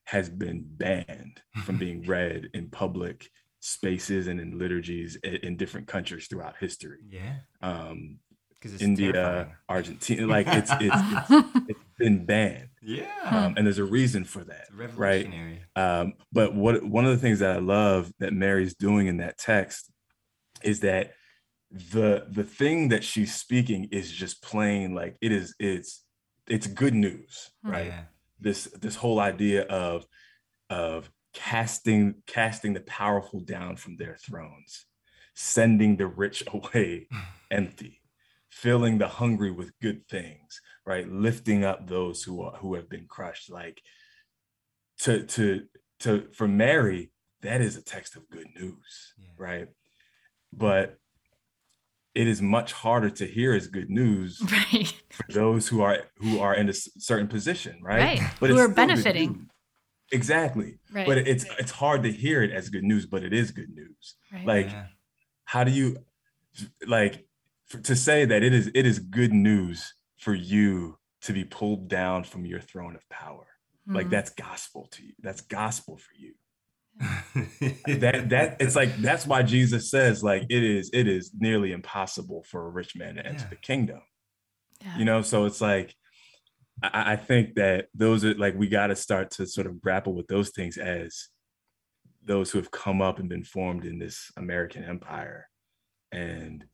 has 0.05 0.29
been 0.29 0.65
banned 0.67 1.41
from 1.65 1.79
being 1.85 2.03
read 2.07 2.49
in 2.55 2.69
public 2.69 3.29
spaces 3.61 4.27
and 4.27 4.41
in 4.41 4.59
liturgies 4.59 5.17
in, 5.25 5.37
in 5.37 5.57
different 5.57 5.87
countries 5.89 6.27
throughout 6.29 6.55
history. 6.61 6.99
Yeah. 7.09 7.37
Um, 7.63 8.19
Because 8.61 8.81
India, 8.83 9.13
terrifying. 9.13 9.57
Argentina, 9.69 10.27
like 10.27 10.47
it's 10.49 10.71
it's, 10.81 10.95
it's 11.31 11.47
it's 11.71 11.81
been 11.99 12.27
banned, 12.27 12.69
Yeah. 12.83 13.07
um, 13.25 13.55
and 13.57 13.67
there's 13.67 13.79
a 13.79 13.85
reason 13.85 14.25
for 14.25 14.45
that, 14.45 14.67
It's 14.69 14.73
right? 14.95 15.25
revolutionary. 15.25 15.63
Um, 15.75 16.15
but 16.33 16.55
what 16.55 16.85
one 16.85 17.07
of 17.07 17.11
the 17.13 17.19
things 17.19 17.39
that 17.39 17.57
I 17.57 17.59
love 17.61 18.13
that 18.19 18.33
Mary's 18.35 18.75
doing 18.75 19.07
in 19.07 19.17
that 19.19 19.39
text 19.39 19.91
is 20.67 20.81
that 20.81 21.13
the 21.71 22.27
the 22.31 22.45
thing 22.45 22.89
that 22.89 23.05
she's 23.05 23.35
speaking 23.35 23.89
is 23.91 24.11
just 24.13 24.43
plain 24.43 24.95
like 24.95 25.17
it 25.21 25.33
is 25.33 25.55
it's 25.59 26.05
it's 26.49 26.67
good 26.67 26.95
news, 26.95 27.51
hmm. 27.65 27.71
right? 27.71 27.87
Yeah. 27.87 28.03
This 28.39 28.65
this 28.81 28.97
whole 28.97 29.21
idea 29.21 29.63
of 29.63 30.07
of 30.71 31.11
casting 31.33 32.23
casting 32.27 32.73
the 32.73 32.81
powerful 32.81 33.41
down 33.41 33.77
from 33.77 33.97
their 33.97 34.17
thrones, 34.17 34.87
sending 35.35 35.97
the 35.97 36.07
rich 36.07 36.45
away 36.53 37.09
empty, 37.51 38.01
filling 38.51 38.99
the 38.99 39.09
hungry 39.09 39.51
with 39.51 39.79
good 39.81 40.07
things, 40.09 40.61
right? 40.85 41.09
Lifting 41.09 41.65
up 41.65 41.87
those 41.87 42.23
who 42.23 42.43
are 42.43 42.57
who 42.59 42.75
have 42.75 42.89
been 42.89 43.07
crushed. 43.09 43.51
Like 43.51 43.81
to 45.01 45.25
to 45.25 45.67
to 46.01 46.29
for 46.33 46.47
Mary, 46.47 47.11
that 47.43 47.61
is 47.61 47.77
a 47.77 47.83
text 47.83 48.17
of 48.17 48.29
good 48.31 48.49
news, 48.59 49.15
Yeah. 49.19 49.29
right? 49.37 49.69
But 50.53 50.99
it 52.15 52.27
is 52.27 52.41
much 52.41 52.73
harder 52.73 53.11
to 53.11 53.27
hear 53.27 53.53
as 53.53 53.67
good 53.67 53.91
news 53.91 54.41
Right. 54.51 54.93
for 55.11 55.31
those 55.33 55.69
who 55.69 55.83
are 55.83 55.99
who 56.19 56.39
are 56.41 56.55
in 56.55 56.69
a 56.69 56.73
certain 56.73 57.29
position, 57.29 57.79
right? 57.83 58.21
Right. 58.21 58.31
But 58.41 58.51
who 58.51 58.59
are 58.59 58.69
benefiting. 58.69 59.51
Exactly. 60.13 60.79
Right. 60.93 61.07
But 61.07 61.19
it's 61.19 61.45
it's 61.59 61.73
hard 61.73 62.03
to 62.05 62.13
hear 62.13 62.43
it 62.43 62.53
as 62.53 62.69
good 62.71 62.85
news, 62.85 63.07
but 63.07 63.23
it 63.23 63.33
is 63.33 63.51
good 63.51 63.71
news. 63.71 64.15
right. 64.33 64.47
Like 64.47 64.71
Yeah. 64.71 64.87
how 65.45 65.65
do 65.65 65.71
you 65.73 65.97
like 66.87 67.27
f- 67.73 67.83
to 67.83 67.95
say 67.97 68.25
that 68.25 68.43
it 68.43 68.55
is 68.55 68.69
it 68.75 68.87
is 68.87 68.99
good 68.99 69.33
news 69.33 69.93
for 70.17 70.33
you 70.35 70.99
to 71.23 71.33
be 71.33 71.45
pulled 71.45 71.89
down 71.89 72.25
from 72.25 72.47
your 72.47 72.61
throne 72.61 72.95
of 72.97 73.07
power. 73.11 73.47
Like 73.87 74.07
Mhm. 74.07 74.11
that's 74.11 74.31
gospel 74.31 74.87
to 74.93 75.03
you. 75.05 75.13
That's 75.21 75.41
gospel 75.43 75.97
for 75.99 76.15
you. 76.19 76.35
That 77.87 78.29
that 78.31 78.57
it's 78.61 78.75
like 78.77 78.97
that's 78.99 79.27
why 79.27 79.43
Jesus 79.43 79.91
says 79.91 80.23
like 80.23 80.45
it 80.49 80.63
is 80.63 80.91
it 80.93 81.07
is 81.07 81.33
nearly 81.39 81.73
impossible 81.73 82.45
for 82.49 82.67
a 82.67 82.71
rich 82.71 82.97
man 82.97 83.17
to 83.17 83.27
enter 83.27 83.41
Yeah. 83.45 83.49
the 83.51 83.57
kingdom. 83.57 84.01
Yeah. 84.83 84.99
you 84.99 85.05
know 85.07 85.23
so 85.23 85.47
it's 85.47 85.63
like 85.63 85.95
i, 86.83 87.13
I 87.13 87.17
think 87.17 87.55
that 87.55 87.87
those 87.95 88.27
are 88.27 88.35
like 88.35 88.55
we 88.57 88.69
got 88.69 88.89
to 88.89 88.97
start 88.97 89.31
to 89.33 89.47
sort 89.47 89.67
of 89.67 89.81
grapple 89.81 90.15
with 90.15 90.27
those 90.27 90.51
things 90.51 90.77
as 90.77 91.29
those 92.23 92.51
who 92.51 92.59
have 92.59 92.71
come 92.71 93.01
up 93.01 93.19
and 93.19 93.27
been 93.29 93.43
formed 93.45 93.87
in 93.87 93.99
this 93.99 94.31
american 94.37 94.85
empire 94.85 95.49
and 96.13 96.65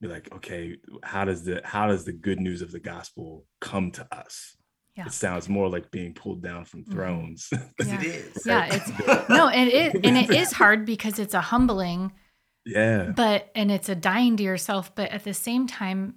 be 0.00 0.08
like 0.08 0.32
okay 0.34 0.78
how 1.02 1.26
does 1.26 1.44
the 1.44 1.60
how 1.64 1.86
does 1.86 2.06
the 2.06 2.14
good 2.14 2.40
news 2.40 2.62
of 2.62 2.72
the 2.72 2.80
gospel 2.80 3.44
come 3.60 3.90
to 3.90 4.06
us 4.10 4.56
Yeah. 4.96 5.06
it 5.06 5.12
sounds 5.12 5.48
more 5.48 5.68
like 5.68 5.90
being 5.90 6.14
pulled 6.14 6.40
down 6.42 6.64
from 6.64 6.84
Mhm. 6.84 6.92
thrones 6.92 7.48
'Cause 7.78 7.88
Yeah. 7.88 8.00
it 8.00 8.06
is. 8.06 8.42
Yeah, 8.46 8.66
it's 8.70 9.28
no, 9.28 9.48
and 9.48 9.68
it 9.70 9.94
and 10.04 10.16
it 10.16 10.30
is 10.30 10.52
hard 10.52 10.86
because 10.86 11.18
it's 11.18 11.34
a 11.34 11.40
humbling, 11.40 12.12
yeah 12.64 13.10
but 13.16 13.50
and 13.54 13.70
it's 13.72 13.88
a 13.88 13.94
dying 13.96 14.36
to 14.36 14.42
yourself, 14.42 14.94
but 14.94 15.10
at 15.10 15.24
the 15.24 15.34
same 15.34 15.66
time, 15.66 16.16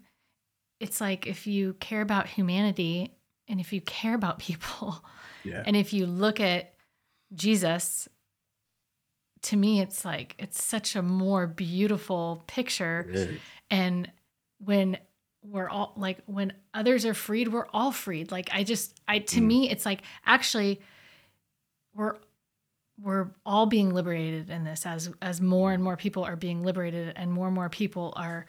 it's 0.79 1.01
like 1.01 1.25
if 1.27 1.47
you 1.47 1.73
care 1.79 2.01
about 2.01 2.27
humanity 2.27 3.17
and 3.47 3.59
if 3.59 3.73
you 3.73 3.81
care 3.81 4.13
about 4.13 4.37
people 4.49 5.03
yeah 5.43 5.63
and 5.65 5.75
if 5.75 5.91
you 5.93 6.05
look 6.05 6.39
at 6.39 6.73
Jesus, 7.33 8.07
to 9.43 9.55
me 9.57 9.81
it's 9.81 10.05
like 10.05 10.35
it's 10.39 10.63
such 10.63 10.95
a 10.95 11.01
more 11.01 11.47
beautiful 11.47 12.43
picture 12.47 13.11
and 13.71 14.11
when 14.59 14.97
we're 15.43 15.69
all 15.69 15.93
like 15.95 16.17
when 16.25 16.51
others 16.73 17.05
are 17.05 17.13
freed 17.13 17.47
we're 17.47 17.67
all 17.73 17.91
freed. 17.91 18.31
Like 18.31 18.49
i 18.51 18.63
just 18.63 18.99
i 19.07 19.19
to 19.19 19.39
Mm. 19.39 19.45
me 19.45 19.69
it's 19.69 19.85
like 19.85 20.01
actually 20.25 20.81
we're 21.93 22.15
we're 23.01 23.27
all 23.45 23.65
being 23.67 23.93
liberated 23.93 24.49
in 24.49 24.63
this 24.63 24.85
as 24.85 25.09
as 25.21 25.39
more 25.39 25.71
and 25.71 25.83
more 25.83 25.95
people 25.97 26.23
are 26.23 26.35
being 26.35 26.63
liberated 26.63 27.13
and 27.15 27.31
more 27.31 27.47
and 27.47 27.55
more 27.55 27.69
people 27.69 28.13
are 28.15 28.45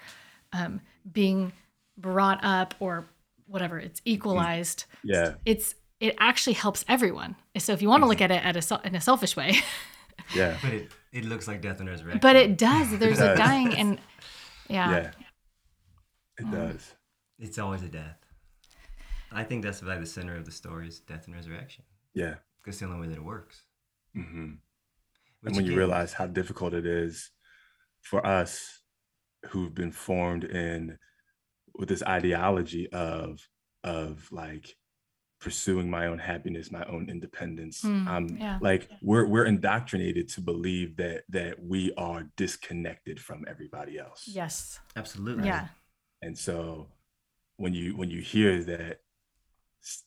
um, 0.55 0.80
being 1.12 1.53
brought 1.99 2.41
up 2.43 2.74
or 2.80 3.05
whatever 3.47 3.78
it's 3.78 4.01
equalized. 4.07 4.84
Yeah. 5.05 5.34
It's 5.45 5.74
it 6.01 6.14
actually 6.18 6.55
helps 6.55 6.84
everyone. 6.89 7.36
So 7.59 7.72
if 7.74 7.82
you 7.82 7.89
want 7.89 8.03
to 8.05 8.09
look 8.09 8.20
at 8.22 8.30
it 8.30 8.43
at 8.45 8.57
a 8.57 8.80
in 8.86 8.95
a 8.95 9.01
selfish 9.01 9.36
way. 9.36 9.57
Yeah. 10.34 10.57
But 10.62 10.72
it, 10.72 10.91
it 11.12 11.24
looks 11.24 11.47
like 11.49 11.61
death 11.62 11.80
and 11.80 11.89
resurrection. 11.89 12.20
but 12.20 12.36
it 12.36 12.57
does. 12.59 12.91
There's 12.99 13.18
a 13.20 13.28
does. 13.28 13.39
dying 13.39 13.74
and 13.74 13.99
yeah, 14.68 14.91
yeah 14.91 15.11
it 16.39 16.45
Um, 16.45 16.51
does 16.51 16.95
It's 17.39 17.59
always 17.59 17.82
a 17.82 17.89
death. 17.89 18.18
I 19.30 19.45
think 19.45 19.62
that's 19.62 19.82
like 19.82 20.01
the 20.01 20.07
center 20.07 20.36
of 20.36 20.45
the 20.45 20.51
story 20.51 20.89
is 20.89 21.01
death 21.01 21.26
and 21.26 21.34
resurrection. 21.34 21.84
yeah 22.14 22.36
Because 22.59 22.78
the 22.78 22.86
only 22.86 23.01
way 23.01 23.09
that 23.09 23.18
it 23.18 23.24
works. 23.24 23.62
hmm 24.14 24.55
and 25.45 25.55
when 25.55 25.64
you 25.64 25.70
again- 25.72 25.78
realize 25.78 26.12
how 26.14 26.26
difficult 26.26 26.74
it 26.74 26.84
is 26.86 27.30
for 28.01 28.26
us 28.26 28.82
who've 29.51 29.74
been 29.74 29.93
formed 29.93 30.45
in 30.45 30.99
with 31.74 31.89
this 31.89 32.03
ideology 32.03 32.91
of 32.93 33.47
of 33.84 34.26
like 34.32 34.76
pursuing 35.41 35.89
my 35.89 36.07
own 36.07 36.18
happiness 36.18 36.72
my 36.72 36.84
own 36.86 37.09
independence 37.09 37.82
Mm, 37.82 38.07
um 38.09 38.26
yeah. 38.36 38.59
like 38.61 38.91
we're 39.01 39.26
we're 39.26 39.45
indoctrinated 39.47 40.28
to 40.30 40.41
believe 40.41 40.97
that 40.97 41.22
that 41.28 41.62
we 41.62 41.93
are 41.97 42.24
disconnected 42.36 43.20
from 43.20 43.45
everybody 43.47 43.99
else 43.99 44.24
yes 44.26 44.80
Absolutely. 44.97 45.47
yeah 45.47 45.68
and 46.23 46.37
so 46.39 46.89
when 47.57 47.75
you 47.75 47.97
when 47.97 48.11
you 48.11 48.21
hear 48.21 48.62
that 48.64 49.01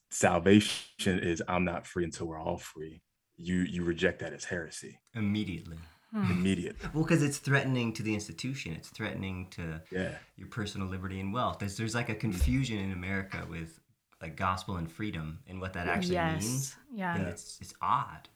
salvation 0.10 1.20
is 1.20 1.42
i'm 1.48 1.64
not 1.64 1.88
free 1.88 2.04
until 2.04 2.28
we're 2.28 2.40
all 2.40 2.58
free 2.58 3.02
you 3.38 3.56
you 3.62 3.84
reject 3.84 4.20
that 4.20 4.34
as 4.34 4.46
heresy 4.46 5.00
Immediately. 5.16 5.78
Hmm. 6.12 6.30
immediately 6.30 6.90
Well, 6.94 7.04
because 7.04 7.24
it's 7.24 7.38
threatening 7.38 7.94
to 7.94 8.04
the 8.04 8.14
institution. 8.14 8.74
It's 8.74 8.90
threatening 8.90 9.48
to 9.52 9.82
yeah 9.92 10.16
your 10.36 10.50
personal 10.50 10.88
liberty 10.90 11.22
and 11.22 11.34
wealth. 11.34 11.60
There's, 11.60 11.78
there's 11.78 11.96
like 11.96 12.10
a 12.10 12.16
confusion 12.16 12.78
in 12.80 12.92
America 12.92 13.48
with 13.50 13.80
like 14.22 14.36
gospel 14.36 14.76
and 14.76 14.92
freedom 14.92 15.40
and 15.48 15.62
what 15.62 15.72
that 15.74 15.88
actually 15.88 16.16
yes 16.16 16.44
means. 16.44 16.76
Yeah. 16.94 17.16
and 17.16 17.28
it's 17.28 17.58
it's 17.62 17.74
odd, 17.82 18.28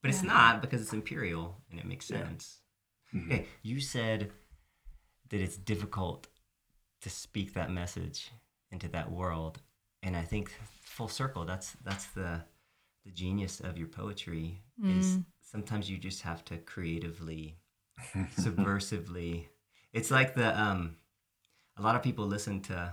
but 0.00 0.08
it's 0.10 0.22
not 0.22 0.62
because 0.62 0.80
it's 0.80 0.94
imperial 0.94 1.60
and 1.70 1.78
it 1.78 1.84
makes 1.84 2.10
Yeah. 2.10 2.22
sense. 2.24 2.60
Mhm. 3.14 3.26
Okay, 3.26 3.46
you 3.62 3.78
said 3.78 4.30
that 5.28 5.40
it's 5.42 5.58
difficult 5.58 6.28
to 7.02 7.10
speak 7.10 7.54
that 7.54 7.70
message 7.70 8.30
into 8.70 8.88
that 8.88 9.10
world, 9.10 9.60
and 10.02 10.16
I 10.16 10.22
think 10.22 10.50
full 10.82 11.08
circle. 11.08 11.44
That's 11.44 11.76
that's 11.84 12.06
the 12.06 12.42
the 13.04 13.12
genius 13.12 13.60
of 13.60 13.78
your 13.78 13.88
poetry 13.88 14.62
is 14.84 15.06
Mm. 15.18 15.24
sometimes 15.40 15.88
you 15.90 15.98
just 15.98 16.22
have 16.22 16.44
to 16.46 16.58
creatively, 16.58 17.56
subversively. 18.38 19.46
It's 19.92 20.10
like 20.10 20.34
the 20.34 20.58
um, 20.60 20.96
a 21.76 21.82
lot 21.82 21.94
of 21.96 22.02
people 22.02 22.26
listen 22.26 22.60
to, 22.62 22.92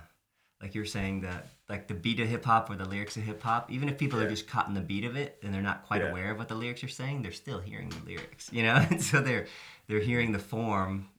like 0.62 0.76
you're 0.76 0.86
saying 0.86 1.22
that 1.22 1.48
like 1.70 1.88
the 1.88 1.94
beat 1.94 2.20
of 2.20 2.28
hip 2.28 2.46
hop 2.46 2.70
or 2.70 2.76
the 2.76 2.86
lyrics 2.86 3.18
of 3.18 3.24
hip 3.24 3.42
hop. 3.42 3.72
Even 3.72 3.90
if 3.90 3.98
people 3.98 4.20
are 4.20 4.30
just 4.30 4.48
caught 4.48 4.68
in 4.68 4.74
the 4.74 4.82
beat 4.82 5.04
of 5.06 5.16
it 5.16 5.38
and 5.44 5.54
they're 5.54 5.62
not 5.62 5.84
quite 5.86 6.02
Yeah. 6.02 6.10
aware 6.10 6.32
of 6.32 6.38
what 6.38 6.48
the 6.48 6.56
lyrics 6.56 6.84
are 6.84 6.88
saying, 6.88 7.22
they're 7.22 7.32
still 7.32 7.60
hearing 7.60 7.90
the 7.90 8.04
lyrics, 8.06 8.50
you 8.52 8.64
know. 8.64 8.76
And 8.76 9.02
so 9.10 9.22
they're 9.22 9.48
they're 9.88 10.00
hearing 10.00 10.32
the 10.32 10.40
form, 10.40 11.10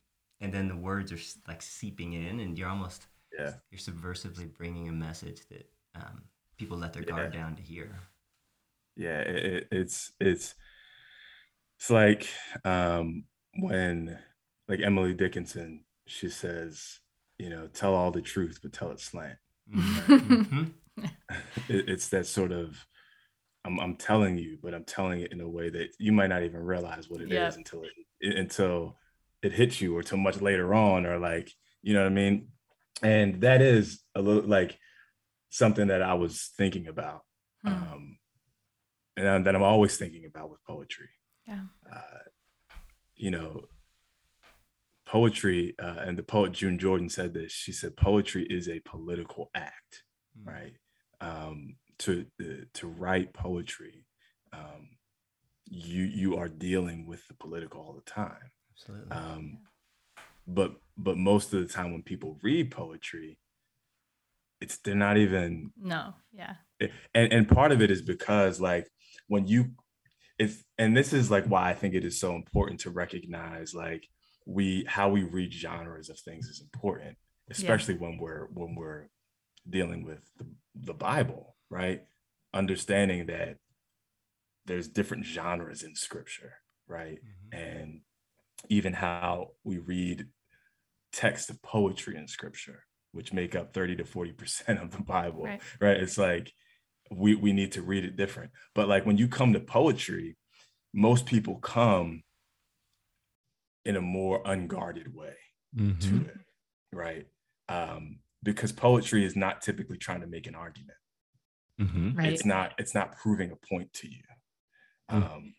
and 0.40 0.52
then 0.52 0.68
the 0.68 0.76
words 0.76 1.12
are 1.12 1.16
s- 1.16 1.38
like 1.48 1.62
seeping 1.62 2.12
in, 2.14 2.40
and 2.40 2.58
you're 2.58 2.68
almost 2.68 3.06
yeah 3.38 3.52
you're 3.70 3.78
subversively 3.78 4.52
bringing 4.56 4.88
a 4.88 4.92
message 4.92 5.40
that 5.50 5.68
um, 5.94 6.22
people 6.58 6.76
let 6.78 6.92
their 6.92 7.02
guard 7.02 7.32
down 7.32 7.54
to 7.56 7.62
hear. 7.62 7.98
yeah 8.96 9.20
it, 9.20 9.44
it- 9.44 9.68
it's 9.72 10.12
it's 10.20 10.54
it's 11.78 11.90
like 11.90 12.28
um 12.64 13.24
when 13.58 14.18
like 14.68 14.80
emily 14.80 15.14
dickinson 15.14 15.84
she 16.06 16.28
says 16.28 17.00
you 17.38 17.50
know 17.50 17.66
tell 17.66 17.94
all 17.94 18.10
the 18.10 18.22
truth 18.22 18.58
but 18.62 18.72
tell 18.72 18.90
it 18.90 19.00
slant 19.00 19.38
Mhm. 19.74 20.72
it, 21.68 21.88
it's 21.88 22.08
that 22.10 22.26
sort 22.26 22.52
of 22.52 22.86
I'm, 23.64 23.80
I'm 23.80 23.96
telling 23.96 24.38
you 24.38 24.58
but 24.62 24.74
i'm 24.74 24.84
telling 24.84 25.20
it 25.20 25.32
in 25.32 25.40
a 25.40 25.48
way 25.48 25.68
that 25.70 25.88
you 25.98 26.12
might 26.12 26.28
not 26.28 26.42
even 26.44 26.60
realize 26.62 27.10
what 27.10 27.20
it 27.20 27.24
is 27.32 27.32
Yep. 27.32 27.56
until 27.56 27.82
it, 27.82 27.90
it 28.20 28.36
until 28.38 28.96
it 29.46 29.52
hits 29.60 29.80
you 29.80 29.96
or 29.96 30.02
till 30.02 30.18
much 30.18 30.40
later 30.48 30.68
on 30.74 31.06
or 31.06 31.18
like 31.30 31.48
you 31.82 31.92
know 31.94 32.02
what 32.04 32.12
i 32.14 32.20
mean 32.22 32.34
and 33.02 33.28
that 33.46 33.60
is 33.62 33.84
a 34.14 34.20
little 34.26 34.48
like 34.58 34.72
something 35.50 35.86
that 35.92 36.02
i 36.02 36.14
was 36.14 36.34
thinking 36.60 36.86
about 36.94 37.22
Hmm. 37.62 37.72
um 37.72 38.02
and 39.16 39.46
that 39.46 39.54
i'm 39.56 39.62
always 39.74 39.96
thinking 39.96 40.24
about 40.30 40.50
with 40.50 40.62
poetry 40.72 41.08
Yeah. 41.50 41.64
uh, 41.92 42.24
you 43.24 43.30
know 43.30 43.50
poetry 45.06 45.74
uh, 45.82 45.96
and 46.06 46.18
the 46.18 46.22
poet 46.22 46.52
june 46.52 46.78
jordan 46.78 47.08
said 47.08 47.32
this 47.32 47.52
she 47.52 47.72
said 47.72 47.96
poetry 47.96 48.44
is 48.58 48.68
a 48.68 48.80
political 48.80 49.50
act 49.54 50.02
Mm. 50.38 50.46
right 50.54 50.76
um 51.22 51.76
to 51.98 52.26
uh, 52.42 52.64
to 52.74 52.86
write 52.88 53.32
poetry 53.32 54.04
um 54.52 54.82
you 55.64 56.02
you 56.04 56.36
are 56.36 56.48
dealing 56.48 57.06
with 57.06 57.26
the 57.28 57.34
political 57.34 57.80
all 57.80 57.94
the 57.94 58.10
time 58.10 58.50
Absolutely. 58.78 59.10
um 59.16 59.58
but 60.46 60.76
but 60.96 61.16
most 61.16 61.52
of 61.52 61.60
the 61.66 61.72
time 61.72 61.92
when 61.92 62.02
people 62.02 62.38
read 62.42 62.70
poetry 62.70 63.38
it's 64.60 64.78
they're 64.78 64.94
not 64.94 65.16
even 65.18 65.70
no. 65.76 66.14
Yeah. 66.32 66.54
and 67.14 67.32
and 67.32 67.48
part 67.48 67.72
of 67.72 67.82
it 67.82 67.90
is 67.90 68.02
because 68.02 68.60
like 68.60 68.88
when 69.28 69.46
you 69.46 69.72
if 70.38 70.62
and 70.78 70.96
this 70.96 71.12
is 71.12 71.30
like 71.30 71.46
why 71.46 71.70
i 71.70 71.74
think 71.74 71.94
it 71.94 72.04
is 72.04 72.18
so 72.20 72.34
important 72.34 72.80
to 72.80 72.90
recognize 72.90 73.74
like 73.74 74.06
we 74.46 74.84
how 74.86 75.08
we 75.08 75.22
read 75.24 75.52
genres 75.52 76.08
of 76.08 76.18
things 76.20 76.46
is 76.46 76.60
important 76.62 77.16
especially 77.50 77.94
when 77.96 78.18
we're 78.18 78.46
when 78.52 78.74
we're 78.74 79.08
dealing 79.68 80.04
with 80.04 80.20
the, 80.38 80.46
the 80.74 80.94
bible 80.94 81.56
right 81.70 82.02
understanding 82.54 83.26
that 83.26 83.56
there's 84.66 84.88
different 84.88 85.24
genres 85.24 85.82
in 85.82 85.94
scripture 85.94 86.54
right 86.86 87.18
Mhm. 87.54 87.58
and 87.82 88.00
even 88.68 88.92
how 88.92 89.52
we 89.64 89.78
read 89.78 90.26
text 91.12 91.50
of 91.50 91.60
poetry 91.62 92.16
in 92.16 92.26
scripture 92.28 92.84
which 93.12 93.32
make 93.32 93.54
up 93.54 93.72
30 93.72 93.96
to 93.96 94.04
40 94.04 94.32
percent 94.32 94.78
of 94.80 94.90
the 94.90 95.02
bible 95.02 95.44
Right. 95.44 95.60
right 95.80 95.96
it's 95.96 96.18
like 96.18 96.52
we 97.10 97.34
we 97.34 97.52
need 97.52 97.72
to 97.72 97.82
read 97.82 98.04
it 98.04 98.16
different 98.16 98.50
but 98.74 98.88
like 98.88 99.06
when 99.06 99.16
you 99.18 99.28
come 99.28 99.52
to 99.52 99.60
poetry 99.60 100.36
most 100.92 101.26
people 101.26 101.56
come 101.56 102.22
in 103.84 103.96
a 103.96 104.00
more 104.00 104.42
unguarded 104.44 105.14
way 105.14 105.34
Mm-hmm. 105.76 105.98
to 106.08 106.24
it 106.30 106.36
right 106.92 107.26
um 107.68 108.20
because 108.42 108.72
poetry 108.72 109.24
is 109.24 109.36
not 109.36 109.60
typically 109.60 109.98
trying 109.98 110.20
to 110.22 110.26
make 110.26 110.46
an 110.46 110.54
argument 110.54 110.96
Mhm. 111.78 112.16
Right. 112.16 112.32
it's 112.32 112.44
not 112.46 112.72
it's 112.78 112.94
not 112.94 113.16
proving 113.18 113.50
a 113.50 113.56
point 113.56 113.92
to 113.94 114.08
you 114.08 114.22
Mm. 115.10 115.22
um 115.32 115.54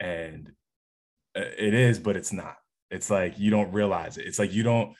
and 0.00 0.52
it 1.34 1.74
is 1.74 1.98
but 1.98 2.16
it's 2.16 2.32
not. 2.32 2.56
It's 2.90 3.10
like 3.10 3.38
you 3.38 3.50
don't 3.50 3.72
realize 3.72 4.18
it. 4.18 4.26
It's 4.26 4.38
like 4.38 4.52
you 4.52 4.62
don't 4.62 4.94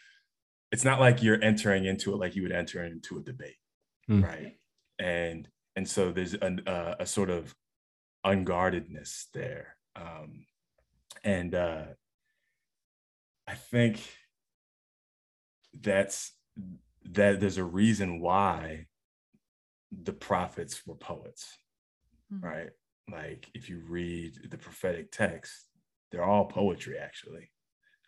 it's 0.70 0.84
not 0.84 1.00
like 1.00 1.22
you're 1.22 1.42
entering 1.42 1.84
into 1.84 2.12
it 2.14 2.16
like 2.16 2.34
you 2.34 2.42
would 2.42 2.52
enter 2.52 2.82
into 2.84 3.18
a 3.18 3.22
debate 3.22 3.56
Mm. 4.10 4.24
right? 4.24 4.56
And 4.98 5.48
and 5.76 5.88
so 5.88 6.10
there's 6.12 6.34
an, 6.34 6.62
uh, 6.66 6.96
a 6.98 7.06
sort 7.06 7.30
of 7.30 7.54
unguardedness 8.26 9.26
there. 9.32 9.76
Um 9.96 10.46
and 11.24 11.54
uh 11.54 11.84
i 13.46 13.54
think 13.54 14.00
that's 15.80 16.32
that 17.04 17.40
there's 17.40 17.58
a 17.58 17.64
reason 17.64 18.20
why 18.20 18.86
the 19.90 20.12
prophets 20.12 20.86
were 20.86 20.94
poets 20.94 21.58
Mhm. 22.32 22.42
right? 22.42 22.70
Like 23.10 23.50
if 23.54 23.68
you 23.68 23.80
read 23.80 24.50
the 24.50 24.56
prophetic 24.58 25.10
text 25.12 25.68
they're 26.12 26.24
all 26.24 26.44
poetry 26.44 26.98
actually 26.98 27.50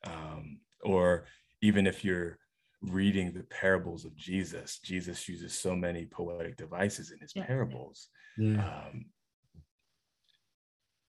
um 0.04 0.58
or 0.84 1.24
even 1.62 1.86
if 1.86 2.04
you're 2.04 2.38
reading 2.82 3.32
the 3.32 3.42
parables 3.44 4.04
of 4.04 4.14
jesus 4.14 4.78
jesus 4.80 5.26
uses 5.28 5.58
so 5.58 5.74
many 5.74 6.06
poetic 6.06 6.56
devices 6.56 7.10
in 7.10 7.18
his 7.18 7.32
Yeah. 7.34 7.46
parables 7.46 8.08
Yeah. 8.36 8.62
um 8.62 9.06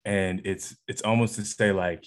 and 0.06 0.42
it's 0.46 0.76
it's 0.88 1.02
almost 1.04 1.36
to 1.36 1.46
say 1.46 1.72
like 1.72 2.06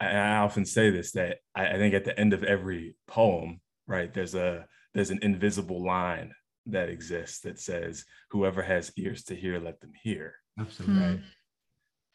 I, 0.00 0.06
I 0.08 0.36
often 0.38 0.64
say 0.64 0.90
this 0.90 1.12
that 1.12 1.38
I, 1.54 1.66
I 1.68 1.76
think 1.76 1.94
at 1.94 2.04
the 2.04 2.18
end 2.18 2.32
of 2.32 2.44
every 2.44 2.96
poem 3.06 3.60
right 3.86 4.12
there's 4.12 4.34
a 4.34 4.66
there's 4.94 5.10
an 5.10 5.18
invisible 5.22 5.84
line 5.84 6.32
that 6.66 6.88
exists 6.88 7.40
that 7.40 7.58
says 7.58 8.04
whoever 8.30 8.62
has 8.62 8.92
ears 8.96 9.24
to 9.24 9.34
hear 9.34 9.58
let 9.60 9.80
them 9.80 9.92
hear 10.02 10.34
Absolutely. 10.58 10.94
Hmm. 10.96 11.02
right 11.10 11.20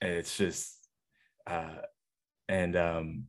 and 0.02 0.12
it's 0.12 0.38
just 0.38 0.75
uh 1.48 1.78
and 2.48 2.76
um 2.76 3.24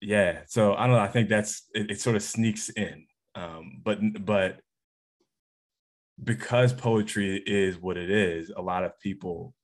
yeah 0.00 0.40
so 0.46 0.74
i 0.74 0.86
don't 0.86 0.96
know 0.96 1.02
i 1.02 1.08
think 1.08 1.28
that's 1.28 1.62
it, 1.74 1.90
it 1.90 2.00
sort 2.00 2.16
of 2.16 2.22
sneaks 2.22 2.68
in 2.70 3.06
um 3.34 3.80
but 3.84 3.98
but 4.24 4.60
because 6.22 6.72
poetry 6.72 7.42
is 7.46 7.76
what 7.78 7.96
it 7.96 8.10
is 8.10 8.50
a 8.56 8.62
lot 8.62 8.84
of 8.84 8.98
people 9.00 9.54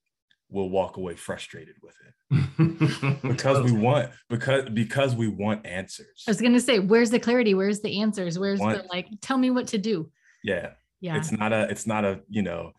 will 0.51 0.69
walk 0.69 0.97
away 0.97 1.15
frustrated 1.15 1.77
with 1.83 1.95
it 2.07 3.23
because 3.23 3.63
we 3.63 3.73
want 3.73 4.11
because 4.29 4.69
because 4.71 5.15
we 5.15 5.29
want 5.29 5.65
answers 5.67 6.25
I 6.27 6.31
was 6.31 6.41
gonna 6.41 6.61
say, 6.61 6.79
where's 6.79 7.11
the 7.11 7.19
clarity? 7.19 7.55
Where's 7.55 7.81
the 7.81 8.01
answers? 8.01 8.39
Where's 8.39 8.61
the 8.61 8.85
like? 8.93 9.09
Tell 9.21 9.37
me 9.37 9.51
what 9.51 9.67
to 9.69 9.79
do. 9.79 10.11
yeah 10.45 10.71
Yeah. 11.01 11.17
it's 11.17 11.33
not 11.33 11.53
a 11.53 11.69
it's 11.71 11.87
not 11.87 12.05
a 12.05 12.21
you 12.29 12.43
know 12.43 12.73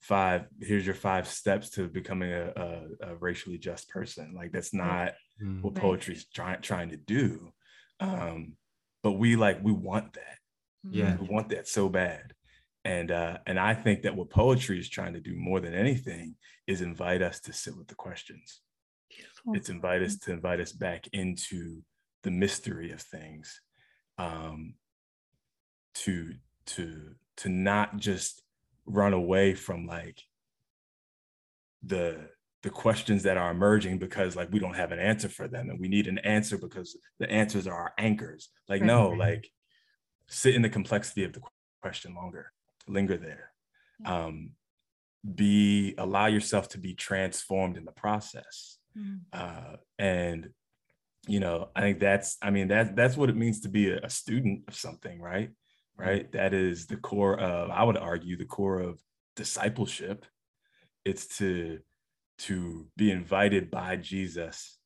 five 0.00 0.46
here's 0.60 0.86
your 0.86 0.94
five 0.94 1.26
steps 1.26 1.70
to 1.70 1.88
becoming 1.88 2.32
a, 2.32 2.52
a, 2.56 3.10
a 3.10 3.16
racially 3.16 3.58
just 3.58 3.88
person 3.88 4.32
like 4.34 4.52
that's 4.52 4.74
not 4.74 5.14
Mm. 5.42 5.62
what 5.62 5.74
Right. 5.74 5.82
poetry 5.82 6.14
is 6.14 6.26
trying 6.26 6.60
trying 6.62 6.88
to 6.90 6.96
do 6.96 7.52
um 8.00 8.56
but 9.04 9.12
we 9.12 9.36
like 9.36 9.62
we 9.62 9.70
want 9.70 10.14
that 10.14 10.38
Yeah. 10.90 11.16
we 11.16 11.28
want 11.28 11.50
that 11.50 11.68
so 11.68 11.88
bad 11.88 12.32
and 12.84 13.12
uh 13.12 13.38
and 13.46 13.56
i 13.58 13.72
think 13.72 14.02
that 14.02 14.16
what 14.16 14.30
poetry 14.30 14.80
is 14.80 14.88
trying 14.88 15.12
to 15.14 15.20
do 15.20 15.36
more 15.36 15.60
than 15.60 15.74
anything 15.74 16.34
is 16.66 16.80
invite 16.80 17.22
us 17.22 17.38
to 17.42 17.52
sit 17.52 17.76
with 17.76 17.86
the 17.86 17.94
questions 17.94 18.60
Beautiful. 19.16 19.54
it's 19.54 19.68
invite 19.68 20.02
us 20.02 20.16
to 20.18 20.32
invite 20.32 20.58
us 20.60 20.72
back 20.72 21.06
into 21.12 21.82
the 22.24 22.30
mystery 22.32 22.90
of 22.90 23.00
things 23.00 23.60
um 24.18 24.74
to 25.94 26.32
to 26.66 27.14
to 27.36 27.48
not 27.48 27.96
just 27.96 28.42
run 28.88 29.12
away 29.12 29.54
from 29.54 29.86
like 29.86 30.20
the 31.82 32.28
the 32.64 32.70
questions 32.70 33.22
that 33.22 33.36
are 33.36 33.50
emerging 33.52 33.98
because 33.98 34.34
like 34.34 34.50
we 34.50 34.58
don't 34.58 34.74
have 34.74 34.90
an 34.90 34.98
answer 34.98 35.28
for 35.28 35.46
them 35.46 35.70
and 35.70 35.78
we 35.78 35.86
need 35.88 36.08
an 36.08 36.18
answer 36.18 36.58
because 36.58 36.98
the 37.20 37.30
answers 37.30 37.66
are 37.68 37.74
our 37.74 37.92
anchors 37.98 38.48
like 38.68 38.80
Right. 38.80 38.86
no 38.86 39.10
like 39.10 39.48
sit 40.26 40.54
in 40.56 40.62
the 40.62 40.68
complexity 40.68 41.22
of 41.24 41.32
the 41.32 41.40
question 41.82 42.14
longer 42.14 42.52
linger 42.88 43.16
there 43.16 43.52
Yeah. 44.00 44.24
um 44.26 44.50
be 45.34 45.94
allow 45.98 46.26
yourself 46.26 46.68
to 46.70 46.78
be 46.78 46.94
transformed 46.94 47.76
in 47.76 47.84
the 47.84 47.92
process 47.92 48.78
Mm. 48.96 49.20
uh 49.32 49.76
and 49.98 50.48
you 51.28 51.38
know 51.40 51.68
i 51.76 51.80
think 51.82 52.00
that's 52.00 52.38
i 52.42 52.50
mean 52.50 52.68
that 52.68 52.96
that's 52.96 53.16
what 53.18 53.28
it 53.28 53.36
means 53.36 53.60
to 53.60 53.68
be 53.68 53.90
a, 53.90 53.98
a 54.02 54.10
student 54.10 54.64
of 54.66 54.74
something 54.74 55.20
right 55.20 55.50
right 55.98 56.30
that 56.32 56.54
is 56.54 56.86
the 56.86 56.96
core 56.96 57.38
of 57.38 57.70
i 57.70 57.82
would 57.82 57.96
argue 57.96 58.36
the 58.36 58.44
core 58.44 58.80
of 58.80 59.00
discipleship. 59.38 60.26
It's 61.04 61.38
to 61.38 61.78
to 62.38 62.86
be 62.96 63.10
invited 63.10 63.70
by 63.70 63.96
Jesus 63.96 64.78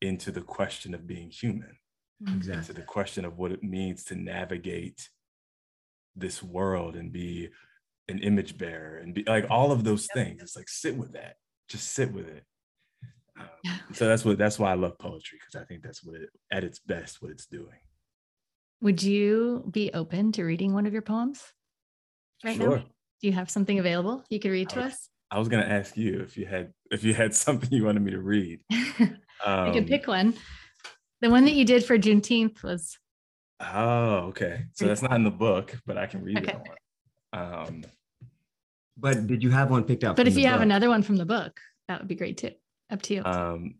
into 0.00 0.30
the 0.30 0.42
question 0.42 0.94
of 0.94 1.06
being 1.06 1.30
human, 1.30 1.76
Mm-hmm. 2.22 2.52
into 2.52 2.72
the 2.72 2.82
question 2.82 3.24
of 3.24 3.36
what 3.38 3.50
it 3.50 3.62
means 3.62 4.04
to 4.04 4.14
navigate 4.14 5.10
this 6.14 6.42
world 6.42 6.94
and 6.96 7.12
be 7.12 7.48
an 8.08 8.20
image 8.20 8.56
bearer 8.56 8.98
and 8.98 9.12
be 9.14 9.24
like 9.26 9.46
all 9.50 9.72
of 9.72 9.82
those 9.84 10.06
things. 10.14 10.40
It's 10.40 10.56
like 10.56 10.68
sit 10.68 10.96
with 10.96 11.12
that, 11.14 11.36
just 11.68 11.92
sit 11.92 12.12
with 12.12 12.28
it. 12.28 12.44
Um, 13.38 13.46
Yeah. 13.64 13.78
so 13.92 14.06
that's 14.06 14.24
what 14.24 14.38
that's 14.38 14.58
why 14.58 14.70
I 14.70 14.74
love 14.74 14.98
poetry 14.98 15.38
because 15.40 15.60
I 15.60 15.64
think 15.64 15.82
that's 15.82 16.04
what 16.04 16.20
it, 16.20 16.28
at 16.52 16.62
its 16.62 16.78
best 16.78 17.20
what 17.20 17.30
it's 17.32 17.46
doing. 17.46 17.80
Would 18.84 19.02
you 19.02 19.64
be 19.70 19.90
open 19.94 20.30
to 20.32 20.44
reading 20.44 20.74
one 20.74 20.84
of 20.84 20.92
your 20.92 21.00
poems 21.00 21.42
right 22.44 22.54
sure. 22.54 22.76
now? 22.76 22.84
Do 23.22 23.26
you 23.26 23.32
have 23.32 23.48
something 23.48 23.78
available 23.78 24.22
you 24.28 24.38
could 24.38 24.50
read 24.50 24.68
to 24.70 24.80
I 24.80 24.82
us? 24.82 25.08
I 25.30 25.38
was 25.38 25.48
gonna 25.48 25.62
ask 25.64 25.96
you 25.96 26.20
if 26.20 26.36
you 26.36 26.44
had 26.44 26.74
if 26.90 27.02
you 27.02 27.14
had 27.14 27.34
something 27.44 27.72
you 27.72 27.86
wanted 27.86 28.02
me 28.02 28.10
to 28.12 28.20
read. 28.20 28.60
Um, 29.44 29.66
you 29.66 29.72
can 29.72 29.84
pick 29.86 30.06
one. 30.06 30.32
The 31.20 31.28
one 31.28 31.44
that 31.44 31.52
you 31.52 31.66
did 31.66 31.84
for 31.84 31.98
Juneteenth 31.98 32.62
was 32.62 32.98
Oh, 33.60 34.28
okay. 34.28 34.66
So 34.72 34.86
that's 34.86 35.02
not 35.02 35.12
in 35.12 35.24
the 35.24 35.30
book, 35.30 35.78
but 35.84 35.98
I 35.98 36.06
can 36.06 36.22
read 36.22 36.38
Okay. 36.38 36.46
that 36.46 36.60
one. 36.66 36.76
Um, 37.32 37.84
But 38.96 39.26
did 39.26 39.42
you 39.42 39.50
have 39.50 39.70
one 39.70 39.84
picked 39.84 40.04
out? 40.04 40.16
but 40.16 40.22
from 40.22 40.28
if 40.28 40.34
the 40.34 40.42
you 40.42 40.46
have 40.48 40.62
another 40.62 40.88
one 40.88 41.02
from 41.02 41.16
the 41.16 41.26
book, 41.26 41.58
that 41.88 41.98
would 41.98 42.08
be 42.08 42.14
great 42.14 42.38
too. 42.38 42.52
Up 42.90 43.02
to 43.02 43.14
you. 43.14 43.24
um, 43.24 43.74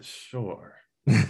sure. 0.00 0.74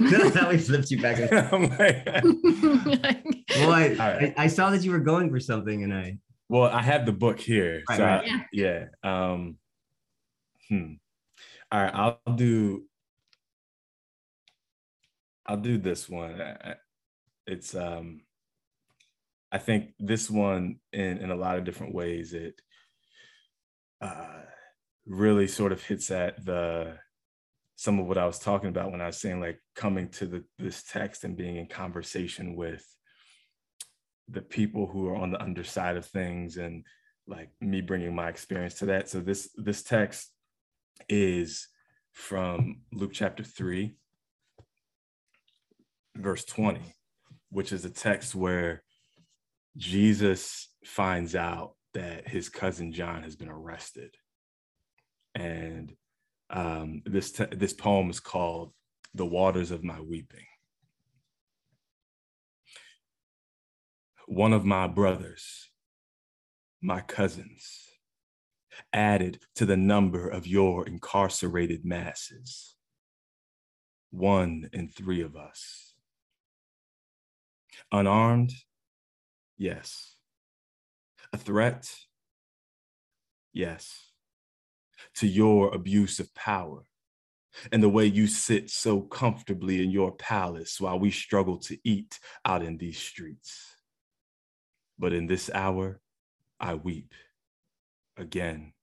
That's 0.00 0.34
how 0.36 0.50
we 0.50 0.58
flipped 0.58 0.90
you 0.90 1.00
back. 1.00 1.18
and- 1.18 1.32
I'm 1.52 1.68
like- 1.78 3.24
Well, 3.56 3.72
I, 3.72 3.88
All 3.90 3.96
right. 3.96 4.34
I, 4.36 4.44
I 4.44 4.46
saw 4.46 4.70
that 4.70 4.82
you 4.84 4.90
were 4.90 4.98
going 5.00 5.30
for 5.30 5.40
something, 5.40 5.82
and 5.84 5.92
I 5.94 6.18
well, 6.48 6.64
I 6.64 6.82
have 6.82 7.06
the 7.06 7.12
book 7.12 7.38
here. 7.40 7.82
Right, 7.88 7.96
so 7.96 8.04
I- 8.04 8.16
right. 8.16 8.42
yeah. 8.52 8.84
Um, 9.02 9.56
hmm. 10.68 10.92
All 11.72 11.82
right, 11.82 11.94
I'll 11.94 12.34
do. 12.36 12.84
I'll 15.46 15.56
do 15.56 15.78
this 15.78 16.08
one. 16.08 16.40
I- 16.40 16.70
I- 16.72 16.76
It's 17.46 17.74
um. 17.74 18.22
I 19.50 19.56
think 19.58 19.94
this 19.98 20.30
one, 20.30 20.76
in 20.92 21.18
in 21.18 21.30
a 21.30 21.34
lot 21.36 21.56
of 21.56 21.64
different 21.64 21.94
ways, 21.94 22.34
it 22.34 22.60
uh, 24.02 24.42
really 25.06 25.46
sort 25.48 25.72
of 25.72 25.82
hits 25.82 26.10
at 26.10 26.44
the 26.44 26.98
some 27.78 28.00
of 28.00 28.08
what 28.08 28.18
I 28.18 28.26
was 28.26 28.40
talking 28.40 28.70
about 28.70 28.90
when 28.90 29.00
I 29.00 29.06
was 29.06 29.18
saying 29.18 29.38
like 29.38 29.60
coming 29.76 30.08
to 30.08 30.26
the 30.26 30.44
this 30.58 30.82
text 30.82 31.22
and 31.22 31.36
being 31.36 31.58
in 31.58 31.68
conversation 31.68 32.56
with 32.56 32.84
the 34.26 34.42
people 34.42 34.88
who 34.88 35.06
are 35.06 35.14
on 35.14 35.30
the 35.30 35.40
underside 35.40 35.96
of 35.96 36.04
things 36.04 36.56
and 36.56 36.84
like 37.28 37.50
me 37.60 37.80
bringing 37.80 38.12
my 38.16 38.28
experience 38.28 38.74
to 38.80 38.86
that. 38.86 39.08
So 39.08 39.20
this 39.20 39.48
this 39.54 39.84
text 39.84 40.32
is 41.08 41.68
from 42.10 42.80
Luke 42.92 43.12
chapter 43.12 43.44
3 43.44 43.94
verse 46.16 46.44
20, 46.44 46.80
which 47.50 47.72
is 47.72 47.84
a 47.84 47.90
text 47.90 48.34
where 48.34 48.82
Jesus 49.76 50.68
finds 50.84 51.36
out 51.36 51.76
that 51.94 52.26
his 52.26 52.48
cousin 52.48 52.90
John 52.90 53.22
has 53.22 53.36
been 53.36 53.48
arrested. 53.48 54.16
And 55.36 55.94
um, 56.50 57.02
this 57.04 57.32
te- 57.32 57.46
this 57.52 57.72
poem 57.72 58.10
is 58.10 58.20
called 58.20 58.72
"The 59.14 59.26
Waters 59.26 59.70
of 59.70 59.84
My 59.84 60.00
Weeping." 60.00 60.46
One 64.26 64.52
of 64.52 64.64
my 64.64 64.86
brothers, 64.86 65.70
my 66.82 67.00
cousins, 67.00 67.88
added 68.92 69.40
to 69.54 69.64
the 69.64 69.76
number 69.76 70.28
of 70.28 70.46
your 70.46 70.86
incarcerated 70.86 71.84
masses. 71.84 72.76
One 74.10 74.68
in 74.72 74.88
three 74.88 75.20
of 75.22 75.36
us. 75.36 75.94
Unarmed? 77.92 78.52
Yes. 79.56 80.16
A 81.32 81.36
threat? 81.36 81.90
Yes. 83.52 84.07
To 85.18 85.26
your 85.26 85.74
abuse 85.74 86.20
of 86.20 86.32
power 86.34 86.84
and 87.72 87.82
the 87.82 87.88
way 87.88 88.06
you 88.06 88.28
sit 88.28 88.70
so 88.70 89.00
comfortably 89.00 89.82
in 89.82 89.90
your 89.90 90.12
palace 90.12 90.80
while 90.80 90.98
we 90.98 91.10
struggle 91.10 91.58
to 91.58 91.76
eat 91.82 92.20
out 92.44 92.62
in 92.62 92.78
these 92.78 92.98
streets. 92.98 93.74
But 94.96 95.12
in 95.12 95.26
this 95.26 95.50
hour, 95.52 96.00
I 96.60 96.74
weep 96.74 97.14
again. 98.16 98.74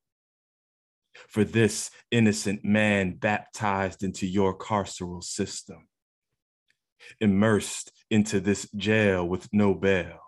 For 1.30 1.46
this 1.46 1.90
innocent 2.12 2.66
man 2.66 3.14
baptized 3.14 4.04
into 4.04 4.28
your 4.28 4.58
carceral 4.58 5.24
system, 5.24 5.88
immersed 7.22 7.94
into 8.10 8.42
this 8.42 8.70
jail 8.76 9.26
with 9.26 9.48
no 9.54 9.74
bail. 9.74 10.20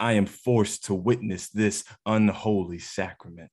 I 0.00 0.12
am 0.12 0.24
forced 0.26 0.84
to 0.84 0.94
witness 0.94 1.50
this 1.50 1.84
unholy 2.06 2.78
sacrament, 2.78 3.50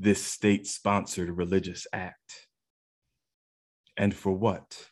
this 0.00 0.24
state 0.24 0.66
sponsored 0.66 1.30
religious 1.30 1.86
act. 1.92 2.46
And 3.96 4.14
for 4.14 4.32
what? 4.32 4.88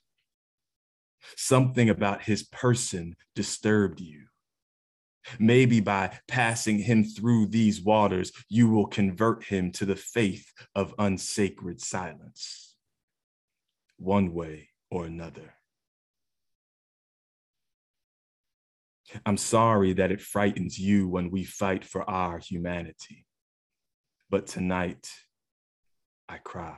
Something 1.37 1.89
about 1.89 2.23
his 2.23 2.43
person 2.43 3.17
disturbed 3.35 4.01
you. 4.01 4.27
Maybe 5.39 5.81
by 5.81 6.19
passing 6.27 6.79
him 6.79 7.05
through 7.05 7.47
these 7.47 7.83
waters, 7.83 8.33
you 8.49 8.69
will 8.69 8.87
convert 8.87 9.45
him 9.45 9.73
to 9.73 9.85
the 9.85 9.97
faith 9.97 10.53
of 10.75 10.95
unsacred 10.99 11.81
silence, 11.81 12.77
one 13.99 14.33
way 14.33 14.71
or 14.91 15.05
another. 15.05 15.55
I'm 19.25 19.37
sorry 19.37 19.95
that 19.95 20.13
it 20.13 20.21
frightens 20.21 20.79
you 20.79 21.09
when 21.09 21.31
we 21.31 21.45
fight 21.45 21.85
for 21.85 22.09
our 22.09 22.39
humanity. 22.39 23.27
But 24.31 24.47
tonight, 24.47 25.11
I 26.29 26.37
cry. 26.39 26.77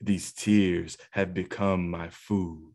These 0.00 0.32
tears 0.32 0.96
have 1.10 1.34
become 1.34 1.90
my 1.90 2.08
food. 2.08 2.74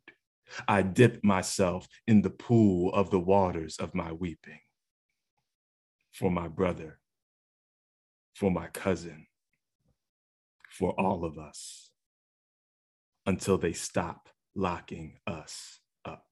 I 0.67 0.83
dip 0.83 1.23
myself 1.23 1.87
in 2.07 2.21
the 2.21 2.29
pool 2.29 2.93
of 2.93 3.09
the 3.09 3.19
waters 3.19 3.77
of 3.77 3.95
my 3.95 4.11
weeping. 4.11 4.59
For 6.11 6.29
my 6.29 6.47
brother, 6.47 6.99
for 8.35 8.51
my 8.51 8.67
cousin, 8.67 9.27
for 10.69 10.91
all 10.99 11.25
of 11.25 11.37
us, 11.37 11.91
until 13.25 13.57
they 13.57 13.73
stop 13.73 14.29
locking 14.55 15.19
us 15.27 15.79
up. 16.05 16.29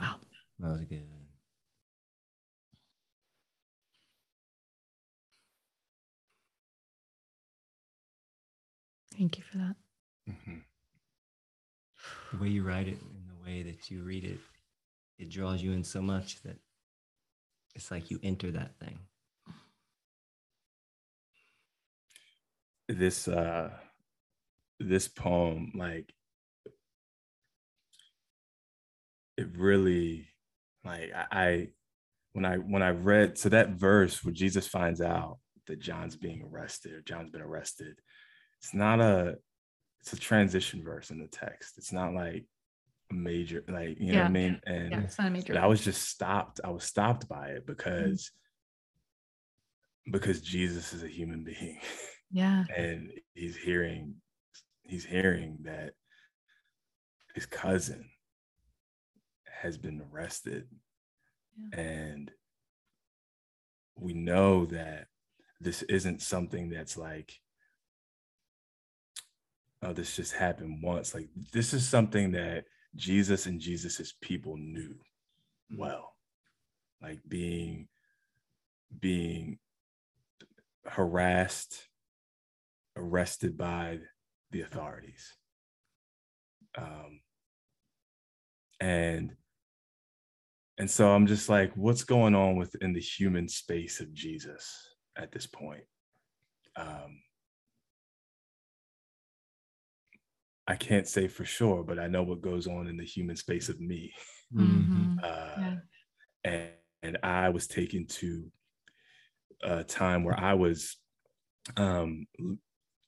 wow. 0.00 0.16
That 0.60 0.68
was 0.68 0.84
good. 0.84 1.02
Thank 9.16 9.38
you 9.38 9.44
for 9.44 9.58
that. 9.58 9.76
Mhm. 10.28 10.64
The 12.32 12.38
way 12.38 12.48
you 12.48 12.62
write 12.64 12.88
it 12.88 13.00
and 13.00 13.28
the 13.28 13.44
way 13.44 13.62
that 13.62 13.90
you 13.90 14.02
read 14.02 14.24
it, 14.24 14.40
it 15.18 15.30
draws 15.30 15.62
you 15.62 15.72
in 15.72 15.84
so 15.84 16.02
much 16.02 16.42
that 16.42 16.58
it's 17.74 17.90
like 17.90 18.10
you 18.10 18.20
enter 18.22 18.50
that 18.52 18.78
thing. 18.78 18.98
This 22.88 23.28
uh 23.28 23.70
this 24.80 25.08
poem, 25.08 25.72
like 25.74 26.14
it 29.36 29.48
really 29.56 30.29
like 30.84 31.10
I, 31.14 31.26
I 31.32 31.68
when 32.32 32.44
I 32.44 32.56
when 32.56 32.82
I 32.82 32.90
read 32.90 33.38
so 33.38 33.48
that 33.48 33.70
verse 33.70 34.24
where 34.24 34.32
Jesus 34.32 34.66
finds 34.66 35.00
out 35.00 35.38
that 35.66 35.80
John's 35.80 36.16
being 36.16 36.42
arrested 36.42 36.92
or 36.92 37.00
John's 37.02 37.30
been 37.30 37.42
arrested, 37.42 37.98
it's 38.60 38.74
not 38.74 39.00
a 39.00 39.36
it's 40.00 40.12
a 40.12 40.16
transition 40.16 40.82
verse 40.82 41.10
in 41.10 41.18
the 41.18 41.28
text. 41.28 41.74
It's 41.76 41.92
not 41.92 42.14
like 42.14 42.46
a 43.10 43.14
major 43.14 43.64
like 43.68 43.98
you 44.00 44.12
know 44.12 44.20
what 44.20 44.26
I 44.26 44.30
mean? 44.30 44.60
And 44.66 44.92
Yeah, 44.92 45.00
it's 45.00 45.18
not 45.18 45.28
a 45.28 45.30
major. 45.30 45.58
I 45.58 45.66
was 45.66 45.84
just 45.84 46.08
stopped. 46.08 46.60
I 46.64 46.70
was 46.70 46.84
stopped 46.84 47.28
by 47.28 47.48
it 47.48 47.66
mm-hmm. 47.66 47.72
because 47.72 48.30
because 50.10 50.40
Jesus 50.40 50.92
is 50.92 51.02
a 51.02 51.08
human 51.08 51.44
being 51.44 51.78
yeah. 52.30 52.64
and 52.74 53.10
he's 53.34 53.56
hearing 53.56 54.14
he's 54.82 55.04
hearing 55.04 55.58
that 55.62 55.92
his 57.34 57.46
cousin 57.46 58.08
has 59.60 59.76
been 59.78 60.02
arrested 60.12 60.66
Yeah. 61.72 61.80
and 61.80 62.30
we 63.96 64.14
know 64.14 64.64
that 64.66 65.08
this 65.60 65.82
isn't 65.82 66.22
something 66.22 66.70
that's 66.70 66.96
like 66.96 67.32
oh, 69.82 69.92
this 69.92 70.16
just 70.16 70.32
happened 70.34 70.82
once. 70.82 71.14
Like 71.14 71.28
this 71.52 71.72
is 71.72 71.88
something 71.88 72.32
that 72.32 72.64
Jesus 72.96 73.46
and 73.46 73.60
Jesus's 73.60 74.14
people 74.20 74.56
knew 74.56 74.94
well. 75.76 76.14
Like 77.02 77.20
being 77.26 77.88
being 78.98 79.58
harassed, 80.86 81.88
arrested 82.96 83.56
by 83.56 84.00
the 84.50 84.62
authorities. 84.62 85.34
Um, 86.76 87.20
and 88.80 89.34
and 90.80 90.90
so 90.90 91.10
I'm 91.10 91.26
just 91.26 91.50
like, 91.50 91.72
what's 91.74 92.04
going 92.04 92.34
on 92.34 92.56
within 92.56 92.94
the 92.94 93.00
human 93.00 93.48
space 93.48 94.00
of 94.00 94.14
Jesus 94.14 94.64
at 95.14 95.30
this 95.30 95.46
point? 95.46 95.84
Um, 96.74 97.20
I 100.66 100.76
can't 100.76 101.06
say 101.06 101.28
for 101.28 101.44
sure, 101.44 101.84
but 101.84 101.98
I 101.98 102.06
know 102.06 102.22
what 102.22 102.40
goes 102.40 102.66
on 102.66 102.86
in 102.86 102.96
the 102.96 103.04
human 103.04 103.36
space 103.36 103.68
of 103.68 103.78
me. 103.78 104.10
Mhm. 104.54 105.22
Uh, 105.22 105.56
Yeah. 105.60 105.76
and, 106.44 106.70
and 107.02 107.18
I 107.22 107.50
was 107.50 107.66
taken 107.66 108.06
to 108.06 108.50
a 109.62 109.84
time 109.84 110.24
where 110.24 110.40
I 110.40 110.54
was, 110.54 110.96
um, 111.76 112.26
l- 112.40 112.56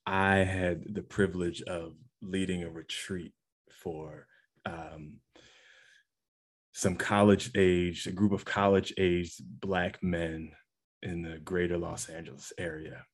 I 0.04 0.38
had 0.44 0.94
the 0.94 1.02
privilege 1.02 1.62
of 1.62 1.96
leading 2.20 2.64
a 2.64 2.70
retreat 2.70 3.32
for 3.72 4.26
um, 4.66 5.20
some 6.72 6.96
college 6.96 7.50
age, 7.54 8.06
a 8.06 8.12
group 8.12 8.32
of 8.32 8.44
college 8.44 8.92
aged 8.98 9.42
Black 9.60 10.02
men 10.02 10.52
in 11.02 11.22
the 11.22 11.38
greater 11.38 11.76
Los 11.76 12.08
Angeles 12.08 12.52
area. 12.58 13.04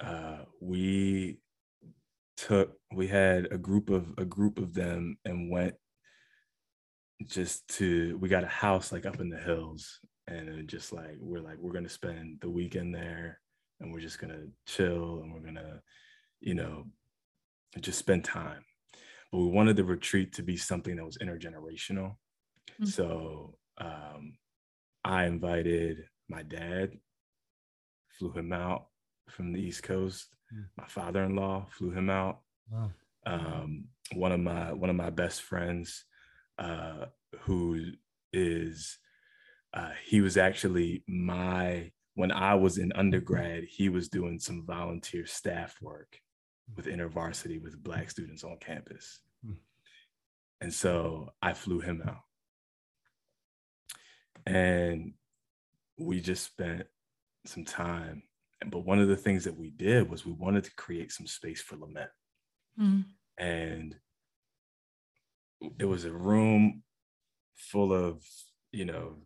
Uh, 0.00 0.38
we 0.60 1.38
took, 2.36 2.72
we 2.92 3.06
had 3.06 3.48
a 3.52 3.58
group 3.58 3.90
of 3.90 4.06
a 4.18 4.24
group 4.24 4.58
of 4.58 4.74
them 4.74 5.16
and 5.24 5.50
went 5.50 5.74
just 7.24 7.66
to 7.68 8.18
we 8.18 8.28
got 8.28 8.44
a 8.44 8.48
house 8.48 8.92
like 8.92 9.06
up 9.06 9.20
in 9.20 9.30
the 9.30 9.38
hills. 9.38 10.00
And 10.28 10.66
just 10.66 10.92
like 10.92 11.18
we're 11.20 11.40
like 11.40 11.58
we're 11.58 11.72
gonna 11.72 11.88
spend 11.88 12.38
the 12.40 12.50
weekend 12.50 12.92
there 12.92 13.38
and 13.78 13.92
we're 13.92 14.00
just 14.00 14.18
gonna 14.18 14.46
chill 14.66 15.20
and 15.22 15.32
we're 15.32 15.38
gonna 15.40 15.80
you 16.40 16.54
know 16.54 16.86
just 17.80 18.00
spend 18.00 18.24
time. 18.24 18.64
But 19.30 19.38
we 19.38 19.46
wanted 19.46 19.76
the 19.76 19.84
retreat 19.84 20.32
to 20.34 20.42
be 20.42 20.56
something 20.56 20.96
that 20.96 21.04
was 21.04 21.18
intergenerational 21.18 22.16
Mm. 22.80 22.86
so 22.88 23.58
um 23.78 24.36
i 25.04 25.24
invited 25.26 26.04
my 26.28 26.42
dad 26.42 26.90
flew 28.18 28.32
him 28.32 28.52
out 28.52 28.86
from 29.30 29.52
the 29.52 29.60
east 29.60 29.82
coast 29.82 30.28
Mm. 30.54 30.64
my 30.78 30.86
father-in-law 30.86 31.66
flew 31.70 31.90
him 31.90 32.08
out 32.08 32.40
Wow. 32.70 32.90
um, 33.26 33.88
one 34.14 34.30
of 34.32 34.38
my 34.40 34.72
one 34.72 34.90
of 34.90 34.96
my 34.96 35.10
best 35.10 35.42
friends 35.42 36.04
uh, 36.58 37.06
who 37.40 37.92
is 38.32 38.98
uh, 39.74 39.90
he 40.04 40.20
was 40.20 40.36
actually 40.36 41.02
my 41.08 41.90
when 42.14 42.30
I 42.30 42.54
was 42.54 42.78
in 42.78 42.92
undergrad 42.92 43.64
he 43.64 43.88
was 43.88 44.08
doing 44.08 44.38
some 44.38 44.64
volunteer 44.64 45.26
staff 45.26 45.74
work 45.82 46.20
with 46.76 46.86
InterVarsity 46.86 47.60
with 47.60 47.82
black 47.82 48.08
students 48.10 48.44
on 48.44 48.56
campus 48.60 49.20
Hmm. 49.44 49.54
and 50.60 50.72
so 50.72 51.30
I 51.42 51.54
flew 51.54 51.80
him 51.80 52.02
out 52.06 52.22
and 54.46 55.12
we 55.98 56.20
just 56.20 56.44
spent 56.44 56.86
some 57.44 57.64
time. 57.64 58.22
But 58.66 58.86
one 58.86 58.98
of 59.00 59.08
the 59.08 59.16
things 59.16 59.44
that 59.44 59.56
we 59.56 59.70
did 59.70 60.08
was 60.08 60.24
we 60.24 60.32
wanted 60.32 60.64
to 60.64 60.74
create 60.76 61.12
some 61.12 61.26
space 61.26 61.60
for 61.60 61.76
lament. 61.76 62.10
Mm. 62.78 63.04
and 63.38 63.96
it 65.78 65.86
was 65.86 66.04
a 66.04 66.12
room 66.12 66.82
full 67.54 67.90
of 67.90 68.22
you 68.70 68.84
know 68.84 69.16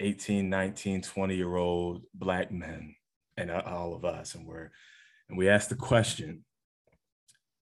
18 0.00 0.48
19 0.48 1.02
20 1.02 1.36
year 1.36 1.56
old 1.56 2.02
black 2.14 2.50
men 2.50 2.94
and 3.36 3.50
all 3.50 3.94
of 3.94 4.04
us. 4.04 4.34
And 4.34 4.46
we're 4.46 4.70
and 5.28 5.38
we 5.38 5.48
asked 5.48 5.68
the 5.68 5.76
question 5.76 6.44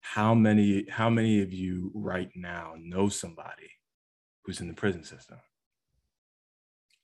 how 0.01 0.35
many 0.35 0.87
how 0.89 1.11
many 1.11 1.43
of 1.43 1.53
you 1.53 1.91
right 1.95 2.31
now 2.35 2.75
know 2.79 3.09
somebody 3.09 3.71
who's 4.45 4.61
in 4.61 4.69
the 4.69 4.75
prison 4.75 5.05
system. 5.05 5.39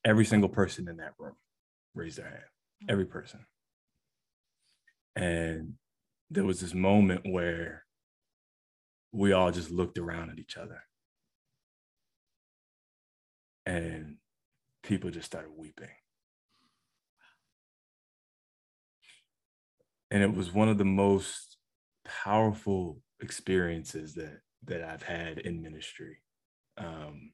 Every 0.05 0.25
single 0.25 0.49
person 0.49 0.87
in 0.87 0.97
that 0.97 1.13
room 1.17 1.35
raised 1.93 2.17
their 2.17 2.29
hand. 2.29 2.43
Hmm. 2.81 2.91
Every 2.91 3.05
person. 3.05 3.45
And 5.15 5.73
there 6.29 6.43
was 6.43 6.59
this 6.59 6.73
moment 6.73 7.21
where 7.25 7.83
we 9.11 9.31
all 9.31 9.51
just 9.51 9.71
looked 9.71 9.97
around 9.97 10.29
at 10.29 10.39
each 10.39 10.57
other. 10.57 10.83
And 13.65 14.17
people 14.83 15.09
just 15.09 15.25
started 15.25 15.51
weeping. 15.57 15.89
And 20.09 20.23
it 20.23 20.33
was 20.33 20.53
one 20.53 20.69
of 20.69 20.77
the 20.77 20.85
most 20.85 21.57
powerful 22.05 23.01
experiences 23.19 24.13
that 24.13 24.39
that 24.63 24.83
i've 24.83 25.03
had 25.03 25.39
in 25.39 25.61
ministry 25.61 26.17
um, 26.77 27.31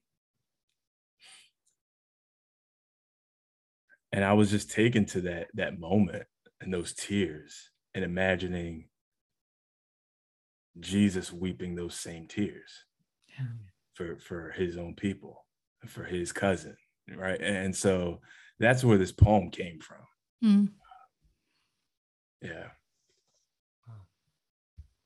and 4.12 4.24
i 4.24 4.34
was 4.34 4.50
just 4.52 4.72
taken 4.72 5.06
to 5.06 5.22
that 5.22 5.48
that 5.54 5.80
moment 5.80 6.24
and 6.62 6.74
those 6.74 6.94
tears 6.94 7.70
and 7.94 8.04
imagining 8.04 8.86
Jesus 10.80 11.32
weeping 11.32 11.76
those 11.76 11.94
same 11.94 12.28
tears 12.28 12.86
Yeah. 13.38 13.46
for 13.94 14.18
for 14.18 14.52
his 14.52 14.76
own 14.78 14.96
people, 14.96 15.46
for 15.88 16.04
his 16.04 16.32
cousin, 16.32 16.76
right? 17.16 17.40
And 17.40 17.76
so 17.76 18.22
that's 18.60 18.84
where 18.84 18.98
this 18.98 19.12
poem 19.12 19.52
came 19.52 19.80
from. 19.80 20.02
Mm. 20.44 20.70
Yeah. 22.42 22.70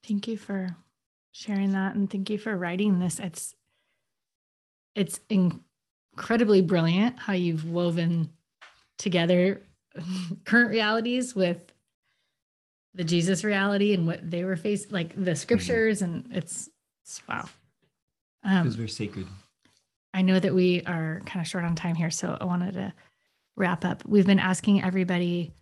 Thank 0.07 0.27
you 0.29 0.37
for 0.37 0.77
sharing 1.33 1.73
that 1.73 1.95
and 1.95 2.09
thank 2.09 2.29
you 2.29 2.37
for 2.37 2.55
writing 2.55 2.99
this. 2.99 3.19
It's 3.19 3.53
it's 4.97 5.19
incredibly 5.29 6.61
brilliant 6.61 7.19
how 7.19 7.33
you've 7.33 7.69
woven 7.69 8.29
together 8.97 9.61
current 10.43 10.71
realities 10.71 11.35
with 11.35 11.57
the 12.95 13.03
Jesus 13.03 13.43
reality 13.43 13.93
and 13.93 14.07
what 14.07 14.29
they 14.29 14.43
were 14.43 14.55
facing, 14.55 14.91
like 14.91 15.13
the 15.23 15.35
scriptures, 15.35 16.01
and 16.01 16.27
it's, 16.31 16.69
it's 17.03 17.21
wow. 17.29 17.47
Um, 18.43 18.63
Feels 18.63 18.75
very 18.75 18.89
sacred. 18.89 19.27
I 20.15 20.23
know 20.23 20.39
that 20.39 20.55
we 20.55 20.81
are 20.87 21.21
kind 21.27 21.41
of 21.41 21.47
short 21.47 21.63
on 21.63 21.75
time 21.75 21.93
here, 21.93 22.09
so 22.09 22.35
I 22.41 22.45
wanted 22.45 22.73
to 22.73 22.91
wrap 23.55 23.85
up. 23.85 24.03
We've 24.07 24.25
been 24.25 24.39
asking 24.39 24.83
everybody 24.83 25.53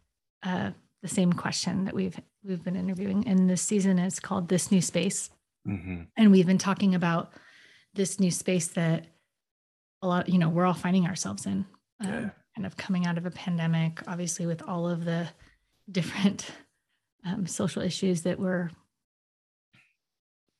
uh, 0.43 0.71
the 1.01 1.09
same 1.09 1.33
question 1.33 1.86
that 1.86 1.93
we've 1.93 2.17
we've 2.43 2.63
been 2.63 2.77
interviewing, 2.77 3.27
and 3.27 3.49
this 3.49 3.61
season 3.61 3.99
is 3.99 4.19
called 4.19 4.47
"This 4.47 4.71
New 4.71 4.81
Space," 4.81 5.29
hmm 5.65 6.03
and 6.15 6.31
we've 6.31 6.47
been 6.47 6.57
talking 6.57 6.95
about 6.95 7.33
this 7.93 8.19
new 8.19 8.31
space 8.31 8.67
that 8.69 9.07
a 10.05 10.07
lot, 10.07 10.29
you 10.29 10.37
know, 10.37 10.49
we're 10.49 10.65
all 10.65 10.73
finding 10.73 11.07
ourselves 11.07 11.45
in, 11.45 11.65
um, 11.99 12.07
Yeah. 12.13 12.29
kind 12.55 12.65
of 12.65 12.77
coming 12.77 13.05
out 13.05 13.17
of 13.17 13.25
a 13.25 13.31
pandemic, 13.31 14.07
obviously 14.07 14.45
with 14.45 14.61
all 14.61 14.87
of 14.87 15.03
the 15.03 15.27
different 15.91 16.49
um, 17.25 17.47
social 17.47 17.81
issues 17.81 18.21
that 18.21 18.39
we're 18.39 18.69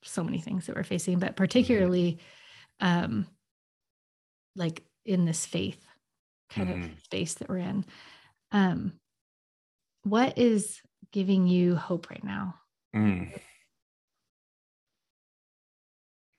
so 0.02 0.22
many 0.24 0.40
things 0.40 0.66
that 0.66 0.74
we're 0.76 0.82
facing, 0.82 1.18
but 1.20 1.36
particularly 1.36 2.18
um, 2.80 3.26
like 4.56 4.82
in 5.04 5.24
this 5.24 5.46
faith 5.46 5.84
kind 6.50 6.70
of 6.70 6.76
Mhm. 6.76 7.02
space 7.02 7.34
that 7.34 7.48
we're 7.48 7.58
in. 7.58 7.84
Um, 8.50 8.98
what 10.02 10.36
is 10.38 10.80
giving 11.12 11.46
you 11.46 11.76
hope 11.76 12.10
right 12.10 12.22
now? 12.24 12.54
Mm. 12.94 13.40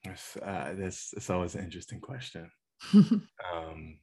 That's, 0.03 0.37
uh, 0.37 0.73
that's, 0.77 1.11
that's 1.11 1.29
always 1.29 1.55
an 1.55 1.63
interesting 1.65 1.99
question. 1.99 2.49
Um, 3.43 3.99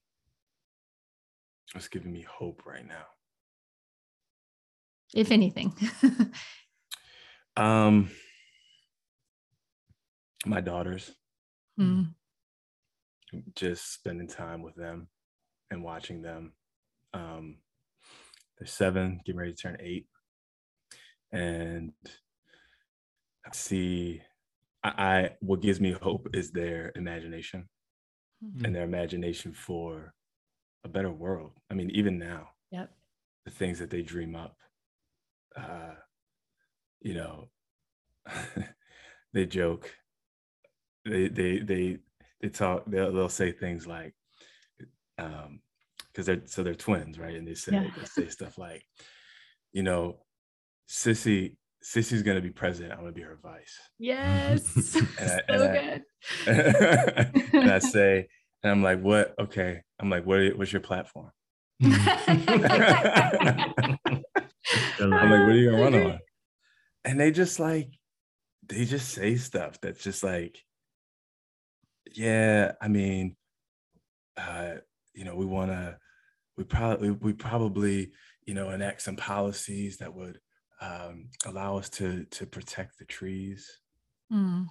what's 1.73 1.89
giving 1.89 2.13
me 2.13 2.23
hope 2.23 2.67
right 2.67 2.87
now? 2.87 3.07
if 5.15 5.31
anything. 5.31 5.73
Um, 7.57 8.11
my 10.47 10.61
daughters, 10.61 11.13
Mm, 11.79 12.15
just 13.55 13.93
spending 13.93 14.29
time 14.29 14.63
with 14.63 14.75
them 14.75 15.09
and 15.71 15.83
watching 15.83 16.23
them. 16.23 16.55
Um, 17.15 17.59
they're 18.59 18.67
seven, 18.67 19.21
getting 19.25 19.39
ready 19.39 19.53
to 19.53 19.57
turn 19.63 19.77
eight, 19.81 20.07
and 21.33 21.93
I 23.47 23.51
see. 23.53 24.23
I, 24.83 24.91
I 24.91 25.37
what 25.41 25.61
gives 25.63 25.81
me 25.81 25.93
hope 25.93 26.29
is 26.35 26.51
their 26.53 26.93
imagination 26.95 27.69
Mm. 28.45 28.65
and 28.65 28.75
their 28.75 28.85
imagination 28.85 29.53
for 29.53 30.15
a 30.85 30.89
better 30.89 31.11
world. 31.11 31.53
I 31.71 31.75
mean, 31.75 31.91
even 31.91 32.19
now, 32.19 32.49
Yep. 32.71 32.91
the 33.45 33.51
things 33.51 33.79
that 33.79 33.91
they 33.91 34.03
dream 34.03 34.37
up, 34.37 34.57
uh, 35.57 35.95
you 37.01 37.15
know, 37.15 37.49
they 39.33 39.47
joke. 39.47 39.91
They 41.05 41.29
they 41.29 41.59
they 41.59 41.99
they 42.41 42.49
talk. 42.49 42.85
They'll, 42.87 43.13
they'll 43.13 43.29
say 43.29 43.53
things 43.53 43.87
like, 43.87 44.15
um, 45.19 45.61
because 46.13 46.27
they're 46.27 46.43
so 46.47 46.63
they're 46.63 46.75
twins, 46.75 47.19
right? 47.19 47.35
And 47.35 47.47
they 47.47 47.55
say 47.55 47.73
Yeah. 47.73 47.89
they 47.97 48.05
say 48.05 48.29
stuff 48.29 48.59
like, 48.59 48.85
you 49.73 49.83
know, 49.83 50.19
Sissy 50.89 51.57
Sissy's 51.85 52.23
gonna 52.23 52.41
be 52.41 52.51
president. 52.51 52.93
I'm 52.95 53.01
gonna 53.01 53.13
be 53.13 53.21
her 53.23 53.39
vice. 53.43 53.79
Yes. 53.99 54.67
so 54.91 55.01
And 55.19 55.31
I- 55.31 55.43
and 55.49 55.63
I- 55.63 55.73
good. 56.47 57.45
and 57.55 57.71
I 57.73 57.79
say, 57.81 58.27
and 58.63 58.73
I'm 58.73 58.83
like, 58.83 59.01
what? 59.03 59.35
Okay. 59.39 59.83
I'm 60.01 60.09
like, 60.11 60.25
what? 60.25 60.57
What's 60.57 60.73
your 60.73 60.81
platform? 60.81 61.31
I'm 61.83 61.91
like, 65.11 65.21
what 65.21 65.51
are 65.51 65.53
you 65.53 65.71
gonna 65.71 65.83
run 65.83 65.95
on? 65.95 66.19
And 67.05 67.21
they 67.21 67.31
just 67.31 67.61
like, 67.61 67.89
they 68.67 68.85
just 68.87 69.11
say 69.11 69.37
stuff 69.37 69.79
that's 69.81 70.03
just 70.03 70.25
like, 70.25 70.59
yeah, 72.15 72.73
I 72.81 72.89
mean, 72.89 73.37
uh, 74.39 74.77
you 75.13 75.25
know, 75.25 75.37
we 75.37 75.45
wanna, 75.45 75.99
we 76.57 76.65
probably, 76.65 77.11
we 77.11 77.35
probably, 77.35 78.13
you 78.47 78.55
know, 78.55 78.71
enact 78.71 79.03
some 79.03 79.17
policies 79.17 79.99
that 79.99 80.15
would 80.15 80.39
um, 80.81 81.29
allow 81.47 81.79
us 81.79 81.89
to 81.91 82.25
to 82.27 82.47
protect 82.47 82.99
the 82.99 83.05
trees. 83.05 83.81
Mm, 84.33 84.67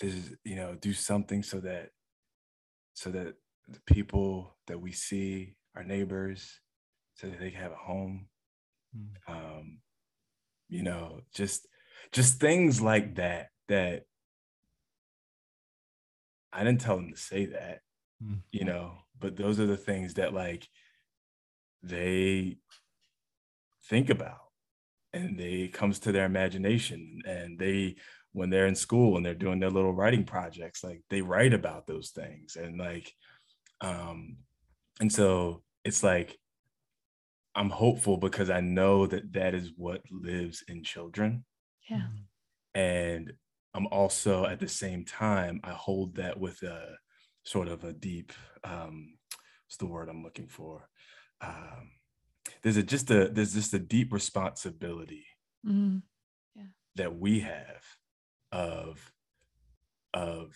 There's, 0.00 0.32
you 0.44 0.56
know, 0.56 0.74
do 0.74 0.92
something 0.92 1.42
so 1.42 1.60
that, 1.60 1.90
so 2.94 3.10
that 3.10 3.34
the 3.68 3.80
people 3.86 4.56
that 4.66 4.80
we 4.80 4.92
see, 4.92 5.56
our 5.74 5.82
neighbors, 5.84 6.60
so 7.14 7.28
that 7.28 7.40
they 7.40 7.50
can 7.50 7.60
have 7.60 7.72
a 7.72 7.76
home. 7.76 8.28
Mm. 8.96 9.10
um 9.28 9.78
you 10.68 10.82
know 10.82 11.20
just 11.34 11.66
just 12.12 12.40
things 12.40 12.80
like 12.80 13.16
that 13.16 13.48
that 13.68 14.04
i 16.52 16.62
didn't 16.64 16.80
tell 16.80 16.96
them 16.96 17.10
to 17.12 17.16
say 17.18 17.46
that 17.46 17.80
Mm. 18.22 18.40
you 18.50 18.64
know 18.64 18.98
but 19.18 19.36
those 19.36 19.60
are 19.60 19.66
the 19.66 19.76
things 19.76 20.14
that 20.14 20.32
like 20.32 20.66
they 21.82 22.56
think 23.88 24.10
about. 24.10 24.38
And 25.12 25.38
they 25.38 25.68
comes 25.68 25.98
to 26.00 26.12
their 26.12 26.26
imagination 26.26 27.22
and 27.26 27.58
they 27.58 27.96
when 28.32 28.50
they're 28.50 28.66
in 28.66 28.74
school 28.74 29.16
and 29.16 29.24
they're 29.24 29.34
doing 29.34 29.60
their 29.60 29.70
little 29.70 29.94
writing 29.94 30.24
projects 30.24 30.84
like 30.84 31.00
they 31.08 31.22
write 31.22 31.54
about 31.54 31.86
those 31.86 32.10
things. 32.10 32.56
And 32.56 32.78
like 32.78 33.12
um 33.80 34.36
and 35.00 35.12
so 35.12 35.62
it's 35.84 36.02
like 36.02 36.38
i'm 37.54 37.70
hopeful 37.70 38.16
because 38.16 38.50
i 38.50 38.60
know 38.60 39.06
that 39.06 39.32
that 39.32 39.54
is 39.54 39.72
what 39.76 40.02
lives 40.10 40.64
in 40.68 40.82
children. 40.82 41.44
Yeah. 41.88 42.06
and 42.74 43.32
i'm 43.74 43.86
also 43.88 44.46
at 44.46 44.58
the 44.60 44.68
same 44.68 45.04
time 45.04 45.60
i 45.62 45.70
hold 45.70 46.16
that 46.16 46.38
with 46.40 46.62
a 46.62 46.96
sort 47.44 47.68
of 47.68 47.84
a 47.84 47.92
deep 47.92 48.32
um 48.64 49.14
what's 49.66 49.76
the 49.78 49.86
word 49.86 50.08
i'm 50.08 50.22
looking 50.22 50.48
for? 50.48 50.88
Um 51.40 51.90
there's 52.62 52.76
a 52.76 52.82
just 52.82 53.10
a 53.10 53.28
there's 53.28 53.54
just 53.54 53.74
a 53.74 53.78
deep 53.78 54.12
responsibility 54.12 55.24
Mm, 55.66 56.02
that 56.94 57.18
we 57.18 57.40
have 57.40 57.82
of 58.52 59.12
of 60.14 60.54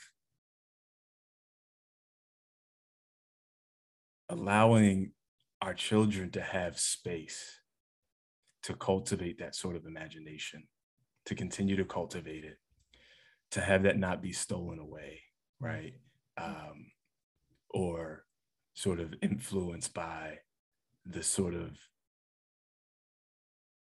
allowing 4.29 5.13
our 5.61 5.75
children 5.75 6.31
to 6.31 6.41
have 6.41 6.79
space 6.79 7.61
to 8.63 8.75
cultivate 8.75 9.39
that 9.39 9.55
sort 9.55 9.75
of 9.77 9.85
imagination 9.85 10.63
to 11.27 11.35
continue 11.35 11.77
to 11.77 11.85
cultivate 11.85 12.45
it 12.45 12.59
to 13.51 13.61
have 13.61 13.83
that 13.83 13.99
not 13.99 14.23
be 14.23 14.33
stolen 14.33 14.79
away 14.79 15.21
right? 15.61 15.95
Um, 16.39 16.93
or 17.69 18.25
sort 18.75 19.01
of 19.01 19.15
influenced 19.23 19.93
by 19.93 20.39
the 21.05 21.23
sort 21.23 21.55
of 21.55 21.77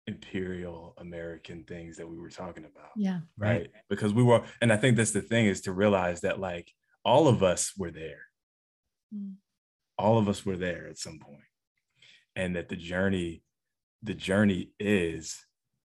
imperial 0.09 0.95
american 0.99 1.63
things 1.65 1.97
that 1.99 2.09
we 2.13 2.19
were 2.19 2.31
talking 2.31 2.65
about 2.65 2.91
yeah. 2.97 3.21
right 3.37 3.71
because 3.89 4.13
we 4.13 4.23
were 4.23 4.43
and 4.63 4.73
i 4.73 4.77
think 4.77 4.97
that's 4.97 5.11
the 5.19 5.21
thing 5.33 5.47
is 5.47 5.61
to 5.61 5.73
realize 5.73 6.21
that 6.23 6.41
like 6.41 6.73
all 7.05 7.29
of 7.29 7.43
us 7.43 7.73
were 7.77 7.91
there 7.93 8.23
Mm. 9.15 9.37
all 9.97 10.19
of 10.19 10.29
us 10.29 10.45
were 10.45 10.59
there 10.59 10.87
at 10.91 10.99
some 10.99 11.19
point 11.19 11.49
and 12.37 12.55
that 12.57 12.69
the 12.69 12.77
journey 12.77 13.43
the 14.03 14.13
journey 14.13 14.71
is 14.79 15.23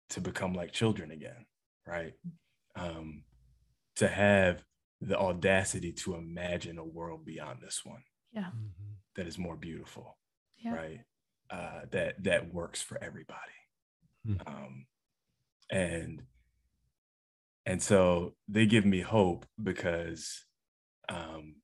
to 0.09 0.19
become 0.19 0.53
like 0.53 0.73
children 0.73 1.09
again 1.11 1.45
right 1.87 2.13
um 2.75 3.23
to 3.95 4.07
have 4.09 4.63
the 4.99 5.17
audacity 5.17 5.91
to 5.93 6.15
imagine 6.15 6.77
a 6.77 6.83
world 6.97 7.23
beyond 7.25 7.59
this 7.61 7.79
one 7.85 8.03
Yeah. 8.33 8.51
that 9.15 9.25
is 9.27 9.37
more 9.37 9.55
beautiful 9.55 10.17
Yeah. 10.57 10.73
right 10.81 10.99
uh 11.49 11.81
that 11.91 12.21
that 12.25 12.53
works 12.53 12.81
for 12.81 13.01
everybody 13.01 13.57
Hmm. 14.25 14.35
um 14.47 14.85
and 15.71 16.21
and 17.65 17.81
so 17.81 18.33
they 18.47 18.65
give 18.65 18.85
me 18.85 19.01
hope 19.01 19.45
because 19.61 20.45
um 21.09 21.55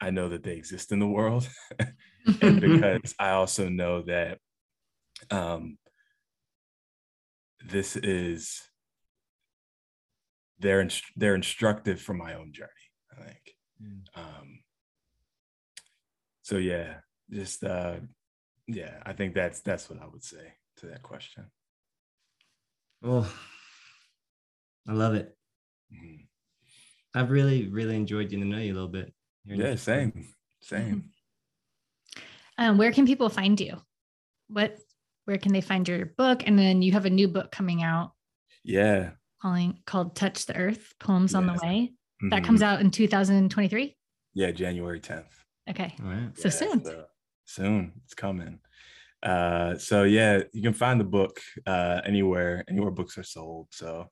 i 0.00 0.10
know 0.10 0.28
that 0.28 0.42
they 0.42 0.52
exist 0.56 0.92
in 0.92 0.98
the 0.98 1.06
world 1.06 1.48
and 2.42 2.60
because 2.60 3.14
i 3.18 3.30
also 3.30 3.68
know 3.68 4.02
that 4.02 4.38
um 5.30 5.78
this 7.66 7.96
is 7.96 8.62
they're 10.58 10.80
inst- 10.80 11.12
they're 11.16 11.34
instructive 11.34 12.00
for 12.00 12.14
my 12.14 12.34
own 12.34 12.52
journey 12.52 12.70
i 13.12 13.24
think 13.24 13.36
Mm. 13.82 14.02
um 14.14 14.60
so 16.42 16.58
yeah 16.58 16.96
just 17.30 17.64
uh 17.64 17.96
yeah 18.72 19.02
i 19.04 19.12
think 19.12 19.34
that's 19.34 19.60
that's 19.60 19.88
what 19.90 20.00
i 20.00 20.06
would 20.06 20.22
say 20.24 20.54
to 20.76 20.86
that 20.86 21.02
question 21.02 21.44
Oh, 23.02 23.26
I 24.86 24.92
love 24.92 25.14
it. 25.14 25.34
Mhm. 25.90 26.26
I've 27.14 27.30
really, 27.30 27.66
really 27.68 27.96
enjoyed 27.96 28.28
getting 28.28 28.40
to 28.44 28.46
know 28.56 28.58
you 28.62 28.72
a 28.72 28.74
little 28.74 28.88
bit. 28.88 29.14
hearing 29.44 29.60
your 29.60 29.70
yeah 29.70 29.74
same 29.76 30.34
same 30.60 31.10
Um, 32.58 32.76
where 32.76 32.92
can 32.92 33.06
people 33.06 33.30
find 33.30 33.58
you? 33.58 33.80
What, 34.48 34.76
where 35.24 35.38
can 35.38 35.52
they 35.54 35.62
find 35.62 35.88
your 35.88 36.04
book? 36.06 36.42
And 36.46 36.58
then 36.58 36.82
you 36.82 36.92
have 36.92 37.06
a 37.06 37.10
new 37.10 37.26
book 37.28 37.50
coming 37.50 37.82
out 37.82 38.12
yeah 38.64 39.12
calling 39.40 39.78
called 39.86 40.14
Touch 40.14 40.44
the 40.44 40.54
Earth 40.56 40.92
Poems 40.98 41.34
on 41.34 41.46
the 41.46 41.58
Way. 41.62 41.94
That 42.30 42.42
Mhm. 42.42 42.46
comes 42.46 42.62
out 42.62 42.80
in 42.82 42.90
2023. 42.90 43.96
yeah 44.34 44.50
january 44.50 45.00
10th 45.00 45.42
Okay. 45.68 45.94
All 46.00 46.06
right. 46.06 46.36
So 46.36 46.48
soon. 46.50 46.84
so 46.84 47.06
soon. 47.50 47.92
It's 48.04 48.14
coming. 48.14 48.60
Uh 49.22 49.76
so 49.76 50.04
yeah 50.04 50.42
you 50.52 50.62
can 50.62 50.72
find 50.72 50.98
the 50.98 51.04
book 51.04 51.40
uh 51.66 52.00
anywhere 52.06 52.64
anywhere 52.68 52.90
books 52.90 53.18
are 53.18 53.22
sold. 53.22 53.68
So 53.70 54.08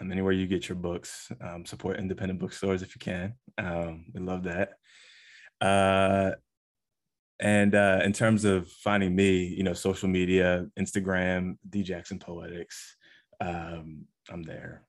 um, 0.00 0.10
anywhere 0.12 0.32
you 0.32 0.46
get 0.46 0.68
your 0.68 0.76
books 0.76 1.30
um, 1.40 1.64
support 1.64 1.98
independent 1.98 2.40
bookstores 2.40 2.82
if 2.82 2.94
you 2.94 2.98
can. 2.98 3.34
Um 3.56 4.06
we 4.12 4.20
love 4.20 4.44
that. 4.44 4.74
Uh 5.60 6.32
and 7.40 7.74
uh 7.74 8.00
in 8.04 8.12
terms 8.12 8.44
of 8.44 8.68
finding 8.68 9.16
me 9.16 9.46
you 9.46 9.62
know 9.62 9.72
social 9.74 10.08
media 10.08 10.66
instagram 10.78 11.56
d 11.68 11.82
jackson 11.82 12.18
poetics 12.18 12.96
um 13.40 14.04
i'm 14.30 14.42
there. 14.42 14.84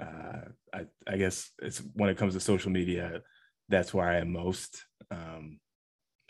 Uh 0.00 0.48
i 0.72 0.86
i 1.06 1.16
guess 1.18 1.50
it's 1.60 1.82
when 1.94 2.08
it 2.08 2.16
comes 2.16 2.32
to 2.34 2.40
social 2.40 2.70
media 2.70 3.20
that's 3.68 3.92
where 3.92 4.08
i 4.08 4.16
am 4.16 4.32
most. 4.32 4.84
Um 5.10 5.58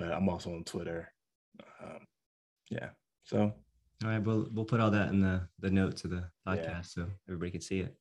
but 0.03 0.12
I'm 0.12 0.28
also 0.28 0.53
on 0.55 0.64
Twitter. 0.64 1.12
Um, 1.82 2.07
yeah. 2.70 2.90
So 3.24 3.53
All 4.05 4.09
right. 4.11 4.18
We'll 4.22 4.48
we'll 4.53 4.64
put 4.64 4.80
all 4.80 4.90
that 4.90 5.11
in 5.11 5.20
the 5.20 5.48
the 5.61 5.70
notes 5.70 6.05
of 6.05 6.11
the 6.11 6.28
Yeah. 6.46 6.55
podcast 6.55 6.86
so 6.86 7.07
everybody 7.28 7.50
can 7.53 7.61
see 7.61 7.80
it. 7.80 7.94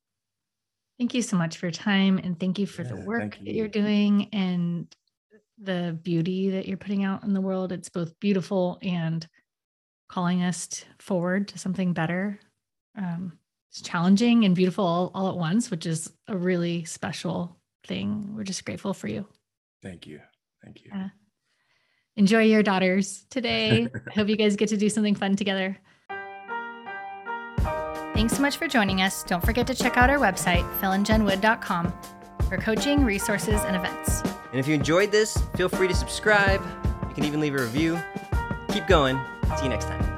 Thank 0.98 1.14
you 1.14 1.22
so 1.22 1.36
much 1.36 1.56
for 1.58 1.66
your 1.66 1.72
time 1.72 2.18
and 2.18 2.38
thank 2.38 2.58
you 2.58 2.66
for 2.66 2.84
the 2.84 2.96
work 2.96 3.20
thank 3.20 3.38
that 3.44 3.54
you're 3.54 3.68
doing 3.68 4.28
and 4.32 4.94
the 5.58 5.98
beauty 6.02 6.50
that 6.50 6.66
you're 6.68 6.76
putting 6.76 7.04
out 7.04 7.22
in 7.24 7.32
the 7.34 7.40
world. 7.40 7.72
It's 7.72 7.88
both 7.88 8.18
beautiful 8.20 8.78
and 8.82 9.26
calling 10.08 10.42
us 10.42 10.84
forward 10.98 11.48
to 11.48 11.58
something 11.58 11.92
better. 11.92 12.38
Um, 12.96 13.38
it's 13.70 13.80
challenging 13.80 14.44
and 14.44 14.54
beautiful 14.54 14.84
all, 14.84 15.10
all 15.14 15.28
at 15.30 15.36
once, 15.36 15.70
which 15.70 15.86
is 15.86 16.12
a 16.28 16.36
really 16.36 16.84
special 16.84 17.56
thing. 17.86 18.34
We're 18.36 18.44
just 18.44 18.64
grateful 18.64 18.92
for 18.92 19.08
you. 19.08 19.26
thank 19.82 20.06
you. 20.06 20.20
Thank 20.62 20.84
you. 20.84 20.90
Yeah. 20.94 21.08
Enjoy 22.16 22.42
your 22.42 22.62
daughters 22.62 23.24
today. 23.30 23.88
I 23.94 24.10
hope 24.14 24.28
you 24.28 24.36
guys 24.36 24.56
get 24.56 24.68
to 24.68 24.76
do 24.76 24.88
something 24.88 25.14
fun 25.14 25.36
together. 25.36 25.78
Thanks 28.14 28.36
so 28.36 28.42
much 28.42 28.58
for 28.58 28.68
joining 28.68 29.00
us. 29.00 29.24
Don't 29.24 29.44
forget 29.44 29.66
to 29.68 29.74
check 29.74 29.96
out 29.96 30.10
our 30.10 30.18
website, 30.18 30.62
philandjenwood.com, 30.80 31.92
for 32.48 32.58
coaching, 32.58 33.04
resources, 33.04 33.62
and 33.62 33.74
events. 33.74 34.20
And 34.50 34.60
if 34.60 34.68
you 34.68 34.74
enjoyed 34.74 35.10
this, 35.10 35.38
feel 35.56 35.70
free 35.70 35.88
to 35.88 35.94
subscribe. 35.94 36.62
You 37.08 37.14
can 37.14 37.24
even 37.24 37.40
leave 37.40 37.54
a 37.54 37.62
review. 37.62 37.98
Keep 38.68 38.86
going. 38.86 39.18
See 39.56 39.64
you 39.64 39.70
next 39.70 39.86
time. 39.86 40.11